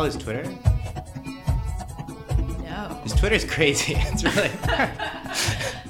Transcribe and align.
follow 0.00 0.10
his 0.10 0.22
Twitter? 0.22 0.44
No. 2.64 3.00
His 3.02 3.12
Twitter's 3.12 3.44
crazy. 3.44 3.94
It's 3.98 4.24
really. 4.24 4.50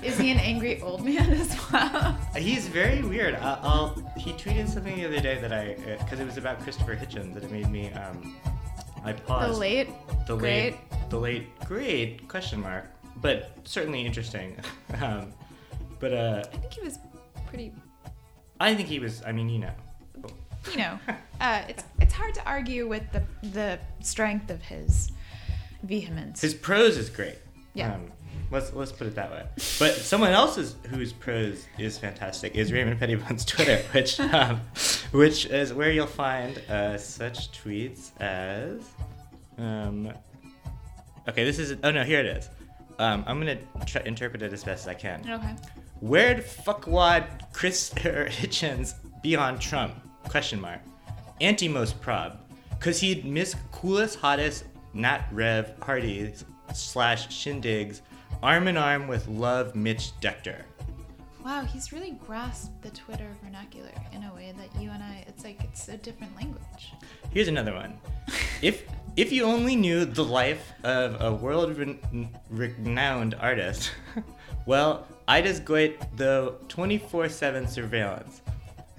Is 0.09 0.19
he 0.19 0.30
an 0.33 0.38
angry 0.38 0.80
old 0.80 1.05
man 1.05 1.30
as 1.30 1.56
well? 1.70 2.19
He's 2.34 2.66
very 2.66 3.02
weird. 3.02 3.36
I, 3.36 3.59
I'll. 3.62 3.95
He 4.16 4.33
tweeted 4.33 4.69
something 4.69 4.96
the 4.96 5.06
other 5.06 5.20
day 5.20 5.41
that 5.41 5.52
I, 5.52 5.77
because 5.98 6.19
it 6.19 6.27
was 6.27 6.38
about 6.38 6.59
Christopher 6.60 6.96
Hitchens, 6.96 7.34
that 7.34 7.45
it 7.45 7.52
made 7.52 7.70
me. 7.70 7.92
Um, 7.92 8.34
I 9.05 9.12
paused. 9.12 9.55
The 9.55 9.59
late, 9.59 9.88
the 10.27 10.36
great. 10.36 10.72
late, 10.72 11.11
the 11.11 11.19
late, 11.20 11.61
great 11.61 12.27
question 12.27 12.61
mark, 12.62 12.86
but 13.19 13.52
certainly 13.62 14.05
interesting. 14.05 14.56
um, 15.00 15.33
but 16.00 16.12
uh, 16.12 16.42
I 16.53 16.56
think 16.56 16.72
he 16.72 16.81
was 16.81 16.98
pretty. 17.47 17.72
I 18.58 18.75
think 18.75 18.88
he 18.88 18.98
was. 18.98 19.22
I 19.25 19.31
mean, 19.31 19.48
you 19.48 19.61
know. 19.61 19.75
You 20.72 20.78
know, 20.78 20.98
uh, 21.41 21.62
it's 21.69 21.84
it's 22.00 22.12
hard 22.12 22.34
to 22.34 22.44
argue 22.44 22.88
with 22.88 23.05
the 23.12 23.22
the 23.42 23.78
strength 24.00 24.50
of 24.50 24.62
his 24.62 25.12
vehemence. 25.83 26.41
His 26.41 26.55
prose 26.55 26.96
is 26.96 27.10
great. 27.10 27.38
Yeah. 27.74 27.94
Um, 27.94 28.12
let's 28.50 28.72
let's 28.72 28.92
put 28.92 29.06
it 29.06 29.14
that 29.14 29.30
way. 29.30 29.44
But 29.78 29.94
someone 29.94 30.30
else's 30.32 30.77
whose 30.88 31.12
prose 31.12 31.66
is 31.78 31.98
fantastic 31.98 32.55
is 32.55 32.72
Raymond 32.72 32.98
Pettibon's 32.98 33.44
Twitter, 33.47 33.82
which 33.92 34.19
um, 34.20 34.60
which 35.12 35.47
is 35.47 35.72
where 35.72 35.91
you'll 35.91 36.06
find 36.06 36.58
uh, 36.69 36.98
such 36.98 37.52
tweets 37.52 38.10
as. 38.20 38.82
Um, 39.58 40.12
okay, 41.28 41.44
this 41.44 41.58
is. 41.58 41.77
Oh 41.82 41.91
no, 41.91 42.02
here 42.04 42.20
it 42.20 42.27
is. 42.27 42.48
Um, 42.98 43.25
I'm 43.27 43.38
gonna 43.38 43.58
try 43.86 44.02
interpret 44.02 44.42
it 44.42 44.52
as 44.52 44.64
best 44.64 44.84
as 44.84 44.88
I 44.88 44.94
can. 44.94 45.20
okay. 45.30 45.54
Where'd 46.00 46.38
fuckwad 46.38 47.52
Chris 47.52 47.92
er, 48.04 48.27
Hitchens 48.30 48.94
be 49.22 49.36
on 49.36 49.58
Trump? 49.58 49.94
Question 50.28 50.60
mark. 50.60 50.80
Anti 51.41 51.69
most 51.69 52.00
prob. 52.00 52.39
Cause 52.81 52.98
he'd 52.98 53.27
miss 53.27 53.55
coolest, 53.73 54.19
hottest 54.19 54.64
Nat 54.95 55.27
Rev 55.33 55.78
parties 55.81 56.47
slash 56.73 57.28
shindigs 57.28 58.00
arm 58.42 58.69
in 58.69 58.78
arm 58.78 59.06
with 59.06 59.28
love 59.28 59.75
Midge 59.75 60.12
Decter. 60.20 60.62
Wow, 61.45 61.62
he's 61.64 61.92
really 61.92 62.12
grasped 62.27 62.81
the 62.83 62.91
Twitter 62.91 63.28
vernacular 63.45 63.91
in 64.12 64.25
a 64.25 64.34
way 64.34 64.55
that 64.56 64.81
you 64.81 64.91
and 64.91 65.03
I. 65.03 65.25
It's 65.28 65.45
like 65.45 65.62
it's 65.62 65.89
a 65.89 65.98
different 65.98 66.34
language. 66.37 66.92
Here's 67.31 67.48
another 67.48 67.75
one. 67.75 67.98
If 68.62 68.84
if 69.17 69.31
you 69.31 69.44
only 69.44 69.77
knew 69.77 70.06
the 70.06 70.25
life 70.25 70.72
of 70.83 71.20
a 71.20 71.34
world 71.34 71.77
ren- 71.77 72.31
renowned 72.48 73.34
artist, 73.34 73.91
well, 74.67 75.06
Ida's 75.28 75.61
got 75.61 76.17
the 76.17 76.55
24/7 76.69 77.69
surveillance. 77.69 78.41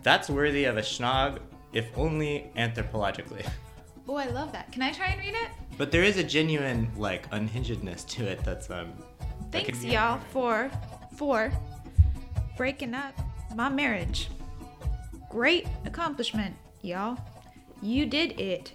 That's 0.04 0.30
worthy 0.30 0.66
of 0.66 0.78
a 0.78 0.82
schnog, 0.82 1.40
if 1.74 1.88
only 1.98 2.52
anthropologically. 2.56 3.48
Oh, 4.08 4.16
I 4.16 4.28
love 4.28 4.52
that. 4.52 4.72
Can 4.72 4.82
I 4.82 4.92
try 4.92 5.08
and 5.08 5.20
read 5.20 5.34
it? 5.34 5.50
But 5.78 5.92
there 5.92 6.04
is 6.04 6.18
a 6.18 6.24
genuine 6.24 6.92
like 6.98 7.30
unhingedness 7.32 8.08
to 8.10 8.26
it 8.28 8.44
that's 8.44 8.70
um. 8.70 8.94
that 9.52 9.66
could 9.66 9.76
Thanks, 9.76 9.80
be 9.80 9.90
y'all, 9.92 10.20
for 10.32 10.70
for 11.16 11.52
breaking 12.58 12.94
up 12.94 13.14
my 13.56 13.70
marriage. 13.70 14.30
Great 15.30 15.68
accomplishment, 15.86 16.56
y'all. 16.82 17.18
You 17.82 18.06
did 18.06 18.40
it. 18.40 18.74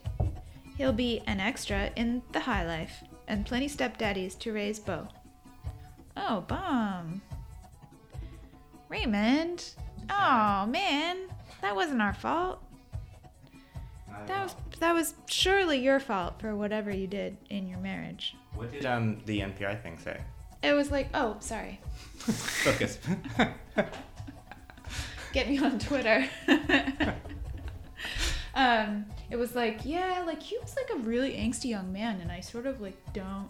He'll 0.79 0.93
be 0.93 1.23
an 1.27 1.41
extra 1.41 1.91
in 1.97 2.23
the 2.33 2.41
high 2.41 2.67
life, 2.67 3.03
and 3.29 3.47
plenty 3.47 3.69
stepdaddies 3.69 4.39
to 4.41 4.53
raise 4.53 4.79
Bo. 4.79 5.09
Oh, 6.17 6.41
bum. 6.43 7.21
Raymond. 8.89 9.71
Oh 10.09 10.67
man, 10.67 11.29
that 11.61 11.75
wasn't 11.75 12.01
our 12.01 12.15
fault. 12.15 12.63
That 14.27 14.43
was 14.43 14.55
that 14.81 14.95
was 14.95 15.15
surely 15.27 15.79
your 15.79 16.01
fault 16.01 16.41
for 16.41 16.55
whatever 16.55 16.91
you 16.91 17.07
did 17.07 17.37
in 17.51 17.67
your 17.67 17.79
marriage. 17.79 18.37
What 18.55 18.73
did 18.73 18.87
um 18.87 19.21
the 19.27 19.41
NPR 19.41 19.83
thing 19.83 19.99
say? 19.99 20.21
It 20.63 20.73
was 20.73 20.91
like, 20.91 21.09
oh, 21.15 21.37
sorry. 21.41 21.81
Focus. 22.19 22.99
Get 25.33 25.49
me 25.49 25.59
on 25.59 25.79
Twitter. 25.79 26.27
um, 28.55 29.05
it 29.31 29.37
was 29.37 29.55
like, 29.55 29.81
yeah, 29.85 30.23
like 30.27 30.43
he 30.43 30.57
was 30.59 30.75
like 30.77 30.99
a 30.99 31.03
really 31.03 31.33
angsty 31.33 31.67
young 31.67 31.93
man, 31.93 32.21
and 32.21 32.33
I 32.33 32.41
sort 32.41 32.67
of 32.67 32.81
like 32.81 32.97
don't 33.13 33.49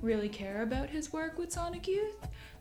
really 0.00 0.28
care 0.28 0.62
about 0.62 0.90
his 0.90 1.12
work 1.12 1.38
with 1.38 1.52
Sonic 1.52 1.86
Youth. 1.86 2.16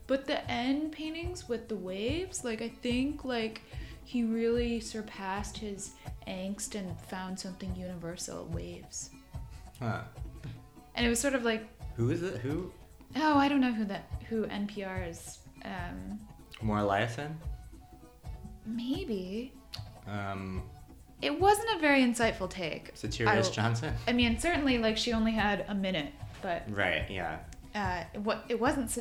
But 0.07 0.25
the 0.25 0.49
end 0.49 0.91
paintings 0.91 1.49
with 1.49 1.67
the 1.67 1.75
waves, 1.75 2.43
like 2.43 2.61
I 2.61 2.69
think 2.69 3.25
like 3.25 3.61
he 4.05 4.23
really 4.23 4.79
surpassed 4.79 5.57
his 5.57 5.91
angst 6.27 6.75
and 6.75 6.97
found 7.01 7.37
something 7.39 7.75
universal, 7.75 8.45
waves. 8.53 9.09
huh. 9.79 10.01
And 10.95 11.05
it 11.05 11.09
was 11.09 11.19
sort 11.19 11.33
of 11.35 11.43
like, 11.43 11.67
Who 11.97 12.09
is 12.11 12.21
it? 12.23 12.37
Who? 12.37 12.71
oh, 13.17 13.37
I 13.37 13.49
don't 13.49 13.59
know 13.61 13.73
who 13.73 13.85
that 13.85 14.05
who 14.29 14.45
NPR 14.47 15.09
is. 15.09 15.39
Um, 15.65 16.19
Mara 16.61 16.83
Liasson? 16.87 17.33
maybe 18.65 19.51
Um, 20.07 20.63
it 21.21 21.39
wasn't 21.39 21.67
a 21.75 21.79
very 21.79 22.01
insightful 22.01 22.49
take. 22.49 22.91
Satirius 22.95 23.49
Johnson? 23.49 23.93
I 24.07 24.13
mean, 24.13 24.39
certainly, 24.39 24.77
like 24.77 24.97
she 24.97 25.13
only 25.13 25.31
had 25.31 25.65
a 25.67 25.73
minute, 25.75 26.11
but 26.41 26.63
Right. 26.69 27.05
Yeah. 27.09 27.37
uh, 27.73 28.03
it, 28.13 28.21
wa- 28.21 28.41
it 28.49 28.59
wasn't. 28.59 28.97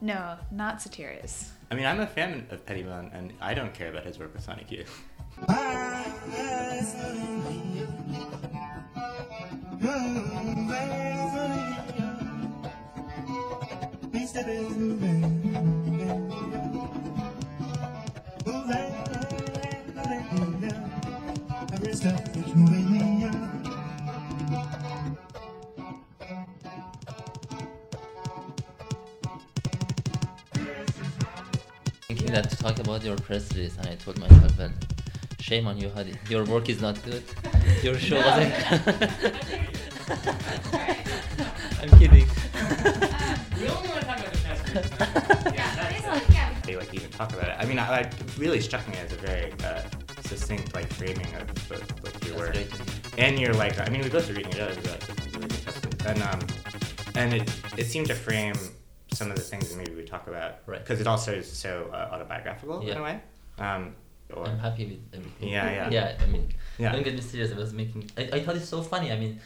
No, 0.00 0.36
not 0.50 0.78
Satirius. 0.82 1.50
I 1.74 1.76
mean, 1.76 1.86
I'm 1.86 1.98
a 1.98 2.06
fan 2.06 2.46
of 2.52 2.64
Pettibon, 2.64 3.10
and 3.12 3.32
I 3.40 3.52
don't 3.52 3.74
care 3.74 3.90
about 3.90 4.04
his 4.04 4.16
work 4.16 4.32
with 4.32 4.44
Sonic 4.44 4.70
Youth. 4.70 5.02
Thinking 32.24 32.42
that 32.42 32.50
to 32.50 32.56
talk 32.56 32.78
about 32.78 33.04
your 33.04 33.16
press 33.16 33.52
release, 33.54 33.76
and 33.76 33.86
I 33.86 33.96
told 33.96 34.18
myself, 34.18 34.58
well, 34.58 34.70
shame 35.40 35.66
on 35.66 35.78
you, 35.78 35.90
Hadi. 35.90 36.14
Your 36.30 36.44
work 36.44 36.68
is 36.70 36.80
not 36.80 37.02
good. 37.04 37.22
Your 37.82 37.98
show 37.98 38.16
wasn't. 38.16 38.54
I'm 41.82 41.90
kidding. 41.98 42.26
They 46.64 46.76
like 46.76 46.94
even 46.94 47.10
talk 47.10 47.30
about 47.34 47.48
it. 47.48 47.56
I 47.58 47.66
mean, 47.66 47.78
I, 47.78 48.00
I 48.00 48.10
really 48.38 48.58
struck 48.58 48.88
me 48.88 48.96
as 48.96 49.12
a 49.12 49.16
very 49.16 49.52
uh, 49.62 49.82
succinct 50.22 50.74
like 50.74 50.90
framing 50.94 51.26
of 51.34 51.46
both 51.68 52.02
like 52.02 52.24
your 52.24 52.36
That's 52.36 52.40
work 52.40 52.52
great 52.54 52.70
to 52.70 52.76
hear. 52.76 53.26
and 53.26 53.38
your 53.38 53.52
like. 53.52 53.78
I 53.78 53.90
mean, 53.90 54.02
we 54.02 54.08
both 54.08 54.26
were 54.28 54.34
reading 54.34 54.52
it 54.52 54.60
out. 54.60 54.70
We 54.70 54.82
were 54.82 54.88
like, 54.88 55.06
this 55.06 55.26
is 55.26 55.34
really 55.34 55.44
interesting. 55.44 55.92
And 56.06 56.22
um, 56.22 56.40
and 57.14 57.34
it 57.34 57.50
it 57.76 57.84
seemed 57.84 58.06
to 58.08 58.14
frame 58.14 58.56
some 59.14 59.30
of 59.30 59.36
the 59.36 59.42
things 59.42 59.68
that 59.70 59.76
maybe 59.78 59.94
we 59.94 60.04
talk 60.04 60.26
about 60.26 60.52
Right. 60.66 60.80
because 60.80 61.00
it 61.00 61.06
also 61.06 61.32
is 61.32 61.50
so 61.50 61.88
uh, 61.92 62.10
autobiographical 62.14 62.80
in 62.88 62.96
a 62.96 63.02
way. 63.02 63.20
Um, 63.58 63.94
or 64.34 64.46
I'm 64.48 64.58
happy 64.58 64.84
with 64.86 65.00
everything. 65.18 65.48
Yeah, 65.48 65.70
yeah. 65.70 65.90
Yeah, 65.90 66.22
I 66.22 66.26
mean, 66.26 66.48
Yeah. 66.78 66.92
don't 66.92 67.02
get 67.04 67.14
me 67.14 67.20
serious. 67.20 67.52
I 67.52 67.56
was 67.56 67.72
making. 67.72 68.10
I, 68.16 68.22
I 68.36 68.42
thought 68.42 68.56
it's 68.56 68.68
so 68.68 68.82
funny. 68.82 69.12
I 69.12 69.18
mean, 69.18 69.40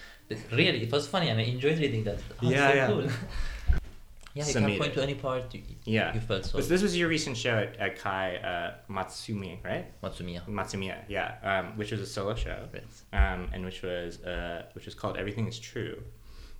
really, 0.52 0.82
it 0.82 0.90
was 0.92 1.06
funny, 1.08 1.28
and 1.28 1.38
I 1.40 1.44
enjoyed 1.44 1.78
reading 1.78 2.04
that. 2.04 2.18
Oh, 2.42 2.48
Yeah, 2.50 2.68
so 2.68 2.74
yeah. 2.74 2.86
Cool. 2.86 3.02
yeah, 4.34 4.46
you 4.46 4.52
can 4.52 4.78
point 4.78 4.94
to 4.94 5.02
any 5.02 5.14
part 5.14 5.52
you, 5.52 5.62
yeah. 5.84 6.14
you 6.14 6.20
felt 6.20 6.44
so. 6.46 6.58
This, 6.58 6.68
this 6.68 6.82
was 6.82 6.96
your 6.96 7.08
recent 7.08 7.36
show 7.36 7.58
at, 7.58 7.76
at 7.76 7.98
Kai 7.98 8.36
uh, 8.36 8.74
Matsumi, 8.92 9.62
right? 9.64 9.86
Matsumiya. 10.02 10.46
Matsumiya, 10.46 10.98
yeah, 11.08 11.34
um, 11.42 11.76
which 11.76 11.90
was 11.90 12.00
a 12.00 12.06
solo 12.06 12.34
show, 12.34 12.68
Right. 12.72 12.84
um, 13.12 13.48
and 13.52 13.64
which 13.64 13.82
was 13.82 14.22
uh, 14.22 14.62
which 14.74 14.84
was 14.86 14.94
called 14.94 15.16
Everything 15.16 15.48
Is 15.48 15.58
True, 15.58 16.00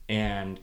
and 0.08 0.58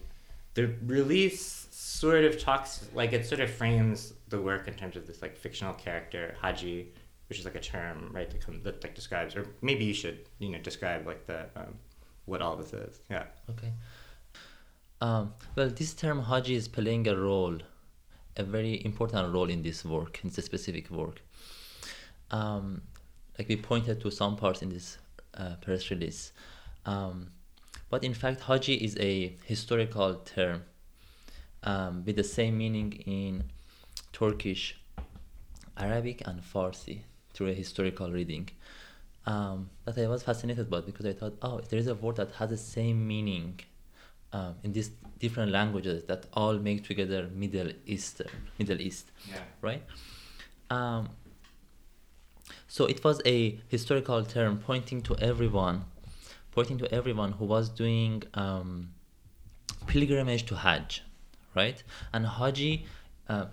the 0.56 0.68
release 0.86 1.65
sort 2.00 2.24
of 2.24 2.40
talks 2.40 2.88
like 2.94 3.14
it 3.14 3.26
sort 3.26 3.42
of 3.42 3.50
frames 3.50 4.14
the 4.30 4.40
work 4.40 4.68
in 4.68 4.74
terms 4.74 4.96
of 4.96 5.08
this 5.08 5.22
like 5.22 5.36
fictional 5.38 5.74
character 5.74 6.36
Haji, 6.42 6.94
which 7.28 7.40
is 7.40 7.46
like 7.46 7.56
a 7.56 7.60
term 7.60 8.10
right 8.14 8.30
that, 8.30 8.42
come, 8.46 8.62
that 8.64 8.84
like 8.84 8.96
describes, 8.96 9.36
or 9.36 9.48
maybe 9.62 9.86
you 9.86 9.94
should 9.94 10.20
you 10.40 10.50
know 10.50 10.60
describe 10.60 11.06
like 11.08 11.26
the 11.28 11.40
um, 11.56 11.74
what 12.26 12.42
all 12.42 12.56
this 12.56 12.74
is, 12.74 13.00
yeah. 13.10 13.26
Okay. 13.50 13.72
Um, 15.02 15.34
well, 15.56 15.70
this 15.70 15.94
term 15.94 16.20
Haji 16.20 16.56
is 16.56 16.68
playing 16.68 17.08
a 17.08 17.16
role 17.16 17.60
a 18.38 18.44
very 18.44 18.84
important 18.84 19.34
role 19.34 19.50
in 19.50 19.62
this 19.62 19.86
work, 19.86 20.20
in 20.24 20.30
this 20.30 20.46
specific 20.46 20.90
work. 20.92 21.22
Um, 22.32 22.82
like 23.38 23.48
we 23.48 23.56
pointed 23.56 24.02
to 24.02 24.12
some 24.12 24.36
parts 24.36 24.62
in 24.62 24.70
this 24.70 24.98
uh, 25.36 25.56
press 25.62 25.90
release. 25.90 26.34
Um, 26.86 27.32
but 27.90 28.04
in 28.04 28.14
fact, 28.14 28.42
Haji 28.42 28.76
is 28.76 28.98
a 29.00 29.38
historical 29.46 30.16
term 30.16 30.64
um, 31.66 32.04
with 32.06 32.16
the 32.16 32.24
same 32.24 32.58
meaning 32.58 32.94
in 33.06 33.44
Turkish, 34.14 34.78
Arabic, 35.78 36.22
and 36.28 36.42
Farsi 36.42 37.00
through 37.34 37.48
a 37.48 37.54
historical 37.54 38.12
reading. 38.12 38.50
Um, 39.26 39.70
that 39.86 39.98
I 39.98 40.08
was 40.08 40.22
fascinated 40.24 40.70
by 40.70 40.82
because 40.82 41.06
I 41.06 41.14
thought, 41.14 41.36
oh, 41.42 41.60
there 41.70 41.80
is 41.80 41.88
a 41.88 41.96
word 41.96 42.18
that 42.18 42.32
has 42.34 42.50
the 42.52 42.58
same 42.58 43.08
meaning 43.08 43.60
um, 44.34 44.54
in 44.64 44.72
these 44.72 44.92
different 45.20 45.52
languages 45.52 46.04
that 46.08 46.26
all 46.34 46.58
make 46.60 46.84
together 46.86 47.28
Middle 47.34 47.72
Eastern, 47.88 48.28
Middle 48.60 48.80
East, 48.80 49.12
Yeah. 49.30 49.40
right? 49.62 49.82
Um, 50.70 51.10
so 52.68 52.86
it 52.86 53.04
was 53.04 53.22
a 53.26 53.60
historical 53.68 54.24
term 54.24 54.60
pointing 54.60 55.02
to 55.04 55.16
everyone, 55.18 55.86
pointing 56.52 56.78
to 56.80 56.92
everyone 56.94 57.32
who 57.34 57.46
was 57.46 57.70
doing 57.70 58.24
um, 58.36 58.90
pilgrimage 59.88 60.46
to 60.48 60.56
Hajj, 60.56 61.02
right? 61.56 61.82
And 62.14 62.26
Haji 62.26 62.86
uh, 63.30 63.46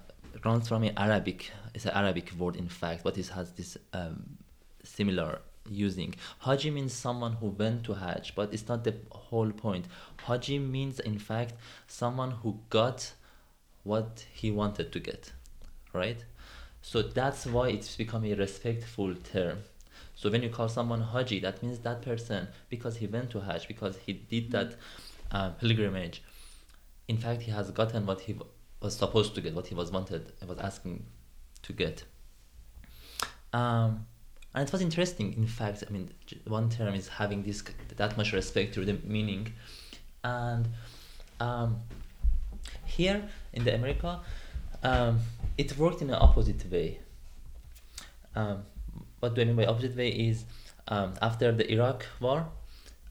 runs 0.45 0.69
from 0.69 0.83
an 0.83 0.93
Arabic, 0.97 1.51
it's 1.75 1.87
an 1.87 1.93
Arabic 1.93 2.33
word 2.39 2.57
in 2.57 2.69
fact, 2.69 3.05
but 3.05 3.17
it 3.19 3.29
has 3.29 3.53
this 3.53 3.77
um, 3.93 4.39
similar 4.85 5.41
using. 5.71 6.15
Haji 6.41 6.71
means 6.71 6.93
someone 6.93 7.35
who 7.35 7.47
went 7.47 7.85
to 7.85 7.95
Hajj, 7.95 8.35
but 8.35 8.53
it's 8.53 8.69
not 8.69 8.85
the 8.85 8.95
whole 9.11 9.51
point. 9.51 9.87
Haji 10.25 10.59
means 10.59 11.01
in 11.01 11.19
fact 11.19 11.55
someone 11.87 12.33
who 12.33 12.59
got 12.69 13.13
what 13.85 14.25
he 14.33 14.51
wanted 14.51 14.93
to 14.93 15.01
get, 15.01 15.33
right? 15.93 16.25
So 16.83 17.03
that's 17.03 17.47
why 17.47 17.69
it's 17.69 17.97
become 17.97 18.25
a 18.25 18.35
respectful 18.35 19.15
term. 19.15 19.59
So 20.15 20.31
when 20.31 20.43
you 20.43 20.51
call 20.51 20.69
someone 20.69 21.01
Haji, 21.01 21.41
that 21.41 21.63
means 21.63 21.79
that 21.81 22.03
person, 22.03 22.49
because 22.69 22.97
he 22.97 23.07
went 23.07 23.31
to 23.31 23.41
Hajj, 23.41 23.69
because 23.69 23.97
he 24.05 24.13
did 24.13 24.51
that 24.51 24.75
uh, 25.31 25.51
pilgrimage, 25.51 26.23
in 27.09 27.17
fact, 27.17 27.43
he 27.43 27.51
has 27.51 27.71
gotten 27.71 28.07
what 28.07 28.21
he 28.21 28.37
was 28.81 28.97
supposed 28.97 29.35
to 29.35 29.41
get, 29.41 29.55
what 29.55 29.67
he 29.67 29.75
was 29.75 29.91
wanted, 29.91 30.33
was 30.47 30.59
asking 30.59 31.05
to 31.63 31.73
get. 31.73 32.05
Um, 33.53 34.07
and 34.55 34.67
it 34.67 34.73
was 34.73 34.83
interesting. 34.83 35.33
In 35.35 35.47
fact, 35.47 35.85
I 35.89 35.93
mean, 35.93 36.11
one 36.47 36.69
term 36.69 36.95
is 36.95 37.09
having 37.09 37.43
this 37.43 37.63
that 37.97 38.17
much 38.17 38.33
respect 38.33 38.75
to 38.75 38.85
the 38.85 38.99
meaning, 39.05 39.53
and 40.25 40.69
um, 41.41 41.81
here 42.85 43.23
in 43.53 43.65
the 43.65 43.75
America, 43.75 44.21
um, 44.83 45.21
it 45.57 45.77
worked 45.79 46.03
in 46.03 46.11
an 46.11 46.19
opposite 46.21 46.71
way. 46.71 47.01
Um, 48.35 48.65
what 49.21 49.35
do 49.35 49.43
I 49.43 49.45
mean 49.45 49.57
by 49.57 49.67
opposite 49.67 49.97
way 49.97 50.09
is 50.09 50.45
um, 50.89 51.15
after 51.23 51.53
the 51.53 51.71
Iraq 51.71 52.07
war, 52.21 52.49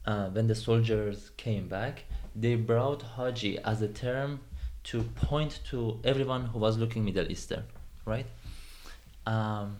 uh, 0.06 0.28
when 0.30 0.46
the 0.46 0.54
soldiers 0.54 1.30
came 1.36 1.68
back, 1.68 2.04
they 2.34 2.54
brought 2.54 3.02
Haji 3.02 3.58
as 3.58 3.82
a 3.82 3.88
term 3.88 4.40
to 4.84 5.02
point 5.02 5.60
to 5.70 6.00
everyone 6.04 6.46
who 6.46 6.58
was 6.58 6.78
looking 6.78 7.04
Middle 7.04 7.30
Eastern, 7.30 7.64
right? 8.04 8.26
Um, 9.26 9.78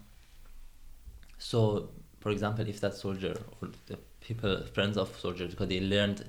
so, 1.38 1.88
for 2.20 2.30
example, 2.30 2.66
if 2.68 2.80
that 2.80 2.94
soldier 2.94 3.36
or 3.60 3.68
the 3.86 3.98
people, 4.20 4.64
friends 4.72 4.96
of 4.96 5.18
soldiers, 5.18 5.50
because 5.50 5.68
they 5.68 5.80
learned, 5.80 6.24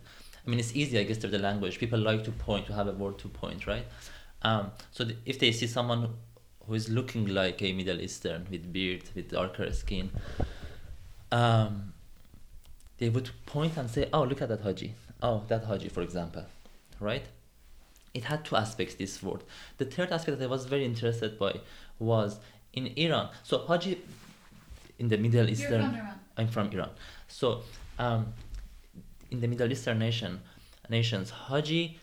I 0.46 0.50
mean, 0.50 0.60
it's 0.60 0.76
easy, 0.76 0.98
I 0.98 1.04
guess, 1.04 1.18
to 1.20 1.28
the 1.28 1.38
language. 1.38 1.78
People 1.78 2.00
like 2.00 2.24
to 2.24 2.32
point, 2.32 2.66
to 2.68 2.74
have 2.74 2.88
a 2.88 2.94
word 2.94 3.20
to 3.20 3.30
point, 3.30 3.68
right? 3.68 3.86
Um, 4.42 4.72
so 4.92 5.06
th- 5.06 5.18
if 5.26 5.40
they 5.40 5.52
see 5.52 5.68
someone 5.68 6.10
who 6.66 6.74
is 6.74 6.90
looking 6.90 7.28
like 7.28 7.62
a 7.62 7.74
Middle 7.74 8.02
Eastern 8.02 8.48
with 8.50 8.74
beard, 8.74 9.04
with 9.16 9.30
darker 9.30 9.72
skin, 9.72 10.10
um, 11.32 11.94
they 12.98 13.10
would 13.10 13.30
point 13.46 13.78
and 13.78 13.90
say, 13.90 14.10
"Oh, 14.14 14.24
look 14.24 14.42
at 14.42 14.50
that 14.50 14.62
Haji. 14.62 14.96
Oh, 15.24 15.44
that 15.48 15.64
Haji, 15.64 15.90
for 15.90 16.02
example, 16.02 16.46
right?" 17.00 17.26
It 18.14 18.26
had 18.26 18.46
two 18.46 18.56
aspects. 18.56 18.94
This 18.96 19.24
word. 19.24 19.44
The 19.78 19.86
third 19.86 20.12
aspect 20.12 20.38
that 20.38 20.46
I 20.46 20.48
was 20.48 20.66
very 20.66 20.86
interested 20.86 21.40
by 21.40 21.62
was 21.98 22.40
in 22.74 22.88
Iran. 22.96 23.30
So 23.44 23.66
Haji, 23.66 24.00
in 25.00 25.08
the 25.08 25.18
Middle 25.18 25.50
Eastern. 25.50 25.82
from 25.82 25.96
Iran. 25.96 26.20
I'm 26.38 26.48
from 26.48 26.72
Iran. 26.72 26.90
So, 27.28 27.64
um, 28.00 28.34
in 29.32 29.40
the 29.42 29.48
Middle 29.48 29.72
Eastern 29.72 30.00
nation, 30.00 30.42
nations, 30.90 31.30
Haji 31.30 32.00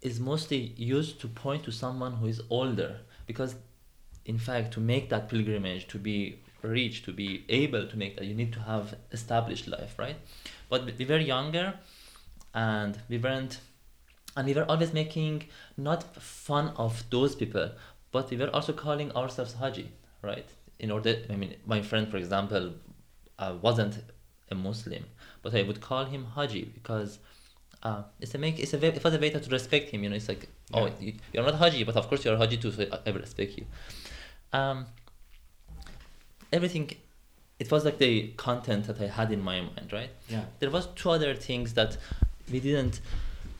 is 0.00 0.20
mostly 0.20 0.72
used 0.76 1.20
to 1.20 1.28
point 1.28 1.64
to 1.64 1.72
someone 1.72 2.12
who 2.12 2.26
is 2.26 2.40
older 2.50 3.00
because, 3.26 3.56
in 4.24 4.38
fact, 4.38 4.72
to 4.74 4.80
make 4.80 5.08
that 5.10 5.28
pilgrimage, 5.28 5.86
to 5.88 5.98
be 5.98 6.40
rich, 6.62 7.02
to 7.04 7.12
be 7.12 7.44
able 7.48 7.86
to 7.86 7.96
make 7.96 8.16
that, 8.16 8.24
you 8.24 8.34
need 8.34 8.52
to 8.52 8.60
have 8.60 8.94
established 9.12 9.66
life, 9.68 9.98
right? 9.98 10.16
But 10.68 10.84
we 10.98 11.04
were 11.04 11.18
younger, 11.18 11.74
and 12.58 12.98
we 13.08 13.18
weren't, 13.18 13.60
and 14.36 14.46
we 14.48 14.52
were 14.52 14.68
always 14.68 14.92
making 14.92 15.44
not 15.76 16.02
fun 16.16 16.72
of 16.76 17.04
those 17.08 17.36
people, 17.36 17.70
but 18.10 18.30
we 18.30 18.36
were 18.36 18.50
also 18.50 18.72
calling 18.72 19.12
ourselves 19.12 19.52
Haji, 19.54 19.92
right? 20.22 20.48
In 20.80 20.90
order, 20.90 21.14
I 21.30 21.36
mean, 21.36 21.54
my 21.66 21.80
friend, 21.82 22.08
for 22.08 22.16
example, 22.16 22.72
uh, 23.38 23.54
wasn't 23.62 23.98
a 24.50 24.56
Muslim, 24.56 25.04
but 25.42 25.54
I 25.54 25.62
would 25.62 25.80
call 25.80 26.04
him 26.06 26.24
Haji 26.24 26.64
because 26.74 27.20
uh, 27.84 28.02
it's 28.20 28.34
a 28.34 28.38
make 28.38 28.58
it's 28.58 28.74
a 28.74 28.78
way, 28.78 28.88
it 28.88 29.04
was 29.04 29.14
a 29.14 29.20
way 29.20 29.30
to 29.30 29.50
respect 29.50 29.90
him. 29.90 30.02
You 30.02 30.10
know, 30.10 30.16
it's 30.16 30.28
like 30.28 30.48
oh, 30.74 30.90
you, 30.98 31.12
you're 31.32 31.44
not 31.44 31.54
Haji, 31.54 31.84
but 31.84 31.94
of 31.96 32.08
course 32.08 32.24
you're 32.24 32.36
Haji 32.36 32.56
too, 32.56 32.72
so 32.72 32.86
I, 32.92 33.08
I 33.08 33.12
respect 33.12 33.56
you. 33.56 33.66
Um, 34.52 34.86
everything, 36.52 36.90
it 37.60 37.70
was 37.70 37.84
like 37.84 37.98
the 37.98 38.28
content 38.46 38.88
that 38.88 39.00
I 39.00 39.06
had 39.06 39.30
in 39.30 39.42
my 39.42 39.60
mind, 39.60 39.92
right? 39.92 40.10
Yeah. 40.28 40.44
There 40.58 40.70
was 40.70 40.88
two 40.96 41.10
other 41.10 41.34
things 41.34 41.74
that 41.74 41.98
we 42.50 42.60
didn't 42.60 43.00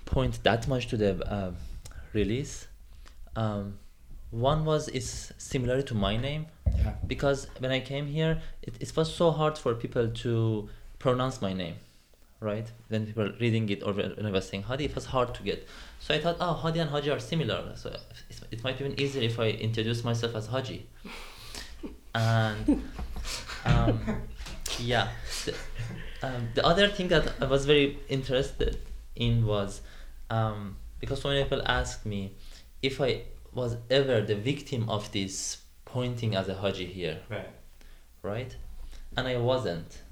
point 0.04 0.42
that 0.42 0.66
much 0.68 0.86
to 0.88 0.96
the 0.96 1.10
uh, 1.32 1.52
release. 2.12 2.66
Um, 3.36 3.78
one 4.30 4.64
was 4.64 4.88
is 4.88 5.32
similar 5.38 5.80
to 5.82 5.94
my 5.94 6.16
name 6.16 6.46
Yeah. 6.76 6.92
because 7.06 7.46
when 7.60 7.70
I 7.70 7.80
came 7.80 8.06
here, 8.06 8.40
it, 8.62 8.74
it 8.80 8.92
was 8.96 9.14
so 9.14 9.30
hard 9.30 9.56
for 9.56 9.74
people 9.74 10.08
to 10.08 10.68
pronounce 10.98 11.40
my 11.40 11.52
name, 11.54 11.76
right? 12.40 12.66
When 12.88 13.06
people 13.06 13.24
were 13.24 13.32
reading 13.40 13.68
it 13.70 13.82
or 13.82 13.92
when 13.94 14.26
I 14.26 14.30
was 14.30 14.48
saying 14.48 14.64
Hadi, 14.64 14.84
it 14.84 14.94
was 14.94 15.06
hard 15.06 15.34
to 15.34 15.42
get. 15.42 15.66
So 16.00 16.14
I 16.14 16.20
thought, 16.20 16.36
oh, 16.40 16.52
Hadi 16.52 16.80
and 16.80 16.90
Haji 16.90 17.10
are 17.10 17.20
similar. 17.20 17.72
So 17.76 17.88
it, 17.90 18.40
it 18.50 18.64
might 18.64 18.78
be 18.78 18.84
even 18.84 19.00
easier 19.00 19.22
if 19.22 19.38
I 19.40 19.48
introduce 19.50 20.04
myself 20.04 20.34
as 20.34 20.46
Haji. 20.48 20.86
And 22.14 22.82
um, 23.64 24.00
yeah, 24.80 25.08
um, 26.22 26.48
the 26.54 26.64
other 26.66 26.88
thing 26.88 27.08
that 27.08 27.32
I 27.40 27.46
was 27.46 27.64
very 27.66 27.98
interested 28.08 28.78
in 29.14 29.46
was 29.46 29.80
um, 30.30 30.76
because 31.00 31.20
so 31.22 31.28
many 31.28 31.42
people 31.44 31.62
asked 31.66 32.04
me 32.06 32.32
if 32.82 33.00
I 33.00 33.22
was 33.52 33.76
ever 33.90 34.20
the 34.20 34.34
victim 34.34 34.88
of 34.88 35.10
this 35.12 35.58
pointing 35.84 36.34
as 36.34 36.48
a 36.48 36.54
Haji 36.54 36.86
here 36.86 37.18
Right. 37.30 37.48
right? 38.22 38.56
And 39.16 39.26
I 39.26 39.36
wasn't 39.38 40.02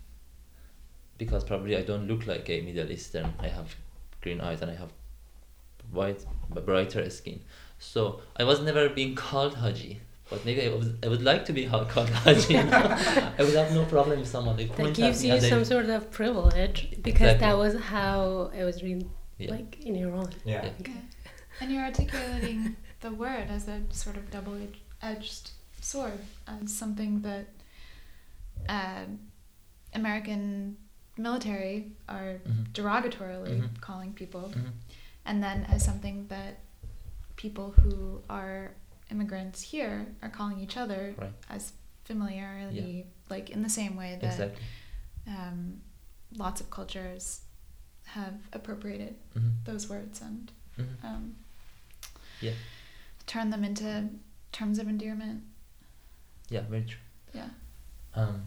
because 1.19 1.45
probably 1.45 1.77
I 1.77 1.83
don't 1.83 2.07
look 2.09 2.27
like 2.27 2.49
a 2.51 2.61
Middle 2.63 2.91
Eastern. 2.91 3.33
I 3.39 3.49
have 3.49 3.75
green 4.21 4.41
eyes 4.41 4.63
and 4.63 4.71
I 4.71 4.75
have 4.75 4.93
white, 5.91 6.25
brighter 6.65 7.09
skin. 7.11 7.41
So 7.79 8.21
I 8.37 8.45
was 8.45 8.61
never 8.61 8.89
being 8.89 9.15
called 9.15 9.55
Haji. 9.57 10.01
But 10.29 10.45
maybe 10.45 10.63
I 10.67 10.69
would, 10.75 10.99
I 11.05 11.09
would 11.09 11.23
like 11.23 11.45
to 11.45 11.53
be 11.53 11.67
called 11.67 12.11
Haji. 12.11 12.55
you? 13.39 13.45
I 13.45 13.49
would 13.49 13.57
have 13.57 13.73
no 13.75 13.85
problem 13.85 14.21
if 14.21 14.27
someone 14.27 14.57
like 14.57 14.69
That 14.69 14.77
points 14.77 14.99
at 14.99 15.03
gives 15.03 15.23
me 15.23 15.29
you 15.31 15.35
as 15.37 15.45
a- 15.45 15.49
some 15.49 15.65
sort 15.65 15.87
of 15.87 16.11
privilege 16.11 16.91
because 17.03 17.33
Exactly. 17.33 17.47
that 17.47 17.57
was 17.59 17.75
how 17.81 18.51
it 18.59 18.65
was 18.65 18.83
read 18.83 19.09
Yeah. 19.39 19.51
like 19.51 19.81
in 19.85 19.97
Iran. 19.97 20.31
Yeah. 20.45 20.65
Yeah. 20.65 20.73
Okay. 20.81 21.01
And 21.61 21.71
you're 21.73 21.85
articulating 21.85 22.77
the 23.01 23.13
word 23.13 23.47
as 23.51 23.69
a 23.69 23.83
sort 23.91 24.17
of 24.17 24.31
double-edged 24.31 25.51
sword, 25.81 26.19
as 26.47 26.73
something 26.75 27.21
that 27.23 27.47
uh, 28.69 29.05
American 29.95 30.77
military 31.17 31.93
are 32.09 32.41
Mhm. 32.47 32.73
derogatorily 32.73 33.61
Mhm. 33.61 33.81
calling 33.81 34.13
people, 34.13 34.51
Mhm. 34.55 34.73
and 35.25 35.43
then 35.43 35.65
as 35.65 35.85
something 35.85 36.27
that 36.29 36.59
people 37.37 37.71
who 37.73 38.23
are 38.29 38.75
immigrants 39.11 39.63
here 39.63 40.07
are 40.23 40.29
calling 40.29 40.59
each 40.61 40.77
other 40.77 41.15
Right. 41.17 41.33
as 41.49 41.73
familiarity, 42.05 43.07
like 43.29 43.51
in 43.51 43.63
the 43.63 43.69
same 43.69 43.97
way 43.97 44.19
that 44.21 44.33
Exactly. 44.33 44.63
um, 45.29 45.81
lots 46.37 46.61
of 46.61 46.71
cultures 46.71 47.41
have 48.05 48.35
appropriated 48.53 49.17
Mhm. 49.35 49.53
those 49.65 49.89
words 49.89 50.21
and 50.21 50.53
Mhm. 50.79 51.05
um, 51.05 51.37
Yeah. 52.41 52.53
turn 53.27 53.51
them 53.51 53.65
into 53.65 54.09
terms 54.53 54.79
of 54.79 54.89
endearment. 54.89 55.43
Yeah, 56.49 56.61
very 56.63 56.85
true. 56.85 57.01
Yeah. 57.35 57.49
Um, 58.15 58.47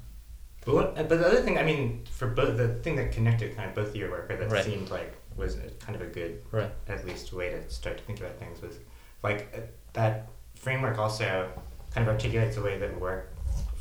But 0.66 0.76
what? 0.76 0.96
But 0.96 1.10
the 1.10 1.26
other 1.26 1.42
thing, 1.42 1.58
I 1.58 1.64
mean, 1.64 2.06
for 2.06 2.28
both 2.28 2.58
the 2.58 2.76
thing 2.84 2.96
that 2.98 3.12
connected 3.14 3.56
kind 3.56 3.70
of 3.70 3.76
both 3.76 3.90
of 3.90 3.96
your 3.96 4.12
work, 4.12 4.30
or 4.30 4.36
that 4.38 4.52
Right. 4.52 4.64
seemed 4.64 4.90
like 4.90 5.16
was 5.38 5.56
kind 5.80 5.96
of 5.96 6.02
a 6.02 6.06
good, 6.08 6.44
right. 6.52 6.72
at 6.88 7.06
least, 7.06 7.32
way 7.32 7.50
to 7.50 7.70
start 7.70 7.98
to 7.98 8.04
think 8.04 8.20
about 8.20 8.38
things 8.40 8.62
was 8.62 8.76
like 9.24 9.54
uh, 9.56 9.62
that 9.94 10.28
framework 10.56 10.98
also 10.98 11.50
kind 11.92 12.06
of 12.08 12.14
articulates 12.14 12.56
the 12.58 12.62
way 12.62 12.78
that 12.78 13.00
work 13.00 13.34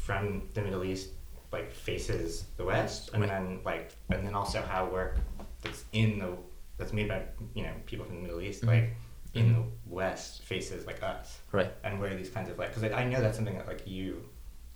from 0.09 0.49
the 0.55 0.63
Middle 0.63 0.85
East 0.85 1.11
like 1.53 1.71
faces 1.71 2.45
the 2.57 2.65
West, 2.65 3.11
and 3.13 3.21
Right. 3.23 3.29
then 3.31 3.61
like 3.71 3.87
and 4.11 4.27
then 4.27 4.35
also 4.35 4.63
how 4.63 4.81
work 4.99 5.13
that's 5.63 5.85
in 5.93 6.19
the 6.19 6.31
that's 6.79 6.95
made 6.99 7.09
by 7.09 7.21
you 7.55 7.63
know 7.67 7.75
people 7.91 8.05
from 8.07 8.17
the 8.17 8.23
Middle 8.27 8.41
East 8.41 8.63
Mhm. 8.63 8.69
like 8.75 8.87
in 9.35 9.45
Mhm. 9.47 9.55
the 9.57 9.65
West 10.01 10.43
faces 10.51 10.87
like 10.87 11.03
us, 11.03 11.27
Right. 11.53 11.73
and 11.85 12.01
where 12.01 12.15
these 12.21 12.31
kinds 12.31 12.49
of 12.51 12.59
like 12.59 12.69
because 12.71 12.83
like, 12.83 12.95
I 13.03 13.05
know 13.11 13.21
that's 13.21 13.37
something 13.37 13.59
that 13.59 13.67
like 13.73 13.83
you 13.87 14.09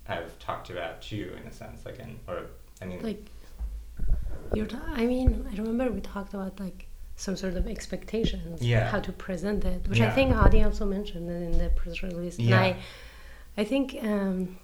have 0.05 0.39
talked 0.49 0.69
about 0.75 1.01
too 1.01 1.27
in 1.41 1.45
a 1.53 1.53
sense 1.63 1.79
like 1.87 1.99
in 2.05 2.11
or 2.29 2.39
I 2.83 2.85
mean 2.89 3.01
like 3.11 3.23
you're 4.55 4.67
ta- 4.67 4.93
i 5.03 5.05
mean 5.13 5.29
i 5.53 5.55
remember 5.57 5.91
we 5.99 6.01
talked 6.01 6.35
about 6.35 6.59
like 6.67 6.81
some 7.17 7.37
sort 7.43 7.55
of 7.61 7.65
expectations 7.77 8.61
Yeah. 8.61 8.91
how 8.93 9.01
to 9.09 9.13
present 9.27 9.65
it 9.65 9.81
which 9.89 10.01
i 10.01 10.11
think 10.11 10.29
Adi 10.45 10.61
also 10.69 10.85
mentioned 10.97 11.27
in 11.31 11.53
the 11.63 11.69
press 11.81 12.03
release 12.03 12.37
Yeah. 12.39 12.57
and 12.57 12.65
i 12.67 12.71
i 13.63 13.65
think 13.71 13.87
um 14.03 14.59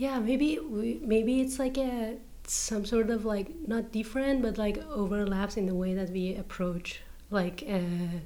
yeah 0.00 0.18
maybe 0.18 0.58
we, 0.58 0.98
maybe 1.02 1.40
it's 1.42 1.58
like 1.58 1.76
a 1.76 2.16
some 2.44 2.84
sort 2.84 3.10
of 3.10 3.24
like 3.24 3.48
not 3.66 3.92
different 3.92 4.40
but 4.42 4.56
like 4.56 4.78
overlaps 4.88 5.56
in 5.56 5.66
the 5.66 5.74
way 5.74 5.92
that 5.94 6.10
we 6.10 6.34
approach 6.36 7.00
like 7.30 7.62
uh 7.68 8.18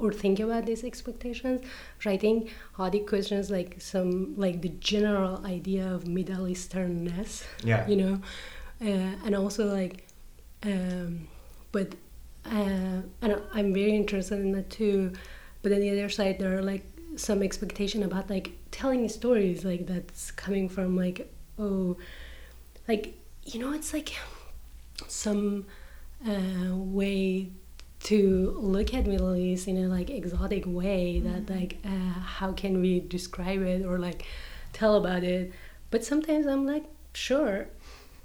or 0.00 0.12
think 0.12 0.40
about 0.40 0.66
these 0.66 0.82
expectations. 0.84 1.60
Think 2.00 2.50
Hadi 2.72 3.00
questions 3.00 3.50
like 3.50 3.80
some 3.80 4.34
like 4.36 4.60
the 4.60 4.70
general 4.80 5.44
idea 5.46 5.86
of 5.86 6.06
middle 6.06 6.46
easternness 6.46 7.44
yeah. 7.62 7.86
you 7.90 7.96
know? 7.96 8.20
Uh, 8.80 9.14
and 9.24 9.36
also 9.36 9.72
like 9.72 10.04
um, 10.64 11.28
but 11.70 11.94
uh, 12.46 13.02
and 13.22 13.42
i'm 13.54 13.72
very 13.72 13.94
interested 13.94 14.40
in 14.40 14.52
that 14.52 14.70
too. 14.70 15.12
But 15.62 15.70
on 15.72 15.80
the 15.80 15.90
other 15.90 16.08
side 16.08 16.40
there 16.40 16.56
are 16.58 16.62
like 16.62 16.84
some 17.16 17.42
expectation 17.42 18.02
about 18.02 18.30
like 18.30 18.52
telling 18.70 19.08
stories 19.08 19.64
like 19.64 19.86
that's 19.86 20.30
coming 20.30 20.68
from 20.68 20.96
like 20.96 21.32
oh 21.58 21.96
like 22.88 23.14
you 23.44 23.60
know 23.60 23.72
it's 23.72 23.92
like 23.92 24.14
some 25.08 25.66
uh, 26.26 26.74
way 26.74 27.50
to 28.00 28.56
look 28.58 28.92
at 28.94 29.06
middle 29.06 29.34
east 29.36 29.68
in 29.68 29.76
a 29.76 29.88
like 29.88 30.10
exotic 30.10 30.64
way 30.66 31.20
that 31.20 31.48
like 31.48 31.78
uh, 31.84 32.20
how 32.20 32.52
can 32.52 32.80
we 32.80 33.00
describe 33.00 33.62
it 33.62 33.84
or 33.84 33.98
like 33.98 34.26
tell 34.72 34.96
about 34.96 35.22
it? 35.22 35.52
But 35.90 36.04
sometimes 36.04 36.46
i'm 36.46 36.66
like 36.66 36.84
sure. 37.12 37.68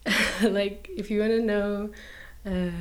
Like 0.42 0.90
if 0.96 1.12
you 1.12 1.20
want 1.20 1.32
to 1.32 1.42
know 1.42 1.90
uh, 2.46 2.72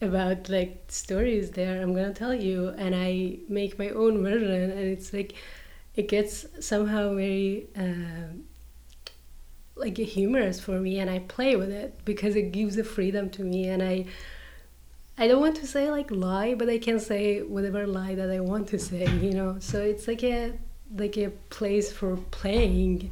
about 0.00 0.48
like 0.48 0.84
stories 0.88 1.50
there 1.52 1.82
i'm 1.82 1.94
gonna 1.94 2.14
tell 2.14 2.34
you 2.34 2.68
and 2.76 2.94
i 2.94 3.36
make 3.48 3.78
my 3.78 3.90
own 3.90 4.22
version 4.22 4.70
and 4.70 4.80
it's 4.80 5.12
like 5.12 5.34
it 5.96 6.08
gets 6.08 6.46
somehow 6.60 7.14
very 7.14 7.66
um 7.76 8.44
like 9.74 9.96
humorous 9.96 10.60
for 10.60 10.78
me 10.80 10.98
and 10.98 11.10
i 11.10 11.18
play 11.20 11.56
with 11.56 11.70
it 11.70 11.98
because 12.04 12.36
it 12.36 12.52
gives 12.52 12.76
a 12.76 12.84
freedom 12.84 13.28
to 13.30 13.42
me 13.42 13.68
and 13.68 13.82
i 13.82 14.04
i 15.16 15.26
don't 15.26 15.40
want 15.40 15.56
to 15.56 15.66
say 15.66 15.90
like 15.90 16.10
lie 16.10 16.54
but 16.54 16.68
i 16.68 16.78
can 16.78 17.00
say 17.00 17.42
whatever 17.42 17.86
lie 17.86 18.14
that 18.14 18.30
i 18.30 18.40
want 18.40 18.68
to 18.68 18.78
say 18.78 19.06
you 19.20 19.32
know? 19.32 19.56
So 19.58 19.82
it's 19.82 20.06
like 20.06 20.22
a 20.22 20.52
like 20.96 21.16
a 21.18 21.30
place 21.50 21.92
for 21.92 22.16
playing 22.30 23.10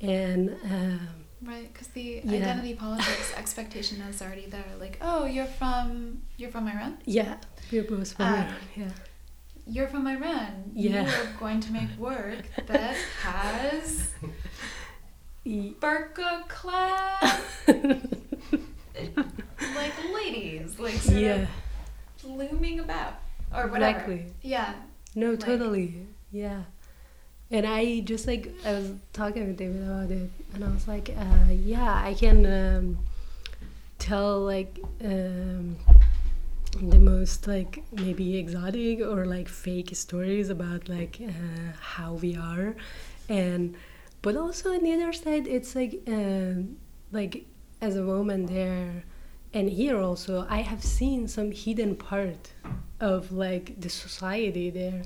and 0.00 0.56
um, 0.64 1.08
Right, 1.46 1.72
because 1.72 1.88
the 1.88 2.20
Yeah. 2.24 2.32
identity 2.40 2.74
politics 2.74 3.32
expectation 3.36 4.00
is 4.02 4.20
already 4.20 4.46
there. 4.46 4.64
Like, 4.80 4.98
oh, 5.00 5.24
you're 5.26 5.46
from 5.60 6.22
you're 6.36 6.50
from 6.50 6.66
Iran. 6.68 6.98
yeah 7.04 7.36
we're 7.70 7.84
both 7.84 8.12
from 8.14 8.26
Um, 8.26 8.34
Iran, 8.34 8.54
yeah 8.76 8.90
You're 9.68 9.88
from 9.88 10.06
Iran. 10.06 10.70
Yeah. 10.74 11.02
You're 11.06 11.32
going 11.40 11.60
to 11.66 11.70
make 11.72 11.90
work 11.98 12.44
that 12.66 12.96
has 13.22 14.14
burqa 15.46 16.48
clad 16.48 17.40
like 19.76 19.94
ladies, 20.14 20.78
like 20.78 20.94
sort 20.94 21.18
yeah 21.18 21.46
of 22.24 22.24
looming 22.24 22.80
about 22.80 23.14
or 23.54 23.66
whatever. 23.68 23.90
Exactly. 23.98 24.26
Yeah. 24.42 24.74
No, 25.14 25.30
Like- 25.30 25.40
totally. 25.40 26.06
Yeah. 26.32 26.62
And 27.50 27.64
I 27.64 28.00
just 28.00 28.26
like 28.26 28.52
I 28.64 28.72
was 28.72 28.92
talking 29.12 29.46
with 29.46 29.56
David 29.56 29.82
about 29.82 30.10
it, 30.10 30.30
and 30.54 30.64
I 30.64 30.68
was 30.68 30.88
like, 30.88 31.10
uh, 31.16 31.52
yeah, 31.52 32.02
I 32.04 32.14
can 32.14 32.44
um, 32.44 32.98
tell 33.98 34.40
like 34.40 34.80
um, 35.04 35.76
the 36.82 36.98
most 36.98 37.46
like 37.46 37.84
maybe 37.92 38.36
exotic 38.36 39.00
or 39.00 39.26
like 39.26 39.48
fake 39.48 39.94
stories 39.94 40.50
about 40.50 40.88
like 40.88 41.20
uh, 41.24 41.72
how 41.80 42.14
we 42.14 42.36
are, 42.36 42.74
and 43.28 43.76
but 44.22 44.36
also 44.36 44.72
on 44.72 44.82
the 44.82 44.92
other 44.92 45.12
side, 45.12 45.46
it's 45.46 45.76
like 45.76 46.02
um, 46.08 46.76
like 47.12 47.46
as 47.80 47.94
a 47.96 48.02
woman 48.02 48.46
there, 48.46 49.04
and 49.54 49.70
here 49.70 50.00
also, 50.00 50.46
I 50.50 50.62
have 50.62 50.82
seen 50.82 51.28
some 51.28 51.52
hidden 51.52 51.94
part 51.94 52.52
of 52.98 53.30
like 53.30 53.80
the 53.80 53.88
society 53.88 54.68
there. 54.70 55.02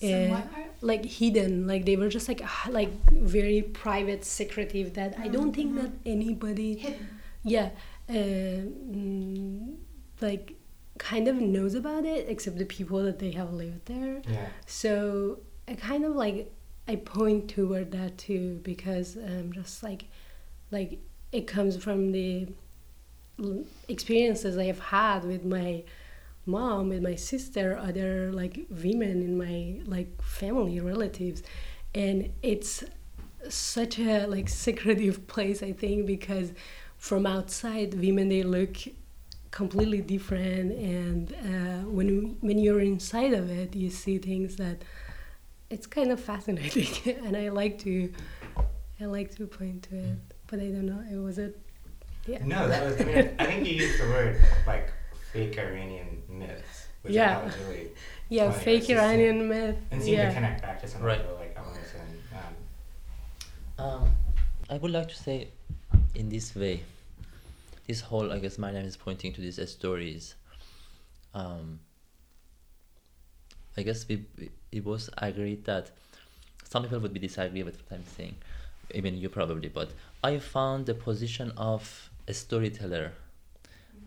Some 0.00 0.32
Uh, 0.32 0.42
like 0.80 1.04
hidden. 1.04 1.66
Like 1.66 1.84
they 1.86 1.96
were 1.96 2.08
just 2.08 2.28
like 2.28 2.40
ah, 2.44 2.66
like 2.70 2.90
very 3.10 3.62
private 3.62 4.24
secretive 4.24 4.94
that 4.94 5.14
i 5.18 5.28
don't 5.28 5.54
think 5.54 5.76
that 5.76 5.90
anybody 6.04 6.76
Hidden. 6.76 7.08
yeah 7.42 7.70
uh, 8.08 8.12
mm, 8.12 9.74
like 10.20 10.54
kind 10.98 11.26
of 11.28 11.36
knows 11.36 11.74
about 11.74 12.04
it 12.04 12.26
except 12.28 12.58
the 12.58 12.64
people 12.64 13.02
that 13.02 13.18
they 13.18 13.32
have 13.32 13.52
lived 13.52 13.86
there. 13.86 14.22
Yeah. 14.28 14.46
So 14.66 15.40
I 15.66 15.74
kind 15.74 16.04
of 16.04 16.14
like 16.14 16.52
I 16.86 16.96
point 16.96 17.48
toward 17.48 17.90
that 17.92 18.18
too 18.18 18.60
because 18.62 19.16
um, 19.16 19.52
just 19.52 19.82
like 19.82 20.04
like 20.70 20.98
it 21.32 21.46
comes 21.46 21.76
from 21.76 22.12
the 22.12 22.48
experiences 23.88 24.56
I 24.56 24.64
have 24.64 24.78
had 24.78 25.24
with 25.24 25.44
my 25.44 25.82
mom, 26.46 26.92
and 26.92 27.02
my 27.02 27.14
sister, 27.14 27.76
other 27.76 28.32
like 28.32 28.60
women 28.70 29.22
in 29.22 29.36
my 29.38 29.80
like 29.86 30.22
family 30.22 30.80
relatives, 30.80 31.42
and 31.94 32.30
it's 32.42 32.84
such 33.48 33.98
a 33.98 34.26
like 34.26 34.48
secretive 34.48 35.26
place 35.34 35.62
I 35.62 35.72
think 35.72 36.06
because 36.06 36.52
from 36.96 37.26
outside 37.26 37.94
women 37.94 38.28
they 38.28 38.42
look 38.42 38.76
completely 39.50 40.00
different. 40.00 40.72
And 40.72 41.32
uh, 41.32 41.88
when 41.88 42.36
when 42.40 42.58
you're 42.58 42.80
inside 42.80 43.32
of 43.34 43.50
it 43.50 43.74
you 43.74 43.90
see 43.90 44.18
things 44.18 44.56
that 44.56 44.82
it's 45.70 45.86
kind 45.86 46.10
of 46.10 46.20
fascinating. 46.20 47.16
And 47.24 47.36
I 47.36 47.48
like 47.48 47.78
to 47.80 48.12
I 49.00 49.04
like 49.06 49.34
to 49.36 49.46
point 49.46 49.84
to 49.84 49.96
it. 49.96 50.18
But 50.46 50.60
I 50.60 50.68
don't 50.68 50.86
know 50.86 51.02
it 51.10 51.16
was 51.16 51.38
it 51.38 51.58
yeah. 52.26 52.38
No, 52.42 52.66
that 52.68 52.82
was. 52.84 53.00
I 53.00 53.04
mean, 53.04 53.30
I 53.38 53.44
think 53.44 53.66
you 53.66 53.74
used 53.74 54.00
the 54.00 54.06
word 54.06 54.40
like 54.66 54.90
fake 55.34 55.58
Iranian 55.58 56.22
myths, 56.28 56.86
which 57.02 57.12
I 57.12 57.16
Yeah. 57.16 57.34
thought 57.34 57.44
was 57.46 57.56
really 57.66 57.88
yeah 58.36 58.50
funny. 58.50 58.64
fake 58.64 58.78
It's 58.82 58.86
just- 58.88 59.02
Iranian 59.02 59.38
myth 59.48 59.78
and 59.90 60.02
seemed 60.02 60.16
yeah 60.18 60.28
to 60.28 60.34
connect 60.34 60.62
back 60.62 60.80
to 60.82 60.86
some 60.92 61.02
Right. 61.02 61.20
of 61.20 61.26
the 61.30 61.34
like 61.42 61.52
elements 61.60 61.90
and 62.02 62.12
um, 62.40 62.54
Um, 63.86 64.02
I 64.70 64.76
would 64.80 64.92
like 64.98 65.08
to 65.08 65.18
say, 65.26 65.48
in 66.14 66.26
this 66.34 66.54
way, 66.54 66.76
this 67.88 68.00
whole 68.08 68.28
I 68.32 68.38
guess 68.38 68.56
my 68.64 68.70
name 68.76 68.86
is 68.92 68.96
pointing 68.96 69.32
to 69.36 69.40
these 69.40 69.58
stories. 69.78 70.34
Um, 71.42 71.80
I 73.76 73.82
guess 73.82 74.06
we, 74.08 74.14
we 74.38 74.50
we 74.72 74.78
both 74.80 75.06
agreed 75.18 75.64
that 75.70 75.90
some 76.72 76.82
people 76.84 77.00
would 77.00 77.12
be 77.18 77.22
disagree 77.28 77.64
with 77.68 77.76
what 77.82 77.90
I'm 77.98 78.06
saying, 78.16 78.36
even 78.98 79.18
you 79.22 79.28
probably. 79.28 79.68
But 79.80 79.90
I 80.22 80.38
found 80.38 80.86
the 80.86 80.94
position 81.08 81.48
of 81.56 81.82
a 82.28 82.34
storyteller 82.34 83.06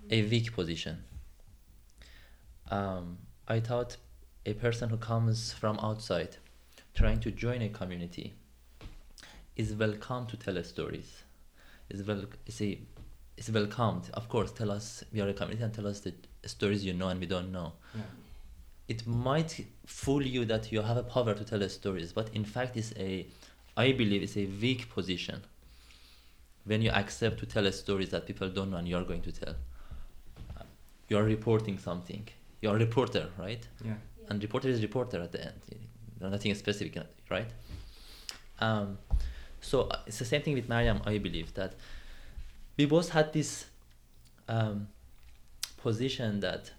a 0.09 0.19
weak 0.31 0.47
position. 0.59 0.95
Um, 2.69 3.17
I 3.47 3.59
thought 3.59 3.97
a 4.45 4.53
person 4.53 4.89
who 4.89 4.97
comes 4.97 5.53
from 5.53 5.79
outside, 5.79 6.37
trying 6.93 7.19
to 7.21 7.31
join 7.31 7.61
a 7.61 7.69
community, 7.69 8.33
is 9.55 9.73
welcome 9.73 10.25
to 10.27 10.37
tell 10.37 10.57
us 10.57 10.67
stories. 10.67 11.23
Is 11.89 12.03
wel 12.03 12.25
is 12.45 12.61
a 12.61 12.79
is 13.37 13.49
welcomed. 13.51 14.09
Of 14.13 14.27
course, 14.29 14.51
tell 14.51 14.71
us 14.71 15.03
we 15.13 15.21
are 15.21 15.29
a 15.29 15.33
community 15.33 15.63
and 15.63 15.73
tell 15.73 15.87
us 15.87 16.01
the 16.01 16.13
stories 16.45 16.83
you 16.83 16.93
know 16.93 17.07
and 17.07 17.19
we 17.19 17.25
don't 17.27 17.51
know. 17.51 17.73
yeah. 17.95 18.01
It 18.87 19.05
might 19.05 19.65
fool 19.85 20.25
you 20.25 20.45
that 20.45 20.71
you 20.71 20.81
have 20.81 20.97
a 20.97 21.03
power 21.03 21.33
to 21.33 21.43
tell 21.43 21.67
stories, 21.69 22.13
but 22.13 22.29
in 22.33 22.45
fact, 22.45 22.77
it's 22.77 22.93
a 22.97 23.25
I 23.77 23.91
believe 23.91 24.23
it's 24.23 24.37
a 24.37 24.45
weak 24.61 24.89
position. 24.89 25.41
When 26.65 26.81
you 26.81 26.89
accept 26.91 27.39
to 27.39 27.45
tell 27.45 27.65
a 27.65 27.71
stories 27.71 28.09
that 28.09 28.25
people 28.25 28.49
don't 28.49 28.71
know 28.71 28.77
and 28.77 28.87
you 28.87 28.97
are 28.97 29.03
going 29.03 29.21
to 29.21 29.31
tell, 29.31 29.55
Uh, 30.57 30.63
you 31.09 31.17
are 31.17 31.23
reporting 31.23 31.77
something. 31.79 32.27
You 32.61 32.69
are 32.69 32.75
a 32.75 32.79
reporter, 32.79 33.29
right? 33.37 33.65
yeah. 33.85 33.93
and 34.29 34.41
reporter 34.41 34.67
is 34.69 34.81
reporter 34.81 35.21
at 35.21 35.31
the 35.31 35.41
end 35.45 35.53
No- 36.19 36.29
nothing 36.29 36.53
specific 36.55 36.97
right 37.29 37.49
um, 38.59 38.97
so 39.61 39.81
uh, 39.83 39.99
it's 40.07 40.19
the 40.19 40.25
same 40.25 40.41
thing 40.41 40.53
with 40.59 40.67
mariam 40.67 40.99
i 41.05 41.17
believe 41.17 41.53
that 41.53 41.71
we 42.77 42.85
both 42.85 43.09
had 43.09 43.31
this 43.33 43.65
um, 44.49 44.87
position 45.77 46.39
that 46.41 46.71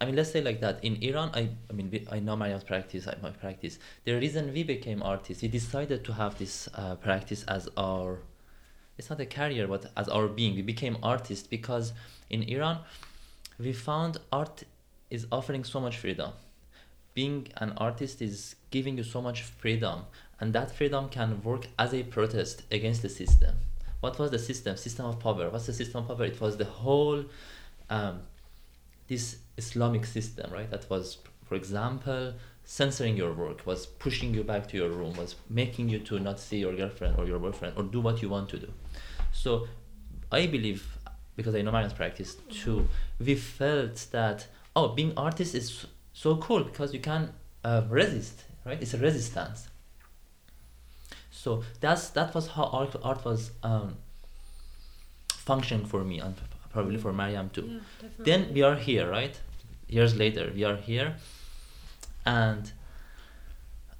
I 0.00 0.04
mean, 0.04 0.16
let's 0.16 0.32
say 0.32 0.40
like 0.40 0.60
that. 0.62 0.82
In 0.82 0.96
Iran, 1.00 1.30
I, 1.32 1.42
I 1.70 1.72
mean, 1.74 1.88
we- 1.92 2.04
I 2.10 2.18
know 2.18 2.34
Mariam's 2.34 2.64
practice, 2.64 3.06
I, 3.06 3.14
my 3.22 3.30
practice. 3.30 3.78
The 4.04 4.14
reason 4.14 4.52
we 4.52 4.64
became 4.64 5.00
artists, 5.00 5.42
we 5.44 5.48
decided 5.48 6.02
to 6.06 6.12
have 6.12 6.36
this 6.38 6.68
uh, 6.74 6.96
practice 6.96 7.44
as 7.44 7.68
our, 7.76 8.18
it's 8.98 9.10
not 9.10 9.20
a 9.20 9.26
career, 9.26 9.68
but 9.68 9.92
as 9.96 10.08
our 10.08 10.26
being. 10.26 10.56
We 10.56 10.62
became 10.62 10.96
artists 11.04 11.46
because 11.46 11.92
in 12.30 12.42
Iran, 12.54 12.78
we 13.60 13.72
found 13.72 14.16
art 14.32 14.64
is 15.12 15.26
offering 15.30 15.62
so 15.62 15.78
much 15.78 15.96
freedom. 15.98 16.32
Being 17.14 17.48
an 17.58 17.74
artist 17.76 18.22
is 18.22 18.56
giving 18.70 18.96
you 18.96 19.04
so 19.04 19.20
much 19.20 19.42
freedom, 19.42 20.06
and 20.40 20.54
that 20.54 20.70
freedom 20.70 21.10
can 21.10 21.42
work 21.42 21.66
as 21.78 21.92
a 21.92 22.02
protest 22.02 22.62
against 22.70 23.02
the 23.02 23.10
system. 23.10 23.54
What 24.00 24.18
was 24.18 24.30
the 24.30 24.38
system? 24.38 24.76
System 24.76 25.04
of 25.06 25.20
power. 25.20 25.50
What's 25.50 25.66
the 25.66 25.74
system 25.74 25.98
of 26.02 26.08
power? 26.08 26.24
It 26.24 26.40
was 26.40 26.56
the 26.56 26.64
whole, 26.64 27.24
um, 27.90 28.22
this 29.06 29.36
Islamic 29.58 30.06
system, 30.06 30.50
right? 30.50 30.70
That 30.70 30.88
was, 30.88 31.18
for 31.44 31.56
example, 31.56 32.32
censoring 32.64 33.16
your 33.16 33.32
work, 33.34 33.66
was 33.66 33.84
pushing 33.84 34.32
you 34.32 34.42
back 34.42 34.66
to 34.68 34.76
your 34.78 34.88
room, 34.88 35.12
was 35.16 35.34
making 35.50 35.90
you 35.90 35.98
to 35.98 36.18
not 36.18 36.40
see 36.40 36.58
your 36.58 36.74
girlfriend 36.74 37.18
or 37.18 37.26
your 37.26 37.38
boyfriend 37.38 37.74
or 37.76 37.82
do 37.82 38.00
what 38.00 38.22
you 38.22 38.30
want 38.30 38.48
to 38.48 38.58
do. 38.58 38.72
So, 39.32 39.68
I 40.32 40.46
believe, 40.46 40.98
because 41.36 41.54
I 41.54 41.60
know 41.60 41.70
Mariam's 41.70 41.92
practice 41.92 42.36
too, 42.48 42.88
we 43.20 43.34
felt 43.34 44.06
that 44.12 44.46
oh, 44.74 44.88
being 44.88 45.12
artist 45.16 45.54
is 45.54 45.86
so 46.12 46.36
cool 46.36 46.64
because 46.64 46.92
you 46.92 47.00
can 47.00 47.32
uh, 47.64 47.82
resist, 47.88 48.44
right? 48.64 48.80
It's 48.80 48.94
a 48.94 48.98
resistance. 48.98 49.68
So 51.30 51.64
that's 51.80 52.10
that 52.10 52.34
was 52.34 52.48
how 52.48 52.64
art, 52.64 52.94
art 53.02 53.24
was 53.24 53.50
um, 53.62 53.96
functioning 55.32 55.86
for 55.86 56.04
me 56.04 56.20
and 56.20 56.36
probably 56.72 56.98
for 56.98 57.12
Mariam 57.12 57.50
too. 57.50 57.80
Yeah. 58.02 58.08
Then 58.18 58.54
we 58.54 58.62
are 58.62 58.76
here, 58.76 59.10
right? 59.10 59.38
Years 59.88 60.16
later, 60.16 60.50
we 60.54 60.64
are 60.64 60.76
here, 60.76 61.16
and 62.24 62.72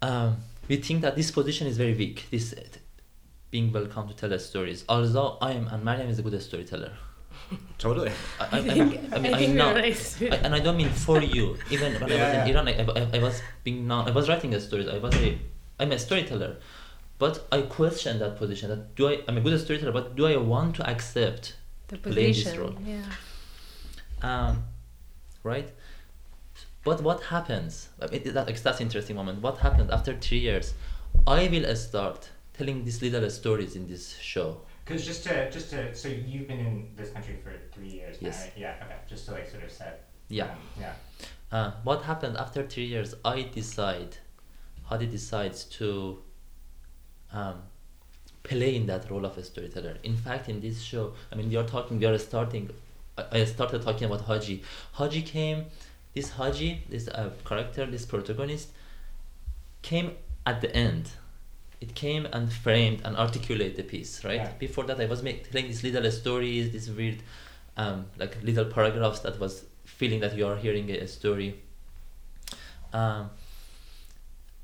um, 0.00 0.36
we 0.68 0.76
think 0.76 1.02
that 1.02 1.16
this 1.16 1.30
position 1.30 1.66
is 1.66 1.76
very 1.76 1.94
weak. 1.94 2.28
This 2.30 2.52
uh, 2.52 2.62
being 3.50 3.72
welcome 3.72 4.08
to 4.08 4.14
tell 4.14 4.32
us 4.32 4.46
stories. 4.46 4.84
Although 4.88 5.36
I 5.42 5.52
am 5.52 5.68
and 5.68 5.84
Mariam 5.84 6.08
is 6.08 6.18
a 6.18 6.22
good 6.22 6.40
storyteller. 6.40 6.92
Totally. 7.78 8.12
I, 8.40 8.44
I, 8.44 8.58
I, 8.58 8.62
think- 8.74 9.12
I 9.12 9.18
mean, 9.18 9.34
I 9.34 9.42
I, 9.42 9.46
know, 9.46 9.72
nice. 9.74 10.20
And 10.22 10.54
I 10.54 10.60
don't 10.60 10.76
mean 10.76 10.90
for 10.90 11.20
you. 11.36 11.56
Even 11.70 11.94
when 11.94 12.12
I 12.12 12.16
was 12.16 12.48
in. 12.48 12.56
Iran, 12.56 12.68
I, 12.68 12.72
I, 13.00 13.18
I 13.18 13.22
was 13.22 13.42
being 13.64 13.86
known. 13.86 14.08
I 14.08 14.12
was 14.12 14.28
writing 14.28 14.54
a 14.54 14.60
stories. 14.60 14.88
I 14.88 14.98
was 14.98 15.14
a, 15.16 15.38
I'm 15.80 15.92
a 15.92 15.98
storyteller, 15.98 16.56
but 17.18 17.46
I 17.50 17.62
question 17.62 18.18
that 18.20 18.36
position. 18.36 18.68
That 18.70 18.94
do 18.94 19.08
I? 19.08 19.20
I'm 19.28 19.36
a 19.36 19.40
good 19.40 19.58
storyteller, 19.60 19.92
but 19.92 20.14
do 20.16 20.26
I 20.26 20.36
want 20.36 20.76
to 20.76 20.88
accept 20.88 21.56
the 21.88 21.96
play 21.98 22.32
this 22.32 22.56
role. 22.56 22.74
Yeah. 22.84 23.02
um, 24.22 24.64
right? 25.42 25.68
But 26.84 27.00
what 27.02 27.22
happens? 27.24 27.88
I 28.00 28.06
mean, 28.08 28.22
that, 28.34 28.46
like, 28.46 28.60
that's 28.60 28.80
interesting 28.80 29.16
moment. 29.16 29.40
What 29.40 29.58
happens 29.58 29.90
after 29.90 30.14
three 30.16 30.38
years? 30.38 30.74
I 31.26 31.46
will 31.48 31.76
start 31.76 32.28
telling 32.54 32.84
these 32.84 33.00
little 33.02 33.28
stories 33.30 33.76
in 33.76 33.86
this 33.86 34.16
show. 34.18 34.62
Because 34.84 35.04
just 35.06 35.24
to 35.24 35.50
just 35.50 35.70
to 35.70 35.94
so 35.94 36.08
you've 36.08 36.48
been 36.48 36.58
in 36.58 36.88
this 36.96 37.10
country 37.10 37.36
for 37.42 37.52
three 37.72 37.88
years 37.88 38.16
Yes. 38.20 38.38
now, 38.38 38.44
right? 38.44 38.52
Yeah. 38.56 38.74
Okay. 38.84 38.96
Just 39.08 39.26
to 39.26 39.32
like 39.32 39.48
sort 39.48 39.64
of 39.64 39.70
set. 39.70 40.08
Yeah. 40.28 40.44
um, 40.44 40.50
yeah. 40.80 40.94
Uh, 41.52 41.70
what 41.84 42.02
happened 42.02 42.36
after 42.36 42.66
three 42.66 42.86
years? 42.86 43.14
I 43.24 43.42
decide, 43.42 44.16
Hadi 44.84 45.06
decides 45.06 45.64
to 45.64 46.18
um, 47.32 47.62
play 48.42 48.74
in 48.74 48.86
that 48.86 49.10
role 49.10 49.24
of 49.24 49.36
a 49.38 49.44
storyteller. 49.44 49.98
In 50.02 50.16
fact, 50.16 50.48
in 50.48 50.60
this 50.60 50.80
show, 50.80 51.12
I 51.30 51.34
mean, 51.36 51.48
we 51.50 51.56
are 51.56 51.64
talking, 51.64 51.98
we 51.98 52.06
are 52.06 52.18
starting. 52.18 52.70
I, 53.18 53.40
I 53.40 53.44
started 53.44 53.82
talking 53.82 54.04
about 54.06 54.22
Haji. 54.22 54.62
Haji 54.92 55.22
came. 55.22 55.66
This 56.14 56.30
Haji, 56.30 56.82
this 56.90 57.08
uh, 57.08 57.30
character, 57.44 57.86
this 57.86 58.04
protagonist, 58.04 58.68
came 59.82 60.12
at 60.46 60.60
the 60.60 60.74
end. 60.74 61.10
It 61.82 61.96
came 61.96 62.24
and 62.26 62.52
framed 62.52 63.00
and 63.04 63.16
articulated 63.16 63.76
the 63.76 63.82
piece, 63.82 64.24
right? 64.24 64.36
Yeah. 64.36 64.52
Before 64.66 64.84
that, 64.84 65.00
I 65.00 65.06
was 65.06 65.20
make, 65.22 65.50
telling 65.50 65.66
these 65.66 65.82
little 65.82 66.08
stories, 66.12 66.70
these 66.70 66.88
weird, 66.88 67.18
um, 67.76 68.06
like 68.18 68.40
little 68.42 68.66
paragraphs 68.76 69.20
that 69.20 69.40
was 69.40 69.64
feeling 69.84 70.20
that 70.20 70.36
you 70.36 70.46
are 70.46 70.56
hearing 70.56 70.88
a, 70.90 70.98
a 70.98 71.08
story. 71.08 71.50
Um, 72.92 73.30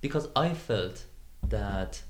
because 0.01 0.29
I 0.37 0.55
felt 0.55 1.05
that 1.49 2.03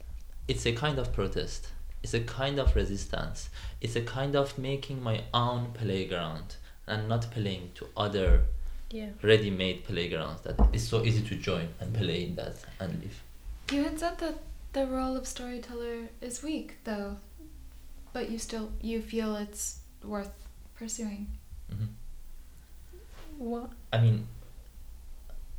it's 0.47 0.67
a 0.67 0.73
kind 0.73 0.99
of 0.99 1.13
protest, 1.15 1.69
it's 2.03 2.13
a 2.13 2.21
kind 2.21 2.59
of 2.59 2.77
resistance, 2.77 3.49
it's 3.81 3.97
a 3.97 4.03
kind 4.03 4.37
of 4.37 4.59
making 4.59 5.03
my 5.03 5.23
own 5.33 5.73
playground 5.73 6.57
and 6.87 7.09
not 7.09 7.31
playing 7.31 7.71
to 7.77 7.87
other 7.97 8.43
Yeah. 8.91 9.11
ready-made 9.23 9.85
playgrounds 9.85 10.41
that 10.43 10.57
is 10.73 10.87
so 10.87 11.03
easy 11.05 11.23
to 11.31 11.35
join 11.37 11.69
and 11.81 11.95
play 11.95 12.25
in 12.25 12.35
that 12.37 12.57
and 12.81 12.91
live. 13.03 13.23
You 13.73 13.85
had 13.85 13.99
said 13.99 14.19
that 14.19 14.35
the 14.73 14.87
role 14.87 15.17
of 15.17 15.27
storyteller 15.27 16.09
is 16.21 16.43
weak, 16.43 16.77
though, 16.85 17.17
but 18.13 18.31
you 18.31 18.39
still 18.39 18.71
you 18.81 19.01
feel 19.03 19.37
it's 19.37 19.81
worth 20.05 20.31
pursuing. 20.77 21.27
hmm 21.71 21.87
What? 23.39 23.71
Mm-hmm. 23.71 23.75
I 23.93 23.99
mean, 24.01 24.27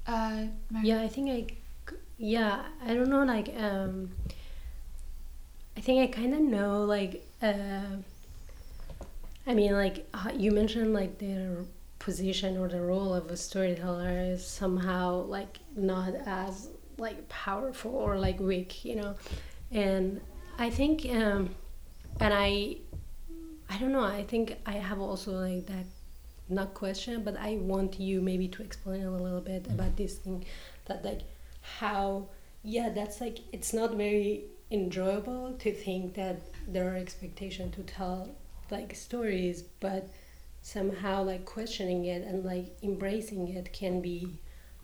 Uh, 0.08 0.48
Mar- 0.72 0.84
Yeah, 0.84 1.02
I 1.02 1.08
think 1.08 1.30
I, 1.30 1.42
c- 1.90 1.98
yeah, 2.18 2.64
I 2.86 2.94
don't 2.96 3.10
know, 3.10 3.24
like, 3.24 3.54
um, 3.58 4.10
I 5.78 5.82
think 5.82 6.02
I 6.02 6.08
kind 6.22 6.34
of 6.34 6.42
know, 6.42 6.84
like, 6.86 7.26
uh, 7.42 7.98
I 9.48 9.54
mean, 9.54 9.72
like, 9.74 10.08
uh, 10.14 10.32
you 10.36 10.52
mentioned, 10.52 10.94
like, 10.94 11.18
their 11.20 11.58
position 12.00 12.58
or 12.58 12.68
the 12.68 12.82
role 12.82 13.14
of 13.14 13.30
a 13.32 13.38
storyteller 13.38 14.10
is 14.34 14.46
somehow, 14.46 15.22
like, 15.24 15.60
not 15.76 16.14
as, 16.26 16.70
like, 17.00 17.30
powerful 17.30 17.96
or, 17.96 18.18
like, 18.18 18.40
weak, 18.40 18.86
you 18.86 18.96
know? 18.96 19.16
And 19.72 20.22
I 20.58 20.70
think, 20.70 21.06
um, 21.10 21.56
and 22.20 22.34
I, 22.34 22.78
I 23.70 23.78
don't 23.78 23.92
know, 23.92 24.04
I 24.04 24.24
think 24.24 24.58
I 24.66 24.74
have 24.74 25.00
also, 25.00 25.32
like, 25.32 25.66
that 25.68 25.86
not 26.50 26.74
question, 26.74 27.24
but 27.24 27.38
I 27.38 27.58
want 27.58 28.00
you 28.00 28.22
maybe 28.22 28.48
to 28.50 28.64
explain 28.64 29.04
a 29.04 29.12
little 29.12 29.42
bit 29.42 29.68
about 29.68 29.96
this 29.96 30.18
thing 30.18 30.46
that 30.90 31.06
like 31.06 31.22
how 31.62 32.28
yeah 32.64 32.90
that's 32.90 33.22
like 33.22 33.40
it's 33.54 33.74
not 33.74 33.96
very 33.96 34.46
enjoyable 34.72 35.54
to 35.60 35.72
think 35.72 36.16
that 36.16 36.42
there 36.68 36.92
are 36.92 36.98
expectation 36.98 37.72
to 37.72 37.82
tell 37.84 38.30
like 38.70 38.96
stories 38.96 39.64
but 39.80 40.10
somehow 40.62 41.24
like 41.24 41.46
questioning 41.46 42.06
it 42.06 42.24
and 42.24 42.44
like 42.44 42.76
embracing 42.84 43.48
it 43.48 43.72
can 43.72 44.02
be 44.02 44.28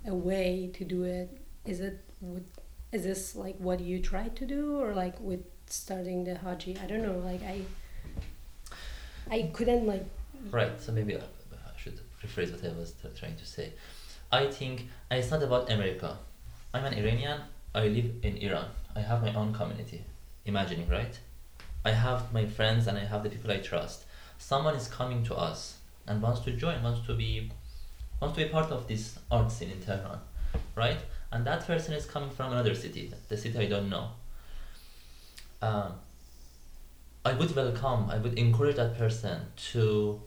a 0.07 0.13
way 0.13 0.71
to 0.73 0.83
do 0.85 1.03
it 1.03 1.29
is 1.65 1.81
it 1.81 1.99
would 2.33 2.45
is 2.91 3.03
this 3.03 3.35
like 3.35 3.57
what 3.57 3.79
you 3.79 3.99
tried 3.99 4.35
to 4.35 4.45
do 4.45 4.79
or 4.79 4.93
like 4.93 5.19
with 5.19 5.43
starting 5.67 6.23
the 6.23 6.35
haji 6.35 6.77
i 6.83 6.85
don't 6.85 7.01
know 7.01 7.17
like 7.19 7.43
i 7.43 7.61
i 9.31 9.49
couldn't 9.53 9.85
like 9.85 10.05
Right. 10.51 10.79
So 10.79 10.91
maybe 10.91 11.15
I, 11.15 11.19
I 11.19 11.77
should 11.77 11.99
rephrase 12.23 12.51
what 12.51 12.63
I 12.63 12.77
was 12.77 12.93
trying 13.17 13.35
to 13.37 13.45
say. 13.45 13.73
I 14.31 14.47
think 14.47 14.87
it's 15.11 15.31
not 15.31 15.43
about 15.43 15.71
America. 15.71 16.17
I'm 16.73 16.85
an 16.85 16.93
Iranian. 16.93 17.41
I 17.73 17.87
live 17.87 18.11
in 18.23 18.37
Iran. 18.37 18.65
I 18.95 19.01
have 19.01 19.21
my 19.21 19.33
own 19.33 19.53
community. 19.53 20.03
Imagining, 20.45 20.89
right? 20.89 21.17
I 21.83 21.91
have 21.91 22.33
my 22.33 22.45
friends 22.45 22.87
and 22.87 22.97
I 22.97 23.05
have 23.05 23.23
the 23.23 23.29
people 23.29 23.51
I 23.51 23.57
trust. 23.57 24.05
Someone 24.37 24.75
is 24.75 24.87
coming 24.87 25.23
to 25.25 25.35
us 25.35 25.77
and 26.07 26.21
wants 26.21 26.41
to 26.41 26.51
join, 26.51 26.83
wants 26.83 27.05
to 27.07 27.15
be, 27.15 27.51
wants 28.21 28.37
to 28.37 28.45
be 28.45 28.51
part 28.51 28.71
of 28.71 28.87
this 28.87 29.17
art 29.31 29.51
scene 29.51 29.71
in 29.71 29.81
Tehran, 29.81 30.19
right? 30.75 30.99
And 31.35 31.45
that 31.45 31.67
person 31.67 31.93
is 31.93 32.05
coming 32.05 32.29
from 32.29 32.53
another 32.53 32.73
city, 32.73 33.11
the 33.27 33.35
city 33.35 33.59
I 33.59 33.65
don't 33.65 33.89
know. 33.89 34.11
Um, 35.61 35.95
I 37.25 37.33
would 37.33 37.53
welcome, 37.53 38.09
I 38.09 38.17
would 38.19 38.39
encourage 38.39 38.77
that 38.77 38.97
person 38.97 39.41
to 39.71 40.21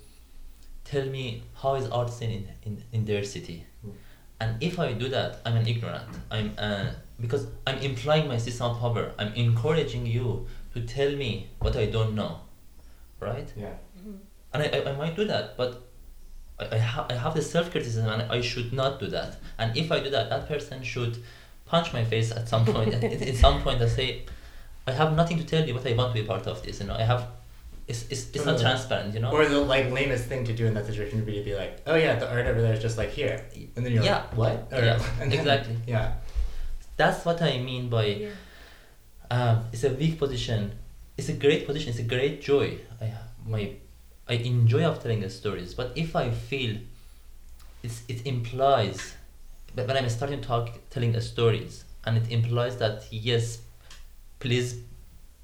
tell 0.84 1.06
me 1.06 1.44
how 1.62 1.76
is 1.76 1.88
art 1.88 2.10
scene 2.10 2.30
in, 2.30 2.48
in, 2.66 2.84
in 2.92 3.04
their 3.06 3.24
city. 3.24 3.64
And 4.38 4.62
if 4.62 4.78
I 4.78 4.92
do 4.92 5.08
that, 5.08 5.40
I'm 5.46 5.56
an 5.56 5.66
ignorant. 5.66 6.04
I'm 6.30 6.52
uh, 6.58 6.90
because 7.18 7.46
I'm 7.66 7.78
implying 7.78 8.28
my 8.28 8.36
system 8.36 8.66
of 8.70 8.78
power. 8.78 9.12
I'm 9.18 9.32
encouraging 9.32 10.04
you 10.04 10.46
to 10.74 10.82
tell 10.82 11.10
me 11.16 11.48
what 11.60 11.74
I 11.76 11.86
don't 11.86 12.14
know, 12.14 12.40
right? 13.18 13.50
Yeah. 13.56 13.72
And 14.52 14.62
I, 14.62 14.66
I, 14.66 14.90
I 14.90 14.92
might 14.96 15.16
do 15.16 15.24
that, 15.24 15.56
but 15.56 15.87
I, 16.60 16.76
I, 16.76 16.78
ha- 16.78 17.06
I 17.10 17.14
have 17.14 17.34
the 17.34 17.42
self 17.42 17.70
criticism 17.70 18.08
and 18.08 18.22
I 18.30 18.40
should 18.40 18.72
not 18.72 19.00
do 19.00 19.06
that. 19.08 19.36
And 19.58 19.76
if 19.76 19.90
I 19.92 20.00
do 20.00 20.10
that, 20.10 20.28
that 20.30 20.48
person 20.48 20.82
should 20.82 21.18
punch 21.66 21.92
my 21.92 22.04
face 22.04 22.30
at 22.32 22.48
some 22.48 22.64
point. 22.64 22.94
at, 22.94 23.04
at 23.04 23.34
some 23.36 23.62
point, 23.64 23.80
and 23.80 23.90
say, 23.90 24.24
I 24.86 24.92
have 24.92 25.14
nothing 25.14 25.38
to 25.38 25.44
tell 25.44 25.66
you, 25.66 25.74
but 25.74 25.86
I 25.86 25.92
want 25.94 26.14
to 26.14 26.20
be 26.22 26.26
part 26.26 26.46
of 26.46 26.62
this. 26.62 26.80
You 26.80 26.86
know, 26.86 26.94
I 26.94 27.02
have. 27.02 27.26
It's, 27.86 28.02
it's, 28.10 28.26
it's 28.34 28.36
not 28.44 28.52
Totally. 28.58 28.64
transparent, 28.64 29.14
you 29.14 29.20
know. 29.20 29.30
Or 29.32 29.46
the 29.46 29.60
like 29.60 29.90
lamest 29.90 30.24
thing 30.26 30.44
to 30.44 30.52
do 30.52 30.66
in 30.66 30.74
that 30.74 30.84
situation 30.84 31.16
would 31.18 31.26
be 31.26 31.38
to 31.38 31.42
be 31.42 31.54
like, 31.54 31.80
oh 31.86 31.94
yeah, 31.94 32.16
the 32.16 32.30
art 32.30 32.46
over 32.46 32.60
there 32.60 32.74
is 32.74 32.82
just 32.82 32.98
like 32.98 33.10
here, 33.10 33.42
and 33.76 33.84
then 33.86 33.92
you're 33.92 34.02
Yeah. 34.04 34.16
like, 34.16 34.36
what? 34.36 34.68
Or- 34.72 34.84
Yeah, 34.84 35.02
and 35.20 35.32
then- 35.32 35.38
exactly. 35.38 35.76
Yeah. 35.86 36.12
That's 36.98 37.24
what 37.24 37.40
I 37.40 37.58
mean 37.58 37.88
by. 37.88 38.04
yeah 38.06 38.28
um, 39.30 39.64
it's 39.72 39.84
a 39.84 39.90
weak 39.90 40.18
position. 40.18 40.72
It's 41.16 41.28
a 41.28 41.34
great 41.34 41.66
position. 41.66 41.90
It's 41.90 41.98
a 41.98 42.02
great 42.14 42.40
joy. 42.42 42.78
I 43.00 43.12
my 43.46 43.72
I 44.28 44.34
enjoy 44.34 44.84
of 44.84 45.02
telling 45.02 45.20
the 45.20 45.30
stories. 45.30 45.74
But 45.74 45.92
if 45.96 46.14
I 46.14 46.30
feel 46.30 46.76
it's, 47.82 48.02
it 48.08 48.26
implies 48.26 49.14
but 49.74 49.86
when 49.86 49.96
I'm 49.96 50.08
starting 50.08 50.40
to 50.40 50.46
talk 50.46 50.70
telling 50.90 51.14
a 51.14 51.20
stories 51.20 51.84
and 52.04 52.16
it 52.16 52.30
implies 52.30 52.76
that 52.78 53.04
yes 53.10 53.60
please 54.40 54.80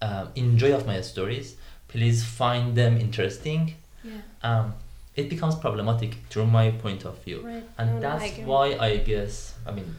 um, 0.02 0.28
enjoy 0.34 0.72
of 0.74 0.86
my 0.86 1.00
stories 1.00 1.56
please 1.88 2.24
find 2.24 2.74
them 2.76 2.96
interesting 2.98 3.74
Yeah. 4.02 4.20
um, 4.42 4.74
it 5.14 5.28
becomes 5.30 5.54
problematic 5.54 6.16
from 6.30 6.50
my 6.50 6.70
point 6.72 7.04
of 7.04 7.22
view 7.24 7.42
Right. 7.44 7.64
and 7.78 7.90
No, 7.90 7.98
no, 8.00 8.08
I 8.08 8.18
that's 8.18 8.38
why 8.38 8.76
I 8.80 8.96
guess 8.98 9.54
I 9.66 9.70
mean 9.72 9.94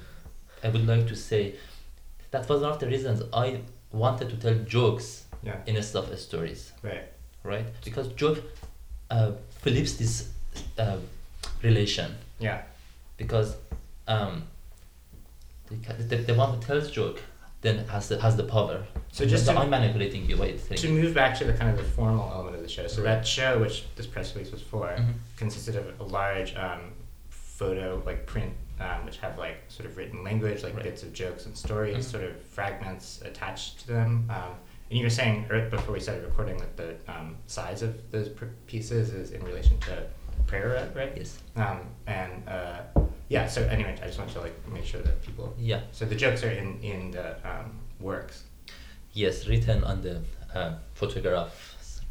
I 0.64 0.70
would 0.70 0.86
like 0.86 1.08
to 1.08 1.16
say 1.16 1.56
that 2.32 2.50
was 2.50 2.62
one 2.62 2.72
of 2.72 2.80
the 2.80 2.88
reasons 2.88 3.24
I 3.34 3.62
wanted 3.92 4.30
to 4.30 4.38
tell 4.38 4.56
jokes 4.66 5.24
Yeah. 5.44 5.58
instead 5.66 6.04
of 6.04 6.20
stories 6.20 6.74
Right. 6.82 7.06
right 7.44 7.68
because 7.84 8.08
joke 8.10 8.40
uh, 9.10 9.32
flips 9.62 9.94
this 9.94 10.30
uh, 10.78 10.98
relation 11.62 12.16
Yeah. 12.40 12.62
because 13.18 13.56
um, 14.08 14.44
the, 15.70 15.94
the, 16.04 16.16
the 16.18 16.34
one 16.34 16.54
who 16.56 16.62
tells 16.62 16.92
joke 16.92 17.22
then 17.62 17.86
has 17.88 18.10
the, 18.10 18.22
has 18.22 18.38
the 18.38 18.44
power 18.44 18.86
So 19.12 19.26
just 19.26 19.46
to, 19.48 19.58
I'm 19.58 19.70
manipulating 19.70 20.30
you 20.30 20.38
by 20.38 20.52
to 20.52 20.90
move 20.90 21.14
back 21.16 21.36
to 21.40 21.46
the 21.46 21.54
kind 21.54 21.72
of 21.72 21.78
the 21.78 21.84
formal 21.92 22.30
element 22.32 22.56
of 22.56 22.62
the 22.62 22.70
show. 22.70 22.86
So 22.88 23.02
Right. 23.02 23.16
that 23.16 23.28
show, 23.28 23.60
which 23.60 23.86
this 23.96 24.06
press 24.06 24.36
release 24.36 24.52
was 24.52 24.62
for, 24.62 24.88
Mhm. 24.88 25.14
consisted 25.38 25.76
of 25.76 26.00
a 26.00 26.04
large 26.04 26.56
um, 26.56 26.92
photo, 27.30 28.02
like 28.06 28.26
print, 28.28 28.54
um, 28.80 29.06
which 29.06 29.18
have 29.18 29.38
like 29.40 29.58
sort 29.70 29.88
of 29.90 29.98
written 29.98 30.24
language, 30.24 30.62
like 30.64 30.76
Right. 30.76 30.84
bits 30.84 31.02
of 31.02 31.12
jokes 31.14 31.46
and 31.48 31.58
stories, 31.58 31.98
Mhm. 31.98 32.12
sort 32.12 32.24
of 32.26 32.40
fragments 32.42 33.22
attached 33.24 33.80
to 33.82 33.88
them. 33.88 34.30
Um, 34.30 34.54
and 34.90 34.98
you 35.00 35.04
were 35.06 35.10
saying 35.10 35.46
er, 35.52 35.68
before 35.70 35.94
we 35.94 36.00
started 36.00 36.24
recording 36.24 36.58
that 36.58 36.78
the 36.78 36.96
um, 37.12 37.38
size 37.48 37.82
of 37.82 37.94
those 38.12 38.30
pieces 38.68 39.12
is 39.14 39.32
in 39.32 39.44
relation 39.44 39.78
to 39.80 40.04
prayer 40.48 40.92
right? 40.96 41.14
yes 41.18 41.40
Um, 41.56 41.80
and 42.08 42.32
uh, 42.48 42.82
yeah, 43.30 43.48
so 43.48 43.64
anyway, 43.64 43.98
I 44.04 44.06
just 44.06 44.20
wanted 44.20 44.34
to 44.36 44.42
like 44.42 44.56
make 44.68 44.86
sure 44.86 45.02
that 45.02 45.22
people. 45.26 45.54
yeah 45.58 45.82
So 45.92 46.06
the 46.06 46.16
jokes 46.16 46.44
are 46.44 46.52
in 46.52 46.80
in 46.84 47.12
the 47.12 47.28
um, 47.50 47.80
works. 48.00 48.44
yes 49.14 49.48
written 49.48 49.84
on 49.84 50.02
the 50.02 50.22
uh, 50.54 50.76
photographs 50.94 52.02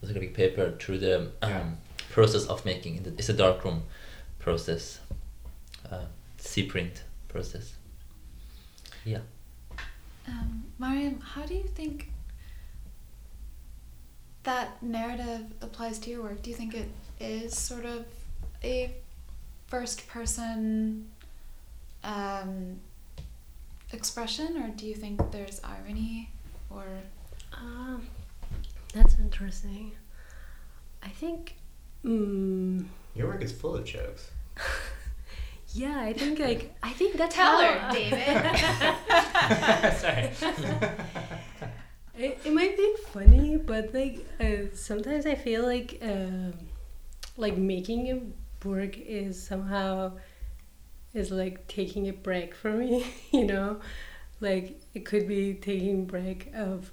photographic 0.00 0.34
paper 0.34 0.72
through 0.78 0.98
the 0.98 1.16
um, 1.42 1.50
Yeah. 1.50 1.64
process 2.10 2.46
of 2.46 2.64
making 2.64 2.96
it. 2.96 3.06
it's 3.18 3.28
a 3.30 3.32
darkroom 3.44 3.82
process 4.38 5.00
uh, 5.90 6.04
C 6.38 6.62
print 6.64 7.04
process 7.28 7.74
yeah 9.04 9.20
Um, 10.30 10.64
Mariam, 10.78 11.20
how 11.20 11.42
do 11.42 11.54
you 11.54 11.64
think 11.64 12.10
that 14.44 14.82
narrative 14.82 15.46
applies 15.60 15.98
to 16.00 16.10
your 16.10 16.22
work? 16.22 16.42
Do 16.42 16.50
you 16.50 16.56
think 16.56 16.74
it 16.74 16.88
is 17.18 17.56
sort 17.58 17.84
of 17.84 18.06
a 18.62 18.94
first 19.66 20.06
person 20.08 21.08
um, 22.04 22.78
expression, 23.92 24.56
or 24.62 24.68
do 24.68 24.86
you 24.86 24.94
think 24.94 25.30
there's 25.32 25.60
irony, 25.64 26.30
or 26.70 26.84
Um, 27.52 28.06
that's 28.94 29.18
interesting. 29.18 29.92
I 31.02 31.08
think. 31.08 31.56
Mm, 32.04 32.86
Your 33.14 33.28
work 33.28 33.42
is 33.42 33.52
full 33.52 33.74
of 33.74 33.84
jokes. 33.84 34.30
yeah, 35.72 36.00
I 36.00 36.12
think 36.12 36.38
like 36.38 36.74
I 36.82 36.90
think 36.90 37.16
that's 37.16 37.34
Tell 37.34 37.60
how, 37.60 37.88
her, 37.88 37.92
David. 37.92 38.20
Sorry. 39.96 40.30
It, 42.18 42.38
it 42.44 42.52
might 42.52 42.76
be 42.76 42.94
funny, 43.12 43.56
but 43.56 43.94
like 43.94 44.26
uh, 44.40 44.74
sometimes 44.74 45.26
I 45.26 45.34
feel 45.34 45.62
like 45.62 45.98
um 46.02 46.52
like 47.36 47.56
making 47.56 48.10
a 48.10 48.66
work 48.66 48.98
is 48.98 49.42
somehow 49.42 50.12
is 51.14 51.30
like 51.30 51.66
taking 51.66 52.08
a 52.08 52.12
break 52.12 52.54
from 52.54 52.78
me. 52.80 53.06
You 53.32 53.46
know, 53.46 53.80
like 54.40 54.80
it 54.94 55.04
could 55.06 55.26
be 55.28 55.54
taking 55.54 56.04
break 56.06 56.50
of 56.54 56.92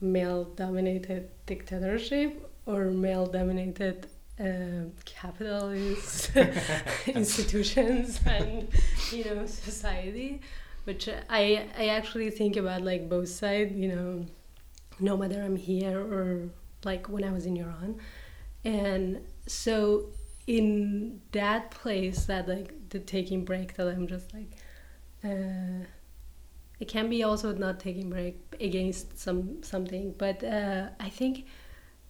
male 0.00 0.44
dominated 0.44 1.30
dictatorship 1.46 2.50
or 2.66 2.86
male 2.86 3.26
dominated 3.26 4.08
uh, 4.40 4.90
capitalist 5.04 6.30
institutions 7.06 8.20
and 8.26 8.68
you 9.10 9.24
know 9.24 9.46
society 9.46 10.40
which 10.86 11.08
I 11.28 11.68
I 11.76 11.88
actually 11.88 12.30
think 12.30 12.56
about 12.56 12.82
like 12.82 13.08
both 13.08 13.28
sides, 13.28 13.74
you 13.74 13.88
know, 13.88 14.24
no 15.00 15.16
matter 15.16 15.42
I'm 15.42 15.56
here 15.56 16.00
or 16.00 16.48
like 16.84 17.08
when 17.08 17.24
I 17.24 17.32
was 17.32 17.44
in 17.44 17.56
Iran, 17.56 17.98
and 18.64 19.20
so 19.46 20.06
in 20.46 21.20
that 21.32 21.72
place 21.72 22.26
that 22.26 22.48
like 22.48 22.72
the 22.90 23.00
taking 23.00 23.44
break 23.44 23.74
that 23.74 23.88
I'm 23.88 24.06
just 24.06 24.32
like, 24.32 24.52
uh, 25.24 25.84
it 26.78 26.86
can 26.88 27.10
be 27.10 27.24
also 27.24 27.52
not 27.52 27.80
taking 27.80 28.08
break 28.08 28.38
against 28.60 29.18
some 29.18 29.62
something, 29.64 30.14
but 30.16 30.44
uh, 30.44 30.90
I 31.00 31.08
think 31.10 31.46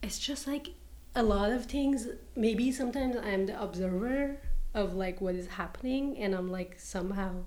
it's 0.02 0.18
just 0.18 0.46
like 0.46 0.68
a 1.16 1.22
lot 1.22 1.50
of 1.50 1.66
things. 1.66 2.08
Maybe 2.36 2.70
sometimes 2.70 3.16
I'm 3.16 3.46
the 3.46 3.60
observer 3.60 4.38
of 4.74 4.94
like 4.94 5.20
what 5.20 5.34
is 5.34 5.48
happening, 5.48 6.18
and 6.18 6.34
I'm 6.34 6.50
like 6.50 6.78
somehow 6.78 7.44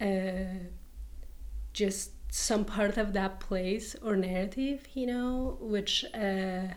uh, 0.00 0.60
just 1.72 2.10
some 2.32 2.64
part 2.64 2.96
of 2.96 3.12
that 3.12 3.40
place 3.40 3.94
or 4.02 4.16
narrative, 4.16 4.86
you 4.94 5.06
know, 5.06 5.58
which 5.60 6.04
uh, 6.14 6.68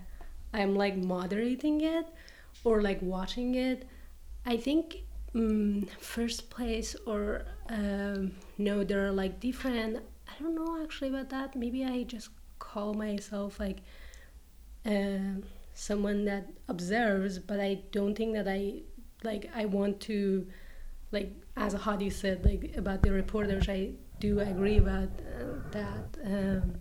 I'm 0.53 0.75
like 0.75 0.97
moderating 0.97 1.82
it 1.82 2.06
or 2.63 2.82
like 2.82 3.01
watching 3.01 3.56
it. 3.56 3.88
I 4.45 4.58
think 4.58 4.97
um, 5.36 5.88
first 5.99 6.49
place 6.49 6.95
or 7.06 7.45
um, 7.69 8.34
no, 8.58 8.84
there 8.84 9.06
are 9.06 9.12
like 9.12 9.39
different. 9.39 9.97
I 10.27 10.41
don't 10.41 10.56
know 10.56 10.84
actually 10.84 11.10
about 11.10 11.30
that. 11.30 11.56
Maybe 11.56 11.86
I 11.86 12.03
just 12.03 12.30
call 12.60 12.93
myself 12.93 13.60
like 13.60 13.77
um 14.86 15.43
someone 15.78 16.26
that 16.26 16.50
observes, 16.68 17.38
but 17.38 17.60
I 17.60 17.82
don't 17.92 18.16
think 18.16 18.34
that 18.34 18.48
I 18.48 18.82
like 19.24 19.50
I 19.56 19.66
want 19.66 20.00
to 20.02 20.48
like 21.12 21.32
as 21.56 21.74
Hadi 21.74 22.10
said 22.10 22.44
like 22.44 22.76
about 22.76 23.04
the 23.04 23.12
reporters 23.12 23.70
I 23.70 23.92
do 24.20 24.40
agree 24.40 24.78
about 24.78 25.10
uh, 25.20 25.60
that 25.72 26.18
um, 26.26 26.74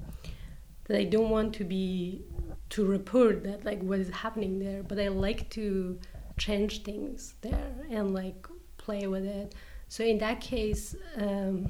that 0.85 0.97
I 0.99 1.05
don't 1.05 1.29
want 1.31 1.55
to 1.57 1.65
be 1.65 2.25
to 2.71 2.87
report 2.87 3.45
that 3.45 3.65
like 3.67 3.81
what 3.83 3.99
is 3.99 4.09
happening 4.09 4.59
there 4.59 4.83
but 4.83 4.99
I 4.99 5.09
like 5.09 5.51
to 5.51 5.99
change 6.39 6.83
things 6.83 7.35
there 7.43 7.75
and 7.91 8.15
like 8.15 8.47
play 8.79 9.07
with 9.07 9.25
it. 9.25 9.55
So 9.89 10.05
in 10.05 10.19
that 10.19 10.41
case 10.41 10.97
um, 11.19 11.69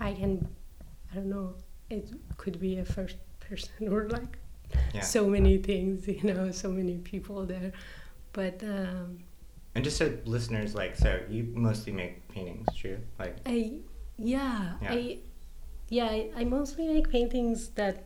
I 0.00 0.12
can 0.12 0.48
I 1.12 1.14
don't 1.14 1.30
know 1.30 1.54
it 1.88 2.08
could 2.36 2.58
be 2.58 2.78
a 2.78 2.84
first 2.84 3.16
person 3.38 3.88
or 3.92 4.08
like 4.08 4.38
Yeah. 4.94 5.00
so 5.00 5.26
many 5.26 5.58
things 5.58 6.06
you 6.08 6.22
know 6.22 6.50
so 6.50 6.70
many 6.70 6.98
people 6.98 7.46
there 7.46 7.72
but 8.32 8.62
um, 8.62 9.24
And 9.74 9.84
just 9.84 9.96
so 9.96 10.12
listeners 10.24 10.74
like, 10.74 10.96
so 10.96 11.20
you 11.28 11.48
mostly 11.54 11.92
make 11.92 12.28
paintings, 12.28 12.68
true? 12.76 12.98
Like, 13.18 13.36
I 13.46 13.80
yeah, 14.18 14.74
Yeah. 14.82 14.92
I 14.92 15.18
yeah 15.88 16.06
I, 16.06 16.30
I 16.36 16.44
mostly 16.44 16.88
make 16.88 17.10
paintings 17.10 17.68
that 17.80 18.04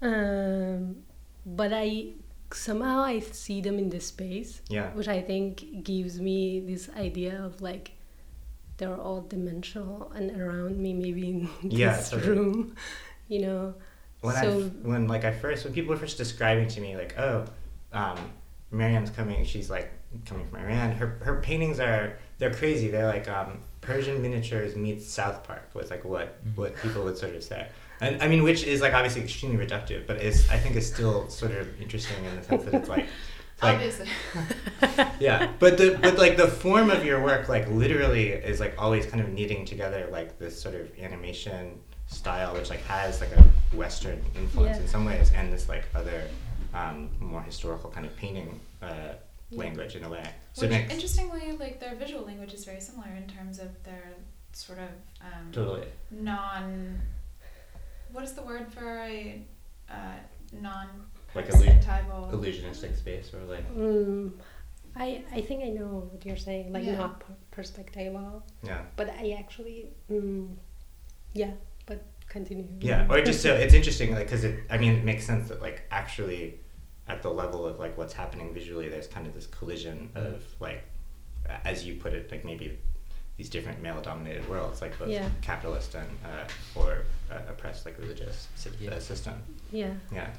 um 0.00 0.96
but 1.44 1.72
I 1.72 2.12
somehow 2.52 3.02
I 3.02 3.20
see 3.20 3.60
them 3.60 3.78
in 3.78 3.90
the 3.90 4.00
space 4.00 4.62
yeah, 4.68 4.90
which 4.92 5.08
I 5.08 5.20
think 5.20 5.82
gives 5.84 6.20
me 6.20 6.60
this 6.60 6.88
idea 6.96 7.42
of 7.42 7.60
like 7.60 7.92
they're 8.78 8.96
all 8.96 9.22
dimensional 9.22 10.12
and 10.14 10.40
around 10.40 10.78
me 10.78 10.94
maybe 10.94 11.28
in 11.30 11.48
this 11.62 11.78
Yeah, 11.78 12.00
sort 12.00 12.24
room 12.24 12.74
you 13.28 13.40
know 13.42 13.74
when 14.20 14.34
so 14.34 14.60
I 14.60 14.86
when 14.88 15.06
like 15.06 15.24
I 15.24 15.32
first 15.32 15.64
when 15.64 15.72
people 15.72 15.90
were 15.90 16.00
first 16.00 16.18
describing 16.18 16.68
to 16.68 16.80
me 16.80 16.96
like 16.96 17.18
oh 17.18 17.44
um, 17.92 18.18
Miriam's 18.70 19.10
coming 19.10 19.44
she's 19.44 19.70
like 19.70 19.92
coming 20.26 20.46
from 20.48 20.60
Iran 20.60 20.92
her 20.92 21.18
her 21.22 21.40
paintings 21.40 21.80
are 21.80 22.18
they're 22.38 22.54
crazy. 22.54 22.88
They're 22.88 23.06
like 23.06 23.28
um, 23.28 23.60
Persian 23.80 24.22
miniatures 24.22 24.76
meets 24.76 25.06
South 25.06 25.44
Park 25.44 25.70
was 25.74 25.90
like 25.90 26.04
what 26.04 26.38
what 26.54 26.74
people 26.76 27.04
would 27.04 27.18
sort 27.18 27.34
of 27.34 27.42
say. 27.42 27.68
And 28.00 28.22
I 28.22 28.28
mean 28.28 28.42
which 28.42 28.64
is 28.64 28.80
like 28.80 28.94
obviously 28.94 29.22
extremely 29.22 29.64
reductive 29.64 30.06
but 30.06 30.22
is 30.22 30.48
I 30.50 30.58
think 30.58 30.76
is 30.76 30.86
still 30.86 31.28
sort 31.28 31.52
of 31.52 31.80
interesting 31.80 32.24
in 32.24 32.36
the 32.36 32.42
sense 32.42 32.64
that 32.64 32.74
it's 32.74 32.88
like 32.88 33.06
like 33.62 33.74
obviously. 33.74 34.06
yeah 35.20 35.50
but 35.58 35.78
the 35.78 35.98
but 36.00 36.16
like 36.16 36.36
the 36.36 36.46
form 36.46 36.90
of 36.90 37.04
your 37.04 37.20
work 37.22 37.48
like 37.48 37.68
literally 37.68 38.28
is 38.28 38.60
like 38.60 38.74
always 38.78 39.04
kind 39.06 39.20
of 39.20 39.30
knitting 39.30 39.64
together 39.64 40.08
like 40.12 40.38
this 40.38 40.60
sort 40.60 40.76
of 40.76 40.88
animation 41.00 41.80
style 42.08 42.52
which 42.54 42.70
like 42.70 42.82
has 42.84 43.20
like 43.20 43.32
a 43.32 43.42
western 43.76 44.20
influence 44.34 44.76
Yeah. 44.76 44.82
in 44.82 44.88
some 44.88 45.04
ways 45.04 45.30
and 45.36 45.52
this 45.52 45.68
like 45.68 45.84
other 45.94 46.22
um, 46.74 47.08
more 47.20 47.42
historical 47.42 47.90
kind 47.90 48.04
of 48.06 48.14
painting 48.16 48.58
uh, 48.82 49.12
language 49.52 49.94
in 49.96 50.04
a 50.04 50.08
way 50.10 50.24
so 50.52 50.62
Which 50.62 50.70
it 50.70 50.74
makes 50.80 50.92
interestingly, 50.94 51.52
like 51.52 51.78
their 51.80 51.94
visual 51.94 52.24
language 52.24 52.52
is 52.52 52.64
very 52.64 52.80
similar 52.80 53.08
in 53.16 53.26
terms 53.28 53.58
of 53.60 53.68
their 53.84 54.04
sort 54.52 54.78
of 54.80 54.88
um, 55.22 55.52
totally 55.52 55.86
non. 56.10 57.00
What 58.12 58.24
is 58.24 58.32
the 58.32 58.42
word 58.42 58.66
for 58.72 58.88
a 59.02 59.40
uh, 59.90 59.94
non 60.52 60.88
Like 61.34 61.48
illu- 61.48 62.32
illusionistic 62.32 62.96
space 62.96 63.32
or 63.34 63.40
like 63.54 63.66
mm, 63.72 64.32
I 64.96 65.22
I 65.32 65.40
think 65.42 65.62
I 65.62 65.68
know 65.78 66.08
what 66.10 66.24
you're 66.26 66.36
saying, 66.48 66.72
like 66.72 66.84
Yeah. 66.84 66.96
not 66.96 67.20
per- 67.20 67.62
perspectival, 67.62 68.42
Yeah. 68.64 68.82
but 68.96 69.08
I 69.10 69.36
actually, 69.38 69.90
mm, 70.10 70.56
yeah, 71.34 71.52
but 71.52 71.67
continue. 72.28 72.66
Yeah, 72.80 73.06
or 73.10 73.20
just 73.22 73.42
so 73.42 73.54
it's 73.54 73.74
interesting, 73.74 74.12
like, 74.12 74.26
because 74.26 74.44
it, 74.44 74.60
I 74.70 74.78
mean, 74.78 74.94
it 74.94 75.04
makes 75.04 75.24
sense 75.26 75.48
that, 75.48 75.60
like, 75.62 75.82
actually, 75.90 76.60
at 77.08 77.22
the 77.22 77.30
level 77.30 77.66
of, 77.66 77.78
like, 77.78 77.96
what's 77.96 78.12
happening 78.12 78.52
visually, 78.52 78.88
there's 78.88 79.06
kind 79.06 79.26
of 79.26 79.34
this 79.34 79.46
collision 79.46 80.10
of, 80.14 80.42
like, 80.60 80.82
as 81.64 81.84
you 81.86 81.94
put 81.94 82.12
it, 82.12 82.30
like, 82.30 82.44
maybe 82.44 82.78
these 83.36 83.48
different 83.48 83.80
male 83.80 84.00
dominated 84.02 84.46
worlds, 84.48 84.82
like, 84.82 84.98
both 84.98 85.08
Yeah. 85.08 85.28
capitalist 85.42 85.94
and, 85.94 86.08
uh, 86.24 86.78
or 86.78 87.04
uh, 87.30 87.38
oppressed, 87.48 87.86
like, 87.86 87.96
religious 87.98 88.48
Yeah. 88.80 88.90
uh, 88.90 89.00
system. 89.00 89.34
yeah, 89.72 89.94
Yeah. 90.12 90.30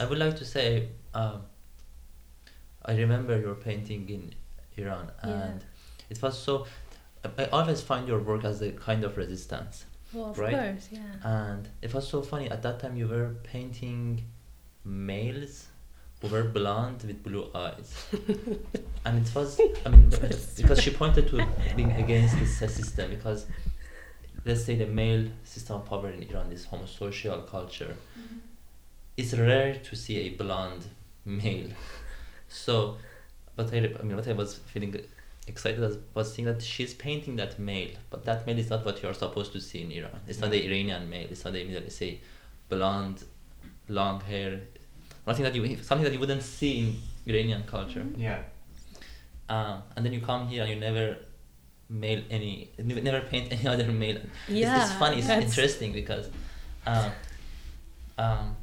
I 0.00 0.04
would 0.04 0.18
like 0.18 0.36
to 0.36 0.44
say, 0.44 0.88
um, 1.14 1.42
I 2.84 2.94
remember 2.96 3.40
your 3.40 3.54
painting 3.54 4.08
in 4.10 4.34
Iran, 4.76 5.10
Yeah. 5.24 5.30
and 5.30 5.64
it 6.10 6.20
was 6.22 6.38
so. 6.38 6.66
I- 7.24 7.44
I 7.44 7.46
always 7.46 7.80
find 7.80 8.06
your 8.06 8.20
work 8.20 8.44
as 8.44 8.60
a 8.60 8.70
kind 8.72 9.02
of 9.04 9.16
resistance, 9.16 9.86
well, 10.14 10.30
of 10.30 10.38
Right. 10.38 10.54
course, 10.54 10.88
yeah, 10.90 11.00
and 11.22 11.68
it 11.82 11.92
was 11.94 12.08
so 12.08 12.22
funny. 12.22 12.50
At 12.50 12.62
that 12.62 12.80
time, 12.80 12.96
you 12.96 13.08
were 13.08 13.34
painting 13.42 14.24
males 14.84 15.66
who 16.20 16.28
were 16.28 16.44
blonde 16.44 17.02
with 17.06 17.22
blue 17.22 17.50
eyes, 17.54 18.06
and 19.04 19.26
it 19.26 19.34
was. 19.34 19.60
I 19.84 19.88
mean, 19.90 20.10
because 20.56 20.80
she 20.82 20.90
pointed 20.90 21.28
to 21.28 21.46
being 21.76 21.92
against 21.92 22.38
this 22.38 22.58
system 22.58 23.10
because. 23.10 23.46
Let's 24.46 24.62
say 24.66 24.74
the 24.76 24.84
male 24.84 25.28
system 25.42 25.76
of 25.76 25.86
power 25.86 26.10
in 26.10 26.22
Iran, 26.22 26.50
this 26.50 26.66
homosocial 26.66 27.46
culture, 27.48 27.96
mm-hmm. 28.18 28.36
it's 29.16 29.32
rare 29.32 29.74
to 29.76 29.96
see 29.96 30.18
a 30.26 30.28
blonde 30.30 30.84
male. 31.24 31.70
So, 32.48 32.98
but 33.56 33.72
I, 33.72 33.78
I 33.78 34.02
mean, 34.02 34.16
what 34.16 34.28
I 34.28 34.32
was 34.34 34.56
feeling 34.56 34.94
excited 35.46 35.82
as 35.82 35.98
was 36.14 36.32
seeing 36.34 36.46
that 36.46 36.62
she's 36.62 36.94
painting 36.94 37.36
that 37.36 37.58
male, 37.58 37.90
but 38.10 38.24
that 38.24 38.46
male 38.46 38.58
is 38.58 38.70
not 38.70 38.84
what 38.84 39.02
you're 39.02 39.14
supposed 39.14 39.52
to 39.52 39.60
see 39.60 39.82
in 39.82 39.92
Iran. 39.92 40.20
It's 40.26 40.38
not 40.40 40.50
the 40.50 40.64
Iranian 40.66 41.08
male. 41.10 41.26
It's 41.30 41.44
not 41.44 41.52
the 41.52 41.64
Middle 41.64 41.84
East, 41.86 41.98
say, 41.98 42.20
blonde, 42.68 43.24
long 43.88 44.20
hair, 44.20 44.60
nothing 45.26 45.44
that 45.44 45.54
you 45.54 45.76
something 45.82 46.04
that 46.04 46.12
you 46.12 46.18
wouldn't 46.20 46.42
see 46.42 46.72
in 46.80 46.96
Iranian 47.26 47.62
culture. 47.64 48.04
Yeah. 48.16 48.40
Um, 49.48 49.82
and 49.96 50.04
then 50.04 50.12
you 50.14 50.20
come 50.20 50.48
here 50.48 50.62
and 50.62 50.70
you 50.72 50.80
never 50.80 51.16
male 51.90 52.22
any, 52.30 52.70
never 52.78 53.20
paint 53.20 53.52
any 53.52 53.66
other 53.74 53.92
male. 53.92 54.16
It's- 54.48 54.90
it's, 54.90 54.98
funny. 54.98 55.18
It's 55.18 55.26
that's- 55.26 55.44
interesting 55.50 55.92
because. 55.92 56.30
Um, 56.86 57.12
um, 58.18 58.56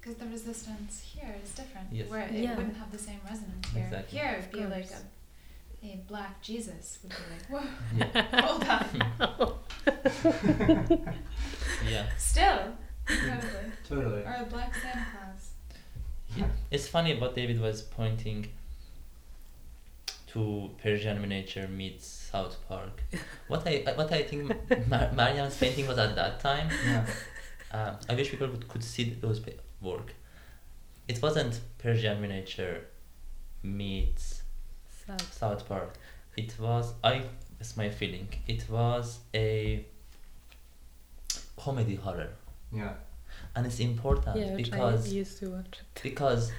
Because 0.00 0.16
the 0.16 0.26
resistance 0.26 1.00
here 1.14 1.34
is 1.42 1.50
different, 1.54 1.88
Yes. 1.92 2.08
where 2.10 2.22
it 2.28 2.32
Yeah. 2.32 2.56
wouldn't 2.56 2.76
have 2.76 2.90
the 2.92 2.98
same 2.98 3.20
resonance 3.28 3.66
here. 3.72 3.84
Exactly. 3.84 4.18
Here, 4.18 4.36
it'd 4.38 4.52
be 4.52 4.64
like 4.76 4.84
a, 4.84 4.88
course. 4.88 5.02
A 5.84 6.00
black 6.08 6.40
Jesus 6.40 6.98
would 7.02 7.10
be 7.12 7.16
like, 7.30 7.46
whoa, 7.62 7.68
yeah. 7.96 8.40
hold 8.40 8.64
on. 8.64 8.84
yeah. 11.88 12.06
Still, 12.16 12.72
probably. 13.04 13.72
Totally. 13.88 14.22
Or 14.22 14.36
a 14.40 14.46
black 14.48 14.74
Santa 14.74 15.04
Claus. 15.12 15.50
Yeah, 16.36 16.46
it's 16.70 16.88
funny 16.88 17.18
what 17.18 17.34
David 17.34 17.60
was 17.60 17.82
pointing 17.82 18.48
to 20.28 20.70
Persian 20.82 21.20
miniature 21.20 21.68
meets 21.68 22.06
South 22.06 22.56
Park. 22.68 23.02
What 23.48 23.66
I 23.66 23.84
what 23.94 24.10
I 24.12 24.22
think 24.22 24.48
Mar- 24.88 25.10
Mariam's 25.14 25.56
painting 25.56 25.86
was 25.86 25.98
at 25.98 26.16
that 26.16 26.40
time. 26.40 26.68
Yeah. 26.84 27.06
Uh, 27.70 27.96
I 28.08 28.14
wish 28.14 28.30
people 28.30 28.48
would, 28.48 28.66
could 28.68 28.82
see 28.82 29.16
those 29.20 29.38
pa- 29.40 29.50
work. 29.80 30.14
It 31.08 31.20
wasn't 31.22 31.60
Persian 31.78 32.20
miniature 32.20 32.78
meets 33.62 34.33
so 35.06 35.16
South 35.30 35.68
Park. 35.68 35.94
It 36.36 36.54
was 36.58 36.92
I. 37.02 37.22
It's 37.60 37.76
my 37.76 37.88
feeling. 37.90 38.28
It 38.46 38.68
was 38.70 39.20
a 39.34 39.84
comedy 41.56 41.94
horror, 41.96 42.30
Yeah. 42.72 42.92
and 43.54 43.66
it's 43.66 43.80
important 43.80 44.36
yeah, 44.36 44.54
because 44.56 45.06
I 45.06 45.10
used 45.10 45.38
to 45.38 45.50
watch 45.50 45.78
it. 45.80 46.02
because 46.02 46.52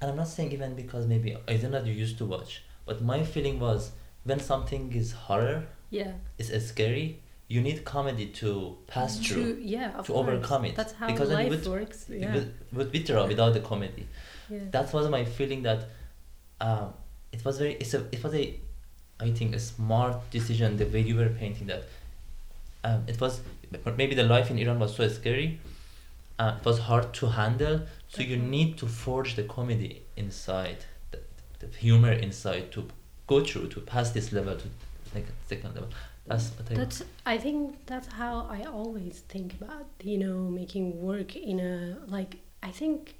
and 0.00 0.10
i'm 0.10 0.16
not 0.16 0.26
saying 0.28 0.50
even 0.52 0.74
because 0.74 1.06
maybe 1.06 1.36
i 1.46 1.56
don't 1.56 1.70
know 1.70 1.82
you 1.82 1.92
used 1.92 2.18
to 2.18 2.24
watch 2.24 2.62
but 2.86 3.02
my 3.02 3.22
feeling 3.22 3.60
was 3.60 3.92
when 4.24 4.40
something 4.40 4.92
is 4.92 5.12
horror 5.12 5.64
Yeah, 5.90 6.12
It's 6.38 6.50
scary 6.68 7.20
you 7.48 7.60
need 7.60 7.84
comedy 7.84 8.26
to 8.40 8.50
pass 8.86 9.18
to 9.18 9.24
through 9.24 9.58
yeah, 9.60 9.88
of 9.98 10.06
to 10.06 10.12
course. 10.12 10.20
overcome 10.28 10.64
it, 10.64 10.74
That's 10.74 10.94
how 10.94 11.06
because 11.08 11.28
life 11.30 11.50
would- 11.50 11.66
works. 11.66 12.08
It 12.08 12.20
Yeah, 12.22 12.34
would, 12.34 12.54
would 12.72 12.92
withdraw 12.92 13.26
without 13.32 13.52
the 13.52 13.60
comedy 13.60 14.06
yeah. 14.48 14.60
that 14.70 14.92
was 14.94 15.04
my 15.16 15.24
feeling 15.24 15.62
that 15.68 15.80
um, 16.62 16.94
it 17.32 17.44
was 17.44 17.58
very 17.58 17.74
it's 17.74 17.94
a 17.94 18.06
it 18.12 18.22
was 18.22 18.34
a 18.34 18.58
i 19.20 19.30
think 19.30 19.54
a 19.54 19.58
smart 19.58 20.18
decision 20.30 20.76
the 20.76 20.86
way 20.86 21.00
you 21.00 21.16
were 21.16 21.28
painting 21.28 21.66
that. 21.66 21.84
Um, 22.84 23.04
it 23.06 23.20
was 23.20 23.40
maybe 23.96 24.16
the 24.16 24.24
life 24.24 24.50
in 24.50 24.58
iran 24.58 24.80
was 24.80 24.96
so 24.96 25.06
scary 25.08 25.60
uh, 26.40 26.56
it 26.58 26.64
was 26.64 26.80
hard 26.80 27.14
to 27.14 27.28
handle 27.28 27.82
so 28.08 28.22
you 28.22 28.36
need 28.36 28.76
to 28.78 28.86
forge 28.86 29.36
the 29.36 29.44
comedy 29.44 30.02
inside 30.16 30.78
the, 31.12 31.20
the 31.60 31.68
humor 31.76 32.12
inside 32.12 32.72
to 32.72 32.88
go 33.26 33.44
through 33.44 33.68
to 33.68 33.80
pass 33.80 34.10
this 34.10 34.32
level 34.32 34.56
to 34.56 34.68
like 35.14 35.26
second 35.48 35.74
level. 35.74 35.90
That's 36.26 36.50
what 36.50 36.70
i 36.70 36.74
That's 36.74 37.02
I 37.26 37.38
think 37.38 37.86
that's 37.86 38.08
how 38.20 38.46
I 38.48 38.64
always 38.64 39.20
think 39.28 39.54
about 39.60 39.86
you 40.02 40.18
know 40.18 40.38
making 40.60 41.00
work 41.00 41.36
in 41.36 41.60
a 41.60 41.98
like 42.06 42.36
I 42.62 42.70
think 42.70 43.16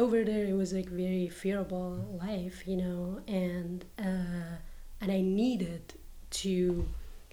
over 0.00 0.24
there 0.24 0.44
it 0.46 0.56
was 0.62 0.72
like 0.72 0.88
very 0.88 1.30
fearable 1.42 1.92
life 2.26 2.58
you 2.66 2.76
know 2.76 3.20
and 3.28 3.84
uh, 3.98 4.56
and 5.00 5.10
I 5.18 5.20
needed 5.20 5.94
to 6.42 6.86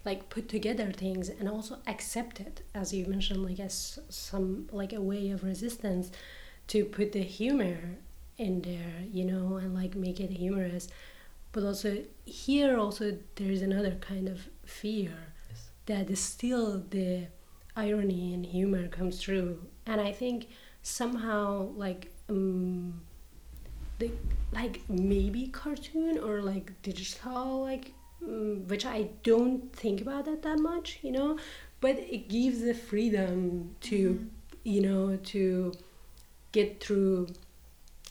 like 0.06 0.30
put 0.30 0.48
together 0.50 0.92
things 0.92 1.30
and 1.30 1.48
also 1.50 1.78
accept 1.88 2.40
it 2.40 2.62
as 2.74 2.94
you 2.94 3.06
mentioned 3.08 3.44
like 3.50 3.60
as 3.60 4.00
some 4.10 4.68
like 4.72 4.94
a 4.94 5.02
way 5.02 5.30
of 5.32 5.44
resistance 5.44 6.12
to 6.68 6.86
put 6.86 7.12
the 7.14 7.22
humor 7.40 7.78
in 8.38 8.62
there 8.62 8.94
you 9.12 9.26
know 9.32 9.58
and 9.58 9.74
like 9.82 9.96
make 9.96 10.20
it 10.20 10.32
humorous 10.32 10.88
but 11.52 11.64
also 11.64 11.92
here 12.26 12.78
also 12.78 13.18
there 13.36 13.52
is 13.52 13.62
another 13.62 13.96
kind 14.12 14.28
of 14.28 14.40
fear 14.66 15.12
Yes. 15.50 15.70
that 15.86 16.10
is 16.10 16.20
still 16.22 16.84
the 16.90 17.28
irony 17.76 18.34
and 18.34 18.46
humor 18.46 18.88
comes 18.88 19.16
through 19.22 19.52
and 19.86 20.00
i 20.02 20.12
think 20.12 20.48
somehow 20.84 21.70
like 21.76 22.12
um 22.30 23.02
the 24.00 24.12
like 24.52 24.82
maybe 24.90 25.48
cartoon 25.48 26.18
or 26.20 26.42
like 26.42 26.72
digital 26.82 27.62
like 27.62 27.94
um, 28.24 28.68
which 28.68 28.86
i 28.86 29.08
don't 29.24 29.74
think 29.74 30.02
about 30.02 30.26
that 30.26 30.42
that 30.42 30.60
much 30.60 31.00
you 31.02 31.12
know 31.12 31.38
but 31.82 31.98
it 32.00 32.28
gives 32.30 32.62
the 32.62 32.74
freedom 32.74 33.76
to 33.82 34.28
you 34.64 34.82
know 34.82 35.16
to 35.18 35.72
get 36.52 36.80
through 36.84 37.28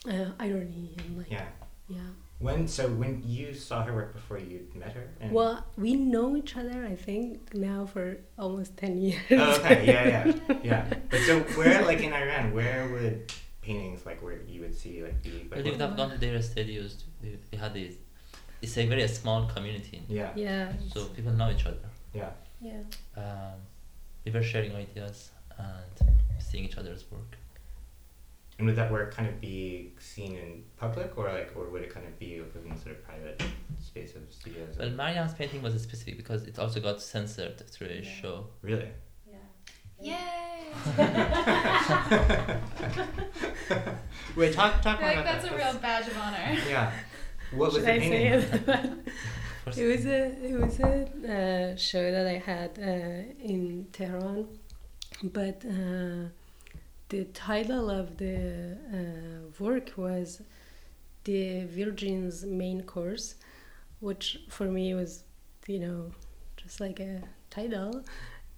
uh, 0.09 0.31
irony 0.39 0.95
and 0.99 1.17
like 1.17 1.29
Yeah. 1.31 1.45
yeah 1.89 2.09
When 2.39 2.67
so 2.67 2.87
when 2.87 3.23
you 3.25 3.53
saw 3.53 3.83
her 3.83 3.93
work 3.93 4.13
before 4.13 4.37
you 4.37 4.67
met 4.75 4.93
her? 4.93 5.09
And, 5.19 5.31
Well, 5.33 5.65
we 5.75 5.95
know 5.95 6.37
each 6.37 6.53
other, 6.55 6.85
I 6.85 6.95
think, 6.95 7.51
now 7.55 7.87
for 7.87 8.05
almost 8.37 8.77
10 8.77 8.97
years. 9.05 9.25
Oh, 9.31 9.57
okay. 9.57 9.81
Yeah, 9.91 10.03
yeah, 10.13 10.57
yeah. 10.69 10.83
But 11.09 11.21
so 11.27 11.39
where, 11.57 11.81
like 11.83 12.01
in 12.05 12.13
Iran, 12.13 12.53
where 12.53 12.87
would 12.93 13.33
paintings 13.67 13.99
like 14.09 14.19
where 14.25 14.37
you 14.53 14.59
would 14.63 14.75
see 14.81 14.93
like 15.07 15.17
be? 15.23 15.29
well, 15.31 15.39
Like, 15.51 15.63
they 15.63 15.71
would 15.71 15.81
have 15.85 15.95
gone 15.99 16.11
to 16.15 16.19
their 16.25 16.41
studios 16.51 16.91
they, 17.21 17.33
they 17.49 17.57
had 17.63 17.73
these 17.79 17.95
it's 18.61 18.75
a 18.81 18.85
very 18.93 19.07
small 19.21 19.39
community 19.55 19.99
yeah. 20.19 20.31
yeah. 20.45 20.71
so 20.93 20.99
people 21.17 21.33
know 21.41 21.49
each 21.55 21.65
other 21.71 21.87
Yeah. 22.21 22.31
Yeah. 22.69 22.81
um, 23.23 23.57
we 24.25 24.29
were 24.35 24.45
sharing 24.51 24.73
ideas 24.85 25.17
and 25.57 25.93
seeing 26.47 26.63
each 26.67 26.77
other's 26.81 27.03
work 27.15 27.31
And 28.59 28.65
would 28.67 28.77
that 28.81 28.91
work 28.97 29.09
kind 29.17 29.27
of 29.31 29.35
be 29.49 29.57
seen 30.11 30.31
in 30.43 30.51
public, 30.83 31.09
or 31.19 31.25
like, 31.37 31.49
or 31.57 31.63
would 31.71 31.83
it 31.87 31.91
kind 31.95 32.07
of 32.09 32.13
be 32.23 32.29
within 32.45 32.75
sort 32.83 32.93
of 32.95 32.99
private 33.09 33.37
space 33.89 34.11
of 34.19 34.23
studios? 34.39 34.71
Well, 34.79 34.89
Mariam's 35.01 35.35
painting 35.39 35.61
was 35.67 35.73
specific 35.89 36.15
because 36.21 36.41
it 36.51 36.55
also 36.63 36.79
got 36.87 36.97
censored 37.11 37.57
through 37.73 37.91
a 37.97 37.99
Yeah. 38.01 38.15
show. 38.21 38.35
really? 38.69 38.89
Yay! 40.01 40.73
Wait, 44.35 44.53
talk 44.53 44.81
talk 44.81 44.99
I 44.99 45.01
more 45.01 45.09
like 45.09 45.17
about 45.19 45.25
that's 45.25 45.43
that. 45.45 45.53
a 45.53 45.57
real 45.57 45.73
badge 45.81 46.07
of 46.07 46.17
honor. 46.17 46.57
Yeah. 46.69 46.91
What 47.51 47.71
was 47.71 47.75
Should 47.75 47.85
the 47.85 47.93
I 47.93 47.99
say 47.99 48.27
it? 48.27 48.91
It 49.77 49.85
was 49.85 50.05
a 50.05 50.19
it 50.49 50.59
was 50.59 50.79
a 50.79 51.73
uh, 51.73 51.75
show 51.77 52.09
that 52.11 52.25
I 52.27 52.37
had 52.37 52.71
uh, 52.79 53.33
in 53.53 53.87
Tehran, 53.91 54.47
but 55.23 55.63
uh, 55.65 56.29
the 57.09 57.23
title 57.33 57.89
of 57.89 58.17
the 58.17 58.77
uh, 58.93 59.49
work 59.59 59.91
was 59.97 60.41
the 61.25 61.65
Virgin's 61.65 62.45
main 62.45 62.83
course, 62.83 63.35
which 63.99 64.39
for 64.49 64.65
me 64.65 64.93
was 64.93 65.23
you 65.67 65.79
know 65.79 66.11
just 66.57 66.79
like 66.79 66.99
a 67.01 67.21
title, 67.49 68.03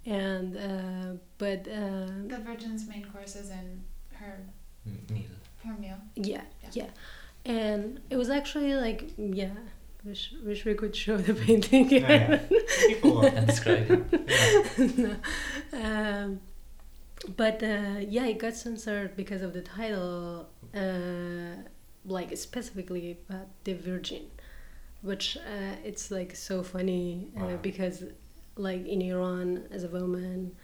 and 0.06 0.58
uh, 0.58 1.18
but 1.38 1.68
uh, 1.68 2.08
The 2.28 2.42
Virgin's 2.46 2.88
main 2.88 3.06
course 3.06 3.36
is 3.36 3.50
in 3.50 3.84
her 4.14 4.40
M- 4.86 5.00
meal. 5.10 5.24
her 5.66 5.74
meal. 5.80 5.98
Yeah, 6.16 6.42
Yeah. 6.64 6.70
yeah. 6.74 6.90
and 7.54 8.00
it 8.10 8.16
was 8.18 8.30
actually 8.30 8.76
like 8.76 9.12
yeah. 9.18 9.52
Wish, 10.06 10.34
wish 10.46 10.64
we 10.64 10.76
could 10.76 10.96
show 10.96 11.18
the 11.18 11.34
painting. 11.46 11.90
Yeah, 11.90 12.00
yeah. 12.50 12.58
People 12.88 13.12
will- 13.16 13.26
And 13.26 13.48
describe 13.48 14.08
it. 14.14 14.98
No. 14.98 15.16
um, 15.74 16.40
but 17.36 17.62
uh, 17.62 17.98
yeah, 18.08 18.26
it 18.26 18.38
got 18.40 18.54
censored 18.56 19.18
because 19.18 19.42
of 19.42 19.52
the 19.54 19.62
title, 19.62 20.48
uh, 20.74 21.62
like 22.06 22.36
specifically 22.38 23.18
about 23.30 23.48
the 23.66 23.74
Virgin, 23.74 24.28
which 25.02 25.36
uh, 25.36 25.76
it's 25.84 26.10
like 26.12 26.34
so 26.34 26.64
funny 26.64 27.28
uh, 27.38 27.42
Wow. 27.42 27.58
because, 27.62 28.04
like 28.60 28.86
in 28.88 29.02
Iran, 29.02 29.68
as 29.72 29.84
a 29.84 29.88
woman, 29.88 30.56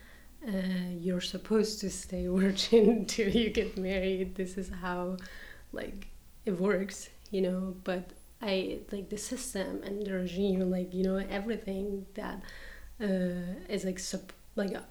uh, 0.47 0.51
you're 0.99 1.21
supposed 1.21 1.79
to 1.81 1.89
stay 1.89 2.27
virgin 2.41 3.05
till 3.05 3.29
you 3.29 3.49
get 3.49 3.77
married. 3.77 4.36
This 4.36 4.58
is 4.58 4.69
how, 4.81 5.17
like, 5.73 6.08
it 6.45 6.60
works, 6.60 7.10
you 7.31 7.41
know. 7.41 7.75
But 7.84 8.12
I 8.41 8.79
like 8.91 9.10
the 9.10 9.17
system 9.17 9.81
and 9.84 10.05
the 10.05 10.13
regime, 10.13 10.69
like 10.69 10.93
you 10.93 11.03
know, 11.03 11.17
everything 11.17 12.05
that 12.15 12.41
uh, 13.01 13.55
is 13.69 13.84
like 13.86 13.99
sup- 13.99 14.34
like 14.55 14.75
uh, 14.75 14.81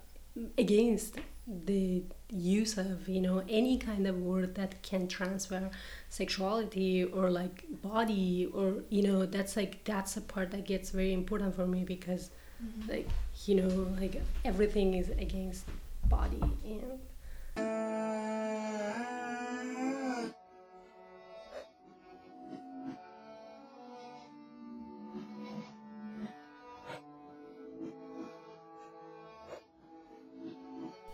against 0.57 1.15
the 1.47 2.03
use 2.31 2.77
of 2.77 3.07
you 3.07 3.21
know 3.21 3.43
any 3.47 3.77
kind 3.77 4.07
of 4.07 4.17
word 4.19 4.55
that 4.55 4.81
can 4.81 5.07
transfer 5.07 5.69
sexuality 6.09 7.03
or 7.03 7.29
like 7.29 7.63
body 7.83 8.47
or 8.51 8.83
you 8.89 9.03
know 9.03 9.25
that's 9.27 9.55
like 9.55 9.83
that's 9.83 10.17
a 10.17 10.21
part 10.21 10.49
that 10.51 10.65
gets 10.65 10.89
very 10.89 11.13
important 11.13 11.55
for 11.55 11.67
me 11.67 11.83
because 11.83 12.31
Mm-hmm. 12.63 12.89
like 12.89 13.09
you 13.45 13.55
know 13.55 13.87
like 13.99 14.21
everything 14.45 14.93
is 14.93 15.09
against 15.09 15.65
body 16.05 16.41
and 16.63 16.99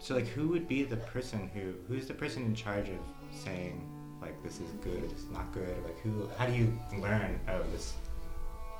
So 0.02 0.16
like, 0.16 0.28
who 0.28 0.48
would 0.50 0.68
be 0.68 0.84
the 0.84 0.98
person 0.98 1.50
who 1.54 1.74
who's 1.88 2.08
the 2.08 2.14
person 2.14 2.44
in 2.44 2.56
charge 2.56 2.90
of 2.90 2.98
saying 3.32 3.88
like 4.20 4.42
this 4.44 4.60
is 4.60 4.72
good, 4.84 5.04
this 5.10 5.20
is 5.20 5.30
not 5.30 5.54
good? 5.54 5.78
Like 5.86 6.00
who? 6.02 6.28
How 6.38 6.48
do 6.48 6.54
you 6.54 6.78
learn? 7.00 7.40
Oh, 7.48 7.62
this 7.72 7.94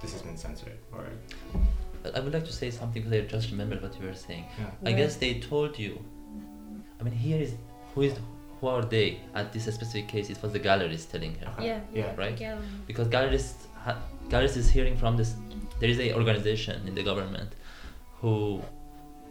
this 0.02 0.14
has 0.14 0.24
been 0.24 0.36
censored, 0.36 0.80
or 0.92 1.06
I 2.16 2.20
would 2.20 2.34
like 2.34 2.46
to 2.46 2.54
say 2.54 2.70
something 2.72 3.02
because 3.04 3.18
I 3.18 3.22
just 3.28 3.52
remembered 3.52 3.82
what 3.82 4.00
you 4.00 4.06
were 4.08 4.14
saying. 4.28 4.46
yeah. 4.60 4.90
I 4.90 4.94
guess 4.94 5.16
they 5.18 5.34
told 5.40 5.78
you. 5.80 6.04
I 7.00 7.04
mean, 7.04 7.14
here 7.14 7.40
is 7.42 7.54
who 7.94 8.02
is 8.04 8.14
who 8.60 8.68
are 8.68 8.84
they 8.84 9.20
at 9.34 9.52
this 9.54 9.66
specific 9.66 10.08
case? 10.08 10.30
It 10.30 10.42
was 10.44 10.52
the 10.52 10.60
gallerist 10.60 11.12
telling 11.12 11.34
her. 11.40 11.48
Okay. 11.54 11.68
yeah 11.68 11.80
Yeah. 11.94 12.16
Right. 12.16 12.40
yeah 12.40 12.58
because 12.88 13.08
gallerist 13.08 13.56
ha- 13.86 13.98
gallerist 14.30 14.58
is 14.58 14.70
hearing 14.70 14.98
from 14.98 15.18
this 15.18 15.34
there 15.80 15.90
is 15.90 16.00
a 16.00 16.14
organization 16.16 16.88
in 16.88 16.94
the 16.94 17.04
government 17.04 17.52
who 18.20 18.62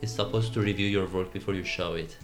is 0.02 0.11
supposed 0.20 0.52
to 0.54 0.61
review 0.61 0.87
your 0.96 1.06
work 1.06 1.33
before 1.33 1.54
you 1.54 1.62
show 1.62 1.94
it 1.94 2.16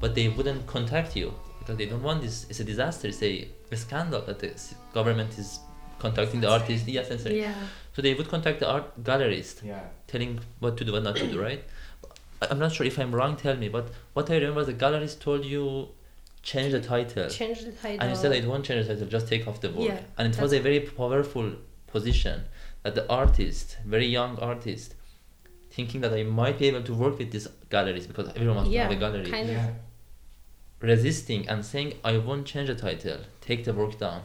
but 0.00 0.14
they 0.16 0.28
wouldn't 0.28 0.66
contact 0.66 1.14
you 1.14 1.32
because 1.60 1.76
they 1.76 1.86
don't 1.86 2.02
want 2.02 2.20
this 2.22 2.46
it's 2.50 2.58
a 2.60 2.64
disaster 2.64 3.06
it's 3.08 3.22
a, 3.22 3.48
a 3.70 3.76
scandal 3.76 4.20
that 4.22 4.38
the 4.40 4.50
government 4.94 5.38
is 5.38 5.60
contacting 5.98 6.40
the 6.40 6.50
artist 6.50 6.86
yes 6.88 7.08
censoring. 7.08 7.36
yeah 7.36 7.54
so 7.94 8.02
they 8.02 8.14
would 8.14 8.28
contact 8.28 8.60
the 8.60 8.68
art 8.68 8.86
gallerist 9.02 9.64
Yeah. 9.64 9.80
telling 10.06 10.40
what 10.60 10.76
to 10.78 10.84
do 10.84 10.92
what 10.92 11.02
not 11.02 11.16
to 11.16 11.26
do 11.26 11.40
right 11.48 11.62
I- 12.42 12.48
i'm 12.50 12.58
not 12.58 12.72
sure 12.72 12.86
if 12.86 12.98
i'm 12.98 13.14
wrong 13.14 13.36
tell 13.36 13.56
me 13.56 13.68
but 13.68 13.88
what 14.14 14.30
i 14.30 14.34
remember 14.36 14.64
the 14.64 14.74
gallerist 14.74 15.20
told 15.20 15.44
you 15.44 15.88
change 16.42 16.72
the 16.72 16.80
title 16.80 17.28
change 17.28 17.64
the 17.64 17.72
title 17.72 18.00
and 18.00 18.10
you 18.10 18.16
said 18.16 18.32
I 18.32 18.40
don't 18.40 18.62
change 18.64 18.86
the 18.86 18.94
title, 18.94 19.08
just 19.08 19.26
take 19.28 19.46
off 19.48 19.60
the 19.60 19.70
word. 19.70 19.86
Yeah, 19.88 20.00
and 20.16 20.32
it 20.32 20.40
was 20.40 20.52
a 20.52 20.60
very 20.60 20.80
powerful 20.80 21.46
position 21.88 22.44
that 22.84 22.94
the 22.94 23.04
artist, 23.10 23.76
very 23.84 24.06
young 24.06 24.38
artist, 24.38 24.94
thinking 25.72 26.00
that 26.02 26.12
I 26.12 26.22
might 26.22 26.56
be 26.60 26.68
able 26.68 26.82
to 26.84 26.94
work 26.94 27.18
with 27.18 27.32
these 27.32 27.48
galleries 27.68 28.06
because 28.06 28.28
everyone 28.36 28.56
wants 28.58 28.70
to 28.70 28.78
have 28.78 28.92
a 28.92 28.96
gallery, 29.04 29.26
kind 29.30 29.50
of. 29.50 29.56
Yeah. 29.56 29.70
resisting 30.80 31.48
and 31.48 31.64
saying 31.64 31.94
I 32.04 32.18
won't 32.18 32.46
change 32.46 32.68
the 32.68 32.74
title, 32.76 33.18
take 33.40 33.64
the 33.64 33.72
work 33.72 33.98
down. 33.98 34.22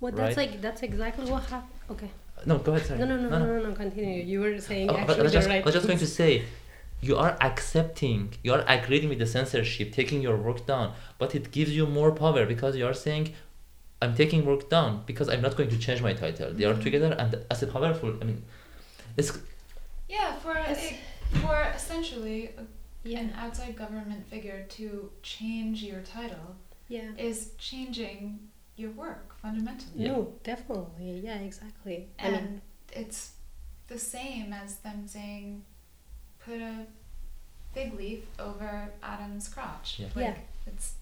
Well 0.00 0.12
that's 0.12 0.36
right? 0.36 0.50
like 0.50 0.60
that's 0.60 0.82
exactly 0.82 1.30
what 1.30 1.42
happened 1.44 1.80
okay 1.90 2.10
No, 2.44 2.58
go 2.58 2.72
ahead. 2.74 2.86
Sorry. 2.86 2.98
no 3.00 3.06
no 3.06 3.16
no 3.16 3.28
no 3.28 3.46
no 3.46 3.68
no 3.68 3.74
continue 3.74 4.22
you 4.32 4.40
were 4.40 4.60
saying 4.60 4.90
Oh, 4.90 4.94
but 4.94 4.98
I 4.98 5.02
actually 5.02 5.22
was 5.22 5.32
just, 5.32 5.48
right 5.48 5.62
I 5.62 5.64
was 5.64 5.74
just 5.74 5.86
going 5.86 5.98
to 6.06 6.06
say, 6.20 6.30
you 7.08 7.16
are 7.16 7.34
accepting, 7.48 8.20
you 8.44 8.52
are 8.56 8.64
agreeing 8.76 9.08
with 9.08 9.18
the 9.18 9.26
censorship, 9.26 9.92
taking 9.92 10.20
your 10.26 10.36
work 10.36 10.66
down, 10.66 10.94
but 11.18 11.34
it 11.34 11.50
gives 11.50 11.72
you 11.78 11.86
more 11.86 12.10
power 12.12 12.46
because 12.46 12.76
you 12.76 12.86
are 12.86 12.98
saying, 13.06 13.24
I'm 14.02 14.14
taking 14.14 14.44
work 14.44 14.68
down 14.76 15.02
because 15.06 15.28
I'm 15.28 15.42
not 15.46 15.56
going 15.58 15.70
to 15.70 15.78
change 15.78 16.00
my 16.08 16.14
title. 16.24 16.52
They 16.52 16.64
are 16.64 16.74
mm-hmm. 16.74 16.82
together, 16.82 17.10
and 17.18 17.30
as 17.50 17.62
a 17.62 17.66
powerful, 17.66 18.14
I 18.20 18.24
mean, 18.24 18.42
it's 19.16 19.30
Yeah, 20.08 20.36
for 20.42 20.56
It's- 20.56 20.92
a, 20.92 21.38
for 21.42 21.56
essentially 21.74 22.50
yeah 23.04 23.20
an 23.20 23.32
outside 23.36 23.76
government 23.76 24.26
figure 24.26 24.64
to 24.68 25.10
change 25.22 25.82
your 25.82 26.00
title 26.00 26.56
yeah 26.88 27.10
is 27.18 27.50
changing 27.58 28.38
your 28.76 28.90
work 28.90 29.35
fundamentally. 29.42 29.90
Yeah. 30.04 30.12
No, 30.12 30.32
definitely. 30.44 31.20
Yeah, 31.24 31.38
exactly. 31.38 32.08
I 32.18 32.30
mean, 32.30 32.60
it's 32.92 33.32
the 33.88 33.98
same 33.98 34.52
as 34.52 34.76
them 34.76 35.06
saying, 35.06 35.62
put 36.44 36.60
a 36.60 36.86
fig 37.74 37.94
leaf 37.94 38.24
over 38.38 38.88
Adam's 39.02 39.48
crotch. 39.48 39.98
Yeah. 39.98 40.06
Like, 40.14 40.24
Yeah. 40.24 40.34
It's 40.66 40.94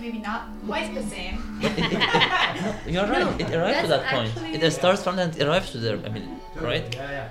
maybe 0.00 0.18
not 0.18 0.48
quite 0.66 0.94
the 0.94 1.02
same. 1.02 1.60
you're 2.86 3.06
right. 3.06 3.20
No, 3.24 3.36
it 3.46 3.54
arrives 3.54 3.80
to 3.82 3.88
that 3.88 4.04
point. 4.14 4.30
actually- 4.36 4.62
It 4.62 4.70
starts 4.72 5.02
from 5.02 5.16
that. 5.16 5.36
It 5.36 5.46
arrives 5.46 5.70
to 5.72 5.78
there. 5.78 5.98
I 6.04 6.08
mean, 6.08 6.40
right? 6.56 6.94
Yeah, 6.94 7.28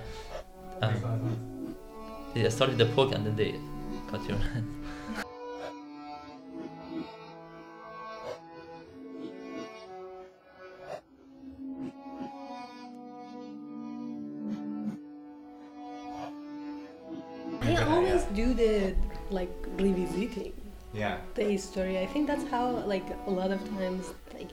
yeah. 0.82 0.88
Um, 0.88 1.76
they 2.34 2.50
start 2.50 2.70
with 2.72 2.80
the 2.80 2.86
poke 2.88 3.14
and 3.14 3.26
then 3.26 3.36
they 3.36 3.56
cut 4.10 4.24
your 4.28 4.38
hand. 4.38 4.68
Always 17.92 18.24
do 18.42 18.54
the 18.54 18.96
like 19.30 19.52
revisiting 19.78 20.54
Yeah. 20.94 21.18
the 21.36 21.44
history. 21.44 22.00
I 22.00 22.06
think 22.08 22.28
that's 22.28 22.48
how 22.50 22.66
like 22.94 23.06
a 23.28 23.32
lot 23.32 23.52
of 23.52 23.60
times 23.78 24.14
like 24.34 24.50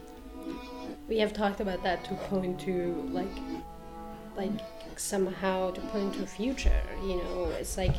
we 1.09 1.19
have 1.19 1.33
talked 1.33 1.61
about 1.61 1.83
that 1.83 2.05
to 2.05 2.15
point 2.31 2.61
to 2.61 2.75
like 3.13 3.37
like 4.37 4.53
somehow 4.97 5.71
to 5.73 5.81
point 5.93 6.15
to 6.15 6.27
future. 6.27 6.83
You 7.03 7.17
know, 7.23 7.53
it's 7.61 7.77
like 7.77 7.97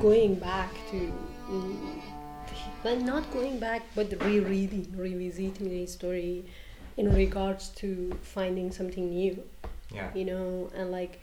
going 0.00 0.34
back 0.36 0.70
to. 0.90 1.12
mm, 1.50 2.00
But 2.82 3.00
not 3.02 3.24
going 3.32 3.58
back, 3.58 3.82
but 3.94 4.08
rereading, 4.22 4.86
revisiting 4.96 5.68
the 5.70 5.86
story 5.86 6.44
in 6.96 7.12
regards 7.14 7.68
to 7.80 8.12
finding 8.22 8.70
something 8.70 9.10
new. 9.10 9.42
Yeah. 9.94 10.10
you 10.18 10.24
know 10.24 10.68
and 10.74 10.90
like 10.90 11.20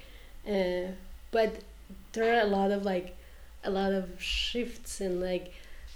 uh, 0.47 0.87
but 1.31 1.51
there 2.13 2.27
are 2.37 2.41
a 2.47 2.49
lot 2.57 2.71
of 2.71 2.85
like 2.85 3.07
a 3.63 3.69
lot 3.69 3.91
of 3.93 4.05
shifts 4.21 5.01
and 5.01 5.21
like 5.21 5.53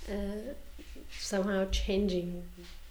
uh, 0.10 0.54
somehow 1.20 1.66
changing 1.72 2.44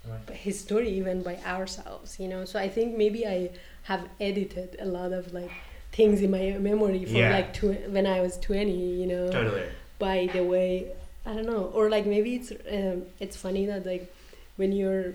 Right. 0.09 0.36
history 0.36 0.88
even 0.90 1.22
by 1.24 1.34
ourselves 1.44 2.20
you 2.20 2.28
know 2.28 2.44
so 2.44 2.61
i 2.61 2.68
think 2.68 2.96
maybe 2.96 3.26
i 3.26 3.50
have 3.82 4.03
edited 4.20 4.76
a 4.78 4.84
lot 4.84 5.12
of 5.12 5.34
like 5.34 5.50
things 5.90 6.20
in 6.22 6.30
my 6.30 6.53
memory 6.61 7.05
from 7.05 7.16
Yeah. 7.16 7.32
like 7.32 7.53
tw- 7.53 7.82
when 7.90 8.07
i 8.07 8.20
was 8.20 8.36
20 8.38 8.70
you 8.70 9.07
know 9.09 9.32
Totally. 9.32 9.64
by 9.98 10.28
the 10.32 10.44
way 10.44 10.92
i 11.24 11.34
don't 11.34 11.46
know 11.46 11.72
or 11.74 11.90
like 11.90 12.07
maybe 12.07 12.36
it's 12.36 12.53
um, 12.70 13.03
it's 13.18 13.36
funny 13.36 13.66
that 13.66 13.84
like 13.84 14.14
when 14.55 14.70
you're 14.70 15.14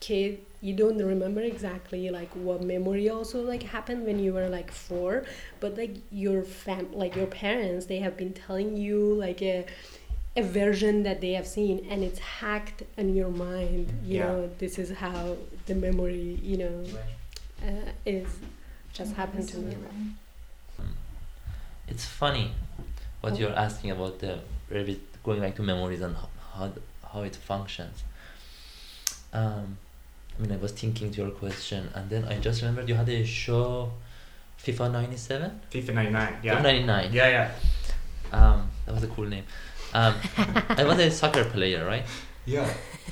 kid 0.00 0.40
you 0.62 0.72
don't 0.82 0.98
remember 1.14 1.40
exactly 1.42 2.08
like 2.10 2.30
what 2.46 2.62
memory 2.62 3.08
also 3.10 3.38
like 3.52 3.64
happened 3.64 4.06
when 4.06 4.18
you 4.24 4.32
were 4.32 4.48
like 4.48 4.70
four 4.70 5.24
but 5.60 5.76
like 5.76 5.96
your 6.10 6.42
fam 6.42 6.86
like 6.92 7.14
your 7.16 7.26
parents 7.26 7.86
they 7.86 7.98
have 7.98 8.16
been 8.16 8.32
telling 8.32 8.76
you 8.76 8.98
like 9.26 9.42
a 9.42 9.66
a 10.36 10.42
version 10.42 11.02
that 11.02 11.20
they 11.20 11.32
have 11.32 11.46
seen 11.46 11.84
and 11.90 12.02
it's 12.02 12.18
hacked 12.40 12.82
in 12.96 13.14
your 13.14 13.28
mind 13.28 13.88
you 14.04 14.18
Yeah. 14.18 14.26
know 14.28 14.50
this 14.58 14.78
is 14.78 14.90
how 15.04 15.36
the 15.66 15.74
memory 15.74 16.38
you 16.50 16.56
know 16.62 16.76
uh, 17.68 17.90
is 18.06 18.28
just 18.94 19.12
happened 19.14 19.48
to 19.48 19.58
me. 19.58 19.76
It's 21.88 22.04
funny 22.04 22.52
what 23.20 23.38
you're 23.38 23.54
asking 23.66 23.90
about 23.90 24.18
the 24.18 24.40
revi- 24.70 25.00
going 25.24 25.40
back 25.40 25.54
to 25.56 25.62
memories 25.62 26.00
and 26.00 26.16
how 26.16 26.28
how, 26.54 26.72
how 27.12 27.20
it 27.22 27.36
functions. 27.36 28.02
Um, 29.32 29.78
I 30.38 30.42
mean, 30.42 30.52
I 30.52 30.56
was 30.56 30.72
thinking 30.72 31.10
to 31.10 31.22
your 31.22 31.30
question, 31.30 31.88
and 31.94 32.08
then 32.08 32.24
I 32.24 32.38
just 32.38 32.62
remembered 32.62 32.88
you 32.88 32.94
had 32.94 33.08
a 33.08 33.24
show, 33.24 33.92
FIFA 34.58 34.92
'97, 34.92 35.60
FIFA 35.70 35.94
99. 35.94 36.36
Yeah. 36.42 36.58
FIFA 36.58 36.62
'99. 36.62 37.12
Yeah, 37.12 37.28
yeah. 37.28 37.50
Um, 38.32 38.70
that 38.86 38.94
was 38.94 39.04
a 39.04 39.08
cool 39.08 39.26
name. 39.26 39.44
Um, 39.92 40.14
I 40.68 40.84
was 40.84 40.98
a 40.98 41.10
soccer 41.10 41.44
player, 41.44 41.84
right? 41.84 42.04
Yeah. 42.46 42.68